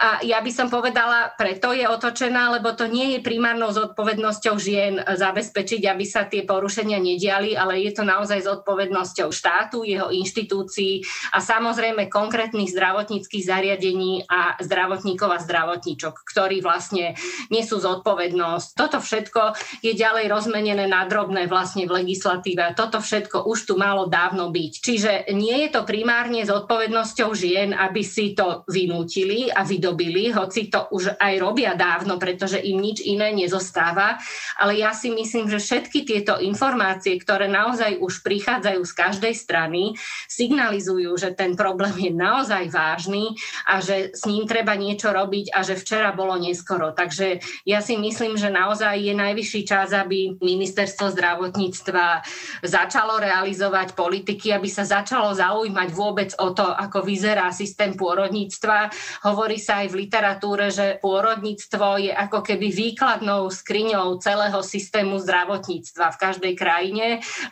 A 0.03 0.20
ja 0.28 0.43
by 0.43 0.51
som 0.51 0.68
povedala, 0.68 1.32
preto 1.39 1.72
je 1.72 1.88
otočená, 1.88 2.59
lebo 2.59 2.76
to 2.76 2.91
nie 2.91 3.16
je 3.16 3.20
primárnou 3.24 3.72
zodpovednosťou 3.72 4.55
žien 4.59 4.99
zabezpečiť, 4.99 5.88
aby 5.88 6.03
sa 6.03 6.28
tie 6.28 6.43
porušenia 6.43 6.99
nediali, 6.99 7.55
ale 7.55 7.80
je 7.80 7.95
to 7.95 8.03
naozaj 8.03 8.43
zodpovednosťou 8.43 9.32
štátu, 9.32 9.88
jeho 9.88 10.12
inštitúcií 10.12 11.07
a 11.32 11.39
samozrejme 11.39 11.91
konkrétnych 12.10 12.74
zdravotníckých 12.74 13.46
zariadení 13.46 14.26
a 14.26 14.58
zdravotníkov 14.58 15.30
a 15.30 15.39
zdravotníčok, 15.39 16.26
ktorí 16.26 16.66
vlastne 16.66 17.14
nesú 17.54 17.78
zodpovednosť. 17.78 18.68
Toto 18.74 18.98
všetko 18.98 19.42
je 19.86 19.94
ďalej 19.94 20.26
rozmenené 20.30 20.86
na 20.89 21.06
drobné 21.06 21.46
vlastne 21.46 21.86
v 21.86 22.02
legislatíve 22.02 22.62
toto 22.76 23.02
všetko 23.02 23.50
už 23.50 23.60
tu 23.66 23.74
malo 23.76 24.06
dávno 24.06 24.50
byť. 24.54 24.74
Čiže 24.82 25.12
nie 25.34 25.66
je 25.66 25.70
to 25.74 25.82
primárne 25.82 26.46
zodpovednosťou 26.46 27.30
žien, 27.34 27.74
aby 27.74 28.02
si 28.06 28.38
to 28.38 28.64
vynútili 28.70 29.50
a 29.50 29.66
vydobili, 29.66 30.30
hoci 30.30 30.70
to 30.70 30.88
už 30.94 31.18
aj 31.18 31.34
robia 31.42 31.74
dávno, 31.74 32.22
pretože 32.22 32.62
im 32.62 32.78
nič 32.78 33.02
iné 33.02 33.34
nezostáva. 33.34 34.22
Ale 34.62 34.78
ja 34.78 34.94
si 34.94 35.10
myslím, 35.10 35.50
že 35.50 35.62
všetky 35.62 36.06
tieto 36.06 36.38
informácie, 36.38 37.18
ktoré 37.18 37.50
naozaj 37.50 37.98
už 37.98 38.22
prichádzajú 38.22 38.82
z 38.86 38.94
každej 38.94 39.34
strany, 39.34 39.82
signalizujú, 40.30 41.18
že 41.18 41.34
ten 41.34 41.58
problém 41.58 41.80
je 41.89 42.11
naozaj 42.13 42.69
vážny 42.69 43.34
a 43.65 43.82
že 43.82 44.13
s 44.13 44.27
ním 44.29 44.45
treba 44.45 44.77
niečo 44.77 45.09
robiť 45.09 45.55
a 45.55 45.65
že 45.65 45.79
včera 45.79 46.13
bolo 46.13 46.38
neskoro. 46.38 46.93
Takže 46.93 47.41
ja 47.65 47.79
si 47.82 47.97
myslím, 47.97 48.38
že 48.38 48.53
naozaj 48.53 48.99
je 49.01 49.13
najvyšší 49.17 49.61
čas, 49.65 49.89
aby 49.95 50.38
ministerstvo 50.38 51.13
zdravotníctva 51.13 52.21
začalo 52.65 53.17
realizovať 53.17 53.93
politiky, 53.97 54.53
aby 54.53 54.69
sa 54.69 54.86
začalo 54.86 55.34
zaujímať 55.34 55.89
vôbec 55.93 56.29
o 56.38 56.53
to, 56.53 56.65
ako 56.65 57.05
vyzerá 57.05 57.49
systém 57.53 57.93
pôrodníctva. 57.95 58.91
Hovorí 59.25 59.57
sa 59.57 59.86
aj 59.86 59.88
v 59.93 59.99
literatúre, 60.07 60.69
že 60.73 60.99
pôrodníctvo 60.99 62.09
je 62.09 62.11
ako 62.11 62.39
keby 62.45 62.67
výkladnou 62.73 63.49
skriňou 63.49 64.19
celého 64.19 64.59
systému 64.61 65.21
zdravotníctva 65.21 66.13
v 66.13 66.21
každej 66.21 66.53
krajine. 66.57 67.05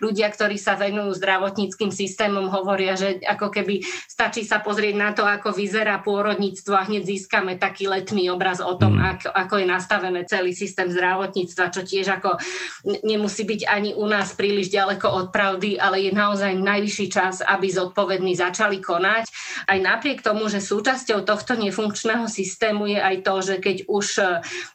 Ľudia, 0.04 0.30
ktorí 0.34 0.58
sa 0.60 0.76
venujú 0.76 1.16
zdravotníckým 1.16 1.94
systémom, 1.94 2.50
hovoria, 2.52 2.98
že 3.00 3.22
ako 3.24 3.54
keby 3.54 3.82
stačí 4.20 4.44
sa 4.44 4.60
pozrieť 4.60 4.96
na 5.00 5.16
to, 5.16 5.24
ako 5.24 5.56
vyzerá 5.56 6.04
pôrodníctvo 6.04 6.76
a 6.76 6.84
hneď 6.92 7.08
získame 7.08 7.56
taký 7.56 7.88
letný 7.88 8.28
obraz 8.28 8.60
o 8.60 8.76
tom, 8.76 9.00
mm. 9.00 9.16
ako, 9.16 9.30
ako 9.32 9.56
je 9.64 9.68
nastavené 9.72 10.22
celý 10.28 10.52
systém 10.52 10.92
zdravotníctva, 10.92 11.72
čo 11.72 11.88
tiež 11.88 12.20
ako 12.20 12.36
nemusí 13.08 13.48
byť 13.48 13.72
ani 13.72 13.96
u 13.96 14.04
nás 14.12 14.36
príliš 14.36 14.76
ďaleko 14.76 15.08
od 15.08 15.28
pravdy, 15.32 15.80
ale 15.80 16.04
je 16.04 16.12
naozaj 16.12 16.52
najvyšší 16.52 17.08
čas, 17.08 17.40
aby 17.40 17.72
zodpovední 17.72 18.36
začali 18.36 18.84
konať. 18.84 19.24
Aj 19.72 19.80
napriek 19.80 20.20
tomu, 20.20 20.52
že 20.52 20.60
súčasťou 20.60 21.24
tohto 21.24 21.56
nefunkčného 21.56 22.28
systému 22.28 22.92
je 22.92 23.00
aj 23.00 23.24
to, 23.24 23.36
že 23.40 23.56
keď 23.64 23.78
už 23.88 24.20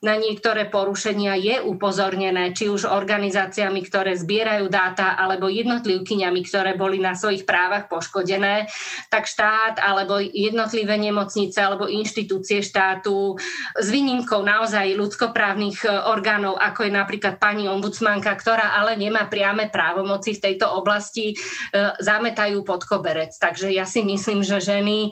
na 0.01 0.17
niektoré 0.17 0.73
porušenia 0.73 1.37
je 1.37 1.61
upozornené, 1.61 2.57
či 2.57 2.73
už 2.73 2.89
organizáciami, 2.89 3.85
ktoré 3.85 4.17
zbierajú 4.17 4.73
dáta, 4.73 5.21
alebo 5.21 5.53
jednotlivkyňami, 5.53 6.41
ktoré 6.49 6.81
boli 6.81 6.97
na 6.97 7.13
svojich 7.13 7.45
právach 7.45 7.93
poškodené, 7.93 8.73
tak 9.13 9.34
štát 9.35 9.83
alebo 9.83 10.23
jednotlivé 10.23 10.95
nemocnice 10.95 11.59
alebo 11.59 11.91
inštitúcie 11.91 12.63
štátu 12.63 13.35
s 13.75 13.87
výnimkou 13.91 14.47
naozaj 14.47 14.95
ľudskoprávnych 14.95 15.83
e, 15.83 15.91
orgánov, 15.91 16.55
ako 16.55 16.87
je 16.87 16.93
napríklad 16.95 17.43
pani 17.43 17.67
ombudsmanka, 17.67 18.31
ktorá 18.39 18.79
ale 18.79 18.95
nemá 18.95 19.27
priame 19.27 19.67
právomoci 19.75 20.39
v 20.39 20.43
tejto 20.51 20.71
oblasti, 20.71 21.35
e, 21.35 21.37
zametajú 21.99 22.63
pod 22.63 22.87
koberec. 22.87 23.35
Takže 23.35 23.75
ja 23.75 23.83
si 23.83 24.07
myslím, 24.07 24.47
že 24.47 24.63
ženy 24.63 25.11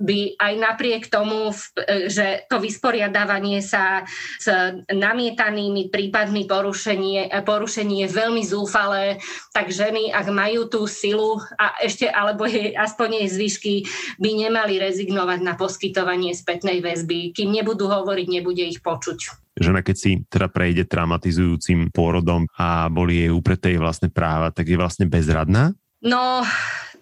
by 0.00 0.34
aj 0.38 0.54
napriek 0.58 1.02
tomu, 1.06 1.50
e, 1.50 2.10
že 2.10 2.46
to 2.50 2.58
vysporiadávanie 2.58 3.62
sa 3.62 4.02
s 4.38 4.46
namietanými 4.90 5.88
prípadmi 5.90 6.46
porušenie, 6.50 7.30
porušení 7.44 8.06
je 8.06 8.08
veľmi 8.10 8.42
zúfalé, 8.42 9.22
tak 9.54 9.70
ženy, 9.70 10.10
ak 10.10 10.26
majú 10.30 10.66
tú 10.66 10.86
silu 10.90 11.38
a 11.58 11.78
ešte 11.82 12.10
alebo 12.10 12.46
je, 12.46 12.74
aspoň 12.74 13.22
jej 13.22 13.28
zvyšky, 13.30 13.74
by 14.18 14.30
nemali 14.48 14.82
rezignovať 14.82 15.40
na 15.42 15.54
poskytovanie 15.54 16.34
spätnej 16.34 16.82
väzby. 16.82 17.34
Kým 17.34 17.54
nebudú 17.54 17.86
hovoriť, 17.86 18.26
nebude 18.30 18.64
ich 18.66 18.82
počuť 18.82 19.44
žena, 19.54 19.86
keď 19.86 19.96
si 19.96 20.10
teda 20.26 20.50
prejde 20.50 20.82
traumatizujúcim 20.82 21.94
pôrodom 21.94 22.50
a 22.58 22.90
boli 22.90 23.22
jej 23.22 23.30
úpreté 23.30 23.78
vlastné 23.78 24.10
práva, 24.10 24.50
tak 24.50 24.66
je 24.66 24.74
vlastne 24.74 25.06
bezradná? 25.06 25.70
No, 26.02 26.42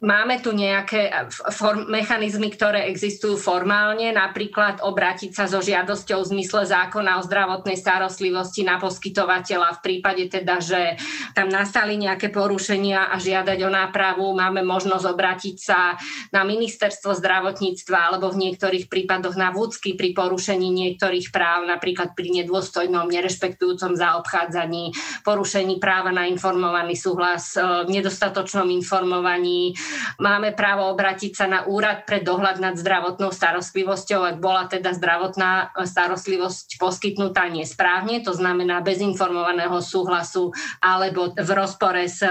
Máme 0.03 0.42
tu 0.42 0.50
nejaké 0.50 1.14
eh, 1.14 1.30
form, 1.55 1.86
mechanizmy, 1.86 2.50
ktoré 2.50 2.90
existujú 2.90 3.38
formálne, 3.38 4.11
napríklad 4.11 4.82
obrátiť 4.82 5.30
sa 5.30 5.46
so 5.46 5.62
žiadosťou 5.62 6.26
v 6.26 6.30
zmysle 6.34 6.66
zákona 6.66 7.22
o 7.22 7.26
zdravotnej 7.26 7.78
starostlivosti 7.78 8.66
na 8.66 8.82
poskytovateľa 8.82 9.78
v 9.78 9.82
prípade 9.86 10.26
teda, 10.26 10.59
že 10.59 10.98
tam 11.38 11.46
nastali 11.46 11.94
nejaké 11.94 12.34
porušenia 12.34 13.14
a 13.14 13.16
žiadať 13.22 13.59
o 13.62 13.70
nápravu. 13.70 14.26
Máme 14.34 14.66
možnosť 14.66 15.07
obrátiť 15.07 15.57
sa 15.62 15.94
na 16.34 16.42
ministerstvo 16.42 17.14
zdravotníctva 17.22 18.11
alebo 18.11 18.26
v 18.34 18.50
niektorých 18.50 18.90
prípadoch 18.90 19.38
na 19.38 19.55
vúcky 19.55 19.94
pri 19.94 20.18
porušení 20.18 20.66
niektorých 20.66 21.30
práv, 21.30 21.62
napríklad 21.70 22.18
pri 22.18 22.42
nedôstojnom, 22.42 23.07
nerešpektujúcom 23.07 23.94
zaobchádzaní, 23.94 24.98
porušení 25.22 25.78
práva 25.78 26.11
na 26.11 26.26
informovaný 26.26 26.98
súhlas, 26.98 27.55
eh, 27.55 27.62
nedostatočnom 27.86 28.66
informovaní, 28.66 29.78
máme 30.20 30.53
právo 30.53 30.88
obratiť 30.93 31.32
sa 31.34 31.47
na 31.49 31.64
úrad 31.66 32.05
pre 32.05 32.20
dohľad 32.20 32.61
nad 32.62 32.74
zdravotnou 32.76 33.32
starostlivosťou, 33.32 34.20
ak 34.22 34.36
bola 34.38 34.68
teda 34.68 34.93
zdravotná 34.97 35.74
starostlivosť 35.78 36.76
poskytnutá 36.78 37.49
nesprávne, 37.49 38.20
to 38.20 38.32
znamená 38.34 38.84
bez 38.84 39.01
informovaného 39.03 39.78
súhlasu 39.82 40.53
alebo 40.78 41.32
v 41.32 41.51
rozpore 41.55 42.05
s 42.07 42.22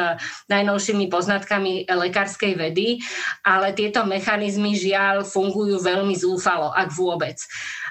najnovšími 0.47 1.07
poznatkami 1.11 1.87
lekárskej 1.87 2.53
vedy, 2.55 3.01
ale 3.43 3.73
tieto 3.73 4.03
mechanizmy 4.07 4.75
žiaľ 4.77 5.23
fungujú 5.27 5.79
veľmi 5.81 6.13
zúfalo, 6.17 6.71
ak 6.71 6.89
vôbec. 6.93 7.37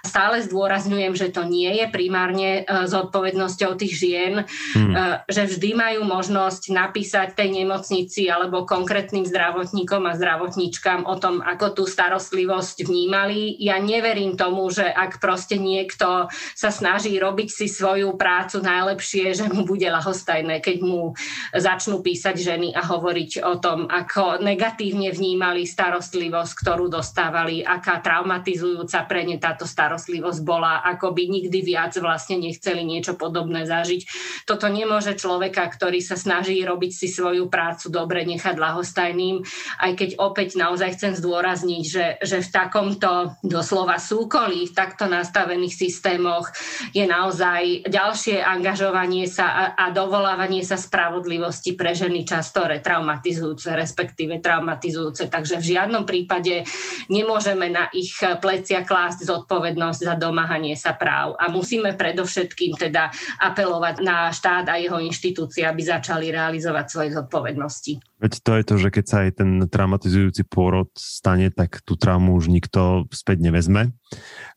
Stále 0.00 0.40
zdôrazňujem, 0.40 1.12
že 1.12 1.28
to 1.28 1.44
nie 1.44 1.68
je 1.76 1.86
primárne 1.92 2.64
e, 2.64 2.88
zodpovednosťou 2.88 3.76
tých 3.76 3.94
žien, 4.00 4.34
hmm. 4.48 4.88
E, 4.90 5.04
že 5.28 5.44
vždy 5.46 5.70
majú 5.76 6.00
možnosť 6.08 6.72
napísať 6.72 7.36
tej 7.36 7.62
nemocnici 7.62 8.26
alebo 8.32 8.64
konkrétnym 8.64 9.28
zdravotníkom 9.28 10.08
a 10.08 10.16
zdravotníčkam 10.16 11.04
o 11.04 11.20
tom, 11.20 11.44
ako 11.44 11.76
tú 11.76 11.82
starostlivosť 11.84 12.88
vnímali. 12.88 13.60
Ja 13.60 13.76
neverím 13.76 14.40
tomu, 14.40 14.72
že 14.72 14.88
ak 14.88 15.20
proste 15.20 15.60
niekto 15.60 16.32
sa 16.56 16.70
snaží 16.72 17.14
robiť 17.20 17.48
si 17.52 17.66
svoju 17.68 18.16
prácu 18.16 18.64
najlepšie, 18.64 19.36
že 19.36 19.46
mu 19.52 19.68
bude 19.68 19.86
lahostajné, 19.86 20.64
keď 20.64 20.76
mu 20.80 21.12
začnú 21.52 22.00
písať 22.00 22.36
ženy 22.40 22.68
a 22.72 22.82
hovoriť 22.82 23.44
o 23.44 23.60
tom, 23.60 23.84
ako 23.84 24.40
negatívne 24.40 25.12
vnímali 25.12 25.68
starostlivosť, 25.68 26.52
ktorú 26.56 26.88
dostávali, 26.88 27.60
aká 27.60 28.00
traumatizujúca 28.00 29.04
pre 29.04 29.28
ne 29.28 29.36
táto 29.36 29.68
starostlivosť 29.68 29.89
starostlivosť 29.90 30.46
bola, 30.46 30.86
ako 30.86 31.10
by 31.10 31.26
nikdy 31.26 31.66
viac 31.66 31.98
vlastne 31.98 32.38
nechceli 32.38 32.86
niečo 32.86 33.18
podobné 33.18 33.66
zažiť. 33.66 34.06
Toto 34.46 34.70
nemôže 34.70 35.18
človeka, 35.18 35.66
ktorý 35.66 35.98
sa 35.98 36.14
snaží 36.14 36.62
robiť 36.62 36.92
si 36.94 37.10
svoju 37.10 37.50
prácu 37.50 37.90
dobre, 37.90 38.22
nechať 38.22 38.54
lahostajným, 38.54 39.42
aj 39.82 39.92
keď 39.98 40.10
opäť 40.22 40.54
naozaj 40.54 40.94
chcem 40.94 41.18
zdôrazniť, 41.18 41.82
že, 41.82 42.06
že 42.22 42.38
v 42.38 42.52
takomto 42.54 43.34
doslova 43.42 43.98
súkolí, 43.98 44.70
v 44.70 44.76
takto 44.78 45.10
nastavených 45.10 45.74
systémoch 45.74 46.54
je 46.94 47.02
naozaj 47.02 47.90
ďalšie 47.90 48.38
angažovanie 48.38 49.26
sa 49.26 49.50
a, 49.50 49.64
a 49.74 49.84
dovolávanie 49.90 50.62
sa 50.62 50.78
spravodlivosti 50.78 51.74
pre 51.74 51.98
ženy 51.98 52.22
často 52.22 52.62
retraumatizujúce, 52.62 53.74
respektíve 53.74 54.38
traumatizujúce. 54.38 55.26
Takže 55.26 55.58
v 55.58 55.68
žiadnom 55.74 56.06
prípade 56.06 56.62
nemôžeme 57.10 57.66
na 57.74 57.90
ich 57.90 58.14
plecia 58.38 58.86
klásť 58.86 59.26
zodpovednosť 59.26 59.79
zodpovednosť 59.80 60.00
za 60.04 60.14
domáhanie 60.20 60.76
sa 60.76 60.92
práv. 60.92 61.34
A 61.40 61.48
musíme 61.48 61.96
predovšetkým 61.96 62.76
teda 62.76 63.08
apelovať 63.40 64.04
na 64.04 64.28
štát 64.28 64.68
a 64.68 64.76
jeho 64.76 65.00
inštitúcie, 65.00 65.64
aby 65.64 65.80
začali 65.80 66.28
realizovať 66.28 66.86
svoje 66.92 67.10
zodpovednosti. 67.16 67.92
Veď 68.20 68.32
to 68.44 68.52
je 68.60 68.64
to, 68.68 68.74
že 68.76 68.88
keď 68.92 69.04
sa 69.08 69.18
aj 69.24 69.30
ten 69.40 69.50
traumatizujúci 69.64 70.44
pôrod 70.44 70.92
stane, 70.92 71.48
tak 71.48 71.80
tú 71.88 71.96
traumu 71.96 72.36
už 72.36 72.52
nikto 72.52 73.08
späť 73.08 73.40
nevezme. 73.40 73.96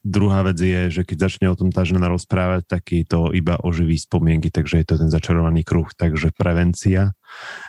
Druhá 0.04 0.44
vec 0.44 0.60
je, 0.60 0.92
že 0.92 1.08
keď 1.08 1.32
začne 1.32 1.48
o 1.48 1.56
tom 1.56 1.72
tá 1.72 1.88
žena 1.88 2.12
rozprávať, 2.12 2.68
tak 2.68 2.92
je 2.92 3.08
to 3.08 3.32
iba 3.32 3.56
oživí 3.64 3.96
spomienky, 3.96 4.52
takže 4.52 4.84
je 4.84 4.88
to 4.92 4.96
ten 5.00 5.08
začarovaný 5.08 5.64
kruh. 5.64 5.88
Takže 5.96 6.36
prevencia 6.36 7.16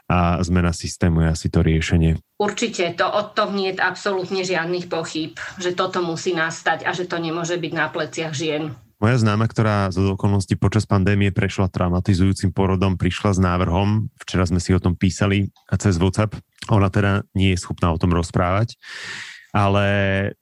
a 0.08 0.36
zmena 0.44 0.72
systému 0.76 1.24
je 1.24 1.28
asi 1.32 1.46
to 1.48 1.64
riešenie. 1.64 2.20
Určite, 2.36 2.92
to 2.92 3.06
od 3.08 3.32
tom 3.32 3.56
nie 3.56 3.72
je 3.72 3.80
absolútne 3.80 4.44
žiadnych 4.44 4.92
pochyb, 4.92 5.38
že 5.56 5.72
toto 5.72 6.04
musí 6.04 6.36
nastať 6.36 6.84
a 6.84 6.92
že 6.92 7.08
to 7.08 7.16
nemôže 7.16 7.56
byť 7.56 7.72
na 7.72 7.88
pleciach 7.88 8.36
žien. 8.36 8.76
Moja 9.02 9.20
známa, 9.20 9.44
ktorá 9.50 9.92
z 9.92 10.00
okolností 10.00 10.56
počas 10.56 10.88
pandémie 10.88 11.28
prešla 11.28 11.68
traumatizujúcim 11.68 12.54
porodom, 12.54 12.96
prišla 12.96 13.36
s 13.36 13.40
návrhom, 13.42 14.08
včera 14.16 14.48
sme 14.48 14.62
si 14.62 14.72
o 14.72 14.80
tom 14.80 14.96
písali 14.96 15.52
a 15.68 15.76
cez 15.76 16.00
WhatsApp, 16.00 16.38
ona 16.72 16.88
teda 16.88 17.26
nie 17.36 17.52
je 17.52 17.60
schopná 17.60 17.92
o 17.92 18.00
tom 18.00 18.16
rozprávať, 18.16 18.80
ale 19.52 19.86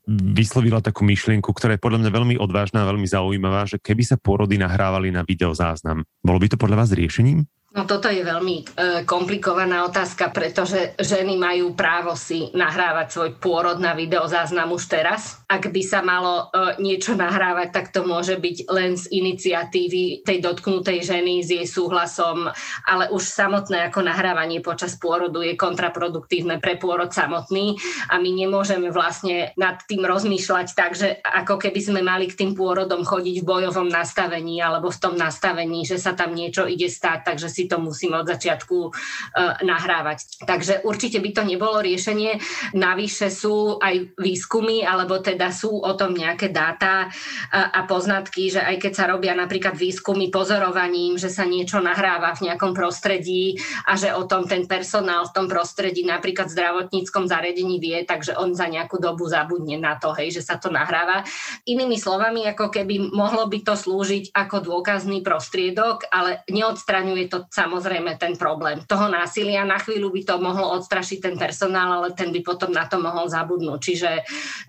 vyslovila 0.07 0.79
takú 0.79 1.03
myšlienku, 1.03 1.51
ktorá 1.51 1.75
je 1.75 1.83
podľa 1.83 2.07
mňa 2.07 2.11
veľmi 2.13 2.35
odvážna 2.39 2.87
a 2.87 2.91
veľmi 2.93 3.09
zaujímavá, 3.09 3.67
že 3.67 3.83
keby 3.83 4.07
sa 4.07 4.21
porody 4.21 4.57
nahrávali 4.61 5.11
na 5.11 5.27
videozáznam, 5.27 6.07
bolo 6.23 6.39
by 6.39 6.47
to 6.53 6.61
podľa 6.61 6.87
vás 6.87 6.95
riešením? 6.95 7.43
No 7.73 7.89
toto 7.89 8.13
je 8.13 8.21
veľmi 8.21 8.57
e, 8.61 8.65
komplikovaná 9.09 9.89
otázka, 9.89 10.29
pretože 10.29 10.93
ženy 11.01 11.41
majú 11.41 11.73
právo 11.73 12.13
si 12.13 12.53
nahrávať 12.53 13.09
svoj 13.09 13.31
pôrod 13.41 13.81
na 13.81 13.97
videozáznam 13.97 14.77
už 14.77 14.93
teraz. 14.93 15.41
Ak 15.49 15.73
by 15.73 15.81
sa 15.81 16.05
malo 16.05 16.53
e, 16.53 16.77
niečo 16.85 17.17
nahrávať, 17.17 17.73
tak 17.73 17.89
to 17.89 18.05
môže 18.05 18.37
byť 18.37 18.69
len 18.69 18.93
z 19.01 19.09
iniciatívy 19.17 20.21
tej 20.21 20.45
dotknutej 20.45 21.01
ženy 21.01 21.41
s 21.41 21.49
jej 21.49 21.65
súhlasom, 21.65 22.53
ale 22.85 23.09
už 23.09 23.25
samotné 23.25 23.89
ako 23.89 24.05
nahrávanie 24.05 24.61
počas 24.61 25.01
pôrodu 25.01 25.41
je 25.41 25.57
kontraproduktívne 25.57 26.61
pre 26.61 26.77
pôrod 26.77 27.09
samotný 27.09 27.81
a 28.13 28.21
my 28.21 28.31
nemôžeme 28.37 28.93
vlastne 28.93 29.57
nad 29.57 29.81
tým 29.89 30.05
rozmýšľať 30.05 30.67
tak, 30.77 30.93
že 30.93 31.25
ako 31.25 31.57
keby 31.57 31.81
sme 31.81 32.01
mali 32.05 32.29
k 32.29 32.37
tým 32.37 32.53
pôrodom 32.53 33.01
chodiť 33.01 33.41
v 33.41 33.49
bojovom 33.49 33.89
nastavení 33.89 34.61
alebo 34.61 34.93
v 34.93 35.01
tom 35.01 35.17
nastavení, 35.17 35.89
že 35.89 35.97
sa 35.97 36.13
tam 36.13 36.37
niečo 36.37 36.69
ide 36.69 36.93
stať, 36.93 37.33
takže 37.33 37.49
si 37.49 37.62
si 37.63 37.71
to 37.71 37.79
musíme 37.79 38.19
od 38.19 38.27
začiatku 38.27 38.77
uh, 38.91 38.93
nahrávať. 39.63 40.43
Takže 40.43 40.83
určite 40.83 41.23
by 41.23 41.31
to 41.31 41.43
nebolo 41.47 41.79
riešenie. 41.79 42.43
Navyše 42.75 43.31
sú 43.31 43.79
aj 43.79 44.19
výskumy, 44.19 44.83
alebo 44.83 45.23
teda 45.23 45.55
sú 45.55 45.79
o 45.79 45.95
tom 45.95 46.19
nejaké 46.19 46.51
dáta 46.51 47.07
uh, 47.07 47.71
a 47.71 47.87
poznatky, 47.87 48.51
že 48.51 48.59
aj 48.59 48.83
keď 48.83 48.93
sa 48.99 49.05
robia 49.07 49.39
napríklad 49.39 49.79
výskumy 49.79 50.35
pozorovaním, 50.35 51.15
že 51.15 51.31
sa 51.31 51.47
niečo 51.47 51.79
nahráva 51.79 52.35
v 52.35 52.51
nejakom 52.51 52.75
prostredí 52.75 53.55
a 53.87 53.95
že 53.95 54.11
o 54.11 54.27
tom 54.27 54.51
ten 54.51 54.67
personál 54.67 55.31
v 55.31 55.35
tom 55.39 55.47
prostredí 55.47 56.03
napríklad 56.03 56.51
v 56.51 56.57
zdravotníckom 56.59 57.31
zariadení 57.31 57.79
vie, 57.79 58.03
takže 58.03 58.35
on 58.35 58.57
za 58.57 58.67
nejakú 58.67 58.99
dobu 58.99 59.31
zabudne 59.31 59.79
na 59.79 59.95
to, 60.01 60.11
hej, 60.19 60.35
že 60.35 60.43
sa 60.43 60.59
to 60.59 60.73
nahráva. 60.73 61.23
Inými 61.69 62.01
slovami, 62.01 62.49
ako 62.51 62.73
keby 62.73 63.13
mohlo 63.13 63.47
by 63.47 63.63
to 63.63 63.75
slúžiť 63.79 64.33
ako 64.33 64.65
dôkazný 64.65 65.21
prostriedok, 65.21 66.09
ale 66.09 66.43
neodstraňuje 66.49 67.25
to 67.29 67.39
samozrejme 67.53 68.17
ten 68.17 68.33
problém 68.41 68.81
toho 68.89 69.13
násilia. 69.13 69.69
Na 69.69 69.77
chvíľu 69.77 70.09
by 70.09 70.23
to 70.25 70.35
mohlo 70.41 70.73
odstrašiť 70.81 71.19
ten 71.21 71.37
personál, 71.37 72.01
ale 72.01 72.17
ten 72.17 72.33
by 72.33 72.41
potom 72.41 72.73
na 72.73 72.89
to 72.89 72.97
mohol 72.97 73.29
zabudnúť. 73.29 73.81
Čiže 73.85 74.11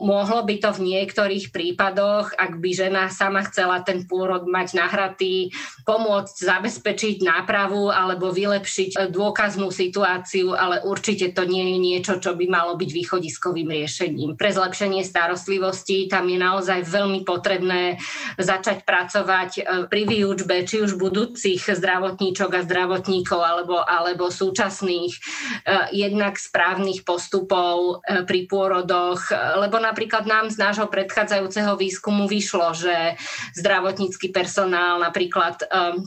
mohlo 0.03 0.43
by 0.43 0.59
to 0.59 0.69
v 0.75 0.83
niektorých 0.91 1.55
prípadoch, 1.55 2.35
ak 2.35 2.59
by 2.59 2.69
žena 2.75 3.07
sama 3.07 3.47
chcela 3.47 3.79
ten 3.87 4.03
pôrod 4.03 4.43
mať 4.43 4.75
nahratý, 4.75 5.55
pomôcť 5.87 6.35
zabezpečiť 6.35 7.23
nápravu 7.23 7.87
alebo 7.87 8.35
vylepšiť 8.35 9.07
dôkaznú 9.07 9.71
situáciu, 9.71 10.51
ale 10.51 10.83
určite 10.83 11.31
to 11.31 11.47
nie 11.47 11.63
je 11.63 11.77
niečo, 11.79 12.13
čo 12.19 12.35
by 12.35 12.51
malo 12.51 12.75
byť 12.75 12.89
východiskovým 12.91 13.71
riešením. 13.71 14.35
Pre 14.35 14.49
zlepšenie 14.51 15.07
starostlivosti 15.07 16.11
tam 16.11 16.27
je 16.27 16.35
naozaj 16.35 16.83
veľmi 16.83 17.23
potrebné 17.23 17.95
začať 18.35 18.83
pracovať 18.83 19.49
pri 19.87 20.01
výučbe 20.03 20.67
či 20.67 20.83
už 20.83 20.99
budúcich 20.99 21.63
zdravotníčok 21.63 22.51
a 22.59 22.65
zdravotníkov 22.73 23.37
alebo, 23.37 23.85
alebo 23.85 24.33
súčasných 24.33 25.13
eh, 25.13 25.93
jednak 25.93 26.41
správnych 26.41 27.05
postupov 27.05 28.01
eh, 28.01 28.25
pri 28.25 28.49
pôrodoch, 28.49 29.29
lebo 29.61 29.77
napríklad 29.77 30.25
nám 30.25 30.49
z 30.49 30.57
nášho 30.57 30.89
predchádzajúceho 30.89 31.77
výskumu 31.77 32.25
vyšlo, 32.25 32.73
že 32.73 33.13
zdravotnícky 33.53 34.33
personál 34.33 34.97
napríklad 34.97 35.61
eh, 35.69 36.01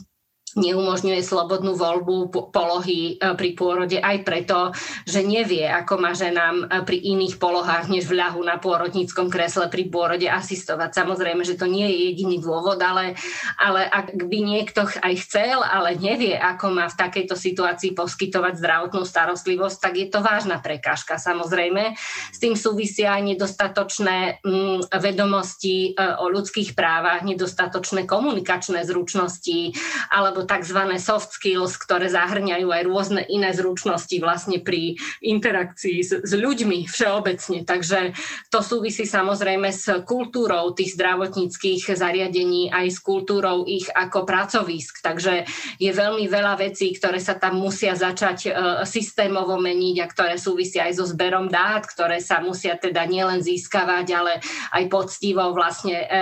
neumožňuje 0.57 1.21
slobodnú 1.21 1.77
voľbu 1.77 2.33
polohy 2.49 3.21
e, 3.21 3.37
pri 3.37 3.51
pôrode 3.53 4.01
aj 4.01 4.25
preto, 4.25 4.73
že 5.05 5.21
nevie, 5.21 5.69
ako 5.69 6.01
má 6.01 6.17
ženám 6.17 6.65
e, 6.65 6.65
pri 6.89 6.97
iných 6.97 7.37
polohách 7.37 7.93
než 7.93 8.09
v 8.09 8.17
ľahu 8.17 8.41
na 8.41 8.57
pôrodníckom 8.57 9.29
kresle 9.29 9.69
pri 9.69 9.93
pôrode 9.93 10.25
asistovať. 10.25 10.97
Samozrejme, 10.97 11.45
že 11.45 11.61
to 11.61 11.69
nie 11.69 11.85
je 11.85 11.97
jediný 12.11 12.41
dôvod, 12.41 12.81
ale, 12.81 13.13
ale 13.61 13.85
ak 13.85 14.17
by 14.17 14.39
niekto 14.41 14.89
aj 14.89 15.15
chcel, 15.29 15.61
ale 15.61 16.01
nevie, 16.01 16.33
ako 16.33 16.73
má 16.73 16.89
v 16.89 16.99
takejto 17.05 17.37
situácii 17.37 17.93
poskytovať 17.93 18.57
zdravotnú 18.57 19.05
starostlivosť, 19.05 19.77
tak 19.77 19.95
je 20.01 20.09
to 20.09 20.25
vážna 20.25 20.57
prekážka. 20.65 21.21
Samozrejme, 21.21 21.93
s 22.33 22.39
tým 22.41 22.57
súvisia 22.57 23.13
aj 23.13 23.37
nedostatočné 23.37 24.41
mm, 24.41 24.89
vedomosti 24.89 25.93
e, 25.93 26.17
o 26.17 26.33
ľudských 26.33 26.73
právach, 26.73 27.21
nedostatočné 27.29 28.09
komunikačné 28.09 28.81
zručnosti 28.89 29.77
alebo 30.09 30.46
tzv. 30.47 30.79
soft 31.03 31.35
skills, 31.35 31.77
ktoré 31.77 32.09
zahrňajú 32.09 32.69
aj 32.71 32.83
rôzne 32.87 33.23
iné 33.27 33.51
zručnosti 33.53 34.17
vlastne 34.23 34.63
pri 34.63 34.97
interakcii 35.21 35.99
s, 36.01 36.11
s 36.23 36.33
ľuďmi 36.33 36.87
všeobecne. 36.87 37.67
Takže 37.67 38.15
to 38.49 38.63
súvisí 38.63 39.05
samozrejme 39.05 39.69
s 39.75 39.91
kultúrou 40.07 40.73
tých 40.73 40.95
zdravotníckých 40.95 41.99
zariadení, 41.99 42.71
aj 42.71 42.87
s 42.95 42.99
kultúrou 43.03 43.67
ich 43.67 43.91
ako 43.91 44.23
pracovisk. 44.23 45.03
Takže 45.03 45.45
je 45.83 45.91
veľmi 45.91 46.31
veľa 46.31 46.55
vecí, 46.63 46.95
ktoré 46.95 47.19
sa 47.19 47.35
tam 47.35 47.59
musia 47.59 47.99
začať 47.99 48.39
e, 48.47 48.51
systémovo 48.87 49.59
meniť 49.59 49.97
a 50.01 50.07
ktoré 50.07 50.35
súvisia 50.39 50.87
aj 50.87 51.03
so 51.03 51.05
zberom 51.11 51.51
dát, 51.51 51.83
ktoré 51.83 52.23
sa 52.23 52.39
musia 52.39 52.79
teda 52.79 53.03
nielen 53.09 53.43
získavať, 53.43 54.07
ale 54.15 54.33
aj 54.73 54.85
poctivo 54.87 55.51
vlastne 55.51 55.97
e, 55.99 56.07
e, 56.07 56.17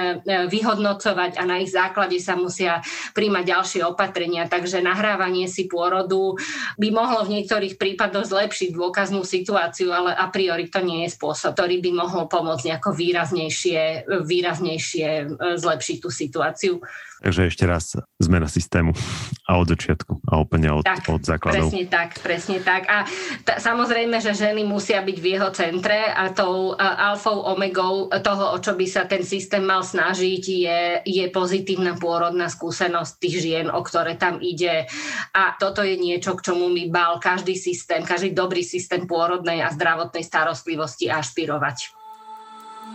vyhodnocovať 0.48 1.36
a 1.36 1.42
na 1.44 1.60
ich 1.60 1.74
základe 1.74 2.16
sa 2.22 2.38
musia 2.38 2.80
príjmať 3.12 3.44
ďalšie 3.44 3.80
opatrenia 3.84 4.13
opatrenia, 4.14 4.46
takže 4.46 4.78
nahrávanie 4.78 5.50
si 5.50 5.66
pôrodu 5.66 6.38
by 6.78 6.88
mohlo 6.94 7.26
v 7.26 7.34
niektorých 7.34 7.74
prípadoch 7.74 8.30
zlepšiť 8.30 8.70
dôkaznú 8.70 9.26
situáciu, 9.26 9.90
ale 9.90 10.14
a 10.14 10.30
priori 10.30 10.70
to 10.70 10.78
nie 10.86 11.02
je 11.02 11.18
spôsob, 11.18 11.58
ktorý 11.58 11.82
by 11.82 11.90
mohol 11.98 12.30
pomôcť 12.30 12.70
nejako 12.70 12.94
výraznejšie, 12.94 14.06
výraznejšie 14.22 15.08
e, 15.10 15.24
zlepšiť 15.58 15.96
tú 15.98 16.14
situáciu. 16.14 16.78
Takže 17.22 17.48
ešte 17.48 17.64
raz 17.64 17.94
zmena 18.18 18.50
systému 18.50 18.92
a 19.46 19.60
od 19.60 19.70
začiatku 19.70 20.24
a 20.28 20.40
úplne 20.40 20.74
od, 20.74 20.84
tak, 20.84 21.06
od 21.08 21.22
základov. 21.22 21.70
Presne 21.70 21.84
tak, 21.86 22.10
presne 22.20 22.58
tak. 22.60 22.82
A 22.90 23.08
t- 23.44 23.58
samozrejme, 23.60 24.18
že 24.18 24.36
ženy 24.36 24.66
musia 24.66 25.00
byť 25.00 25.16
v 25.20 25.26
jeho 25.36 25.48
centre 25.54 26.10
a 26.10 26.32
tou 26.34 26.74
uh, 26.74 26.80
alfou 26.80 27.44
omegou 27.48 28.10
toho, 28.10 28.44
o 28.52 28.58
čo 28.60 28.76
by 28.76 28.86
sa 28.88 29.08
ten 29.08 29.24
systém 29.24 29.64
mal 29.64 29.80
snažiť, 29.80 30.42
je, 30.44 30.80
je 31.06 31.24
pozitívna 31.32 31.96
pôrodná 31.96 32.50
skúsenosť 32.50 33.12
tých 33.20 33.36
žien, 33.40 33.66
o 33.70 33.80
ktoré 33.80 34.20
tam 34.20 34.42
ide. 34.44 34.84
A 35.32 35.56
toto 35.56 35.80
je 35.80 35.96
niečo, 35.96 36.36
k 36.36 36.52
čomu 36.52 36.68
mi 36.68 36.92
bal 36.92 37.22
každý 37.22 37.56
systém, 37.56 38.04
každý 38.04 38.36
dobrý 38.36 38.60
systém 38.60 39.08
pôrodnej 39.08 39.64
a 39.64 39.72
zdravotnej 39.72 40.24
starostlivosti 40.26 41.08
ašpirovať. 41.08 42.03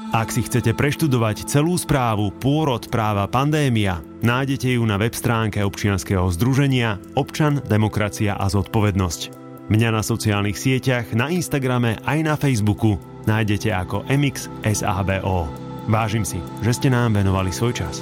Ak 0.10 0.34
si 0.34 0.42
chcete 0.42 0.74
preštudovať 0.74 1.46
celú 1.46 1.78
správu 1.78 2.34
Pôrod 2.34 2.82
práva 2.90 3.30
pandémia, 3.30 4.02
nájdete 4.26 4.80
ju 4.80 4.84
na 4.88 4.98
web 4.98 5.14
stránke 5.14 5.62
občianskeho 5.62 6.26
združenia 6.34 6.98
Občan, 7.14 7.62
demokracia 7.70 8.34
a 8.34 8.50
zodpovednosť. 8.50 9.22
Mňa 9.70 9.90
na 9.94 10.02
sociálnych 10.02 10.58
sieťach, 10.58 11.14
na 11.14 11.30
Instagrame 11.30 12.02
aj 12.02 12.20
na 12.26 12.34
Facebooku 12.34 12.98
nájdete 13.30 13.70
ako 13.70 14.10
MXSABO. 14.10 15.46
Vážim 15.86 16.26
si, 16.26 16.42
že 16.66 16.74
ste 16.74 16.90
nám 16.90 17.14
venovali 17.14 17.54
svoj 17.54 17.78
čas. 17.78 18.02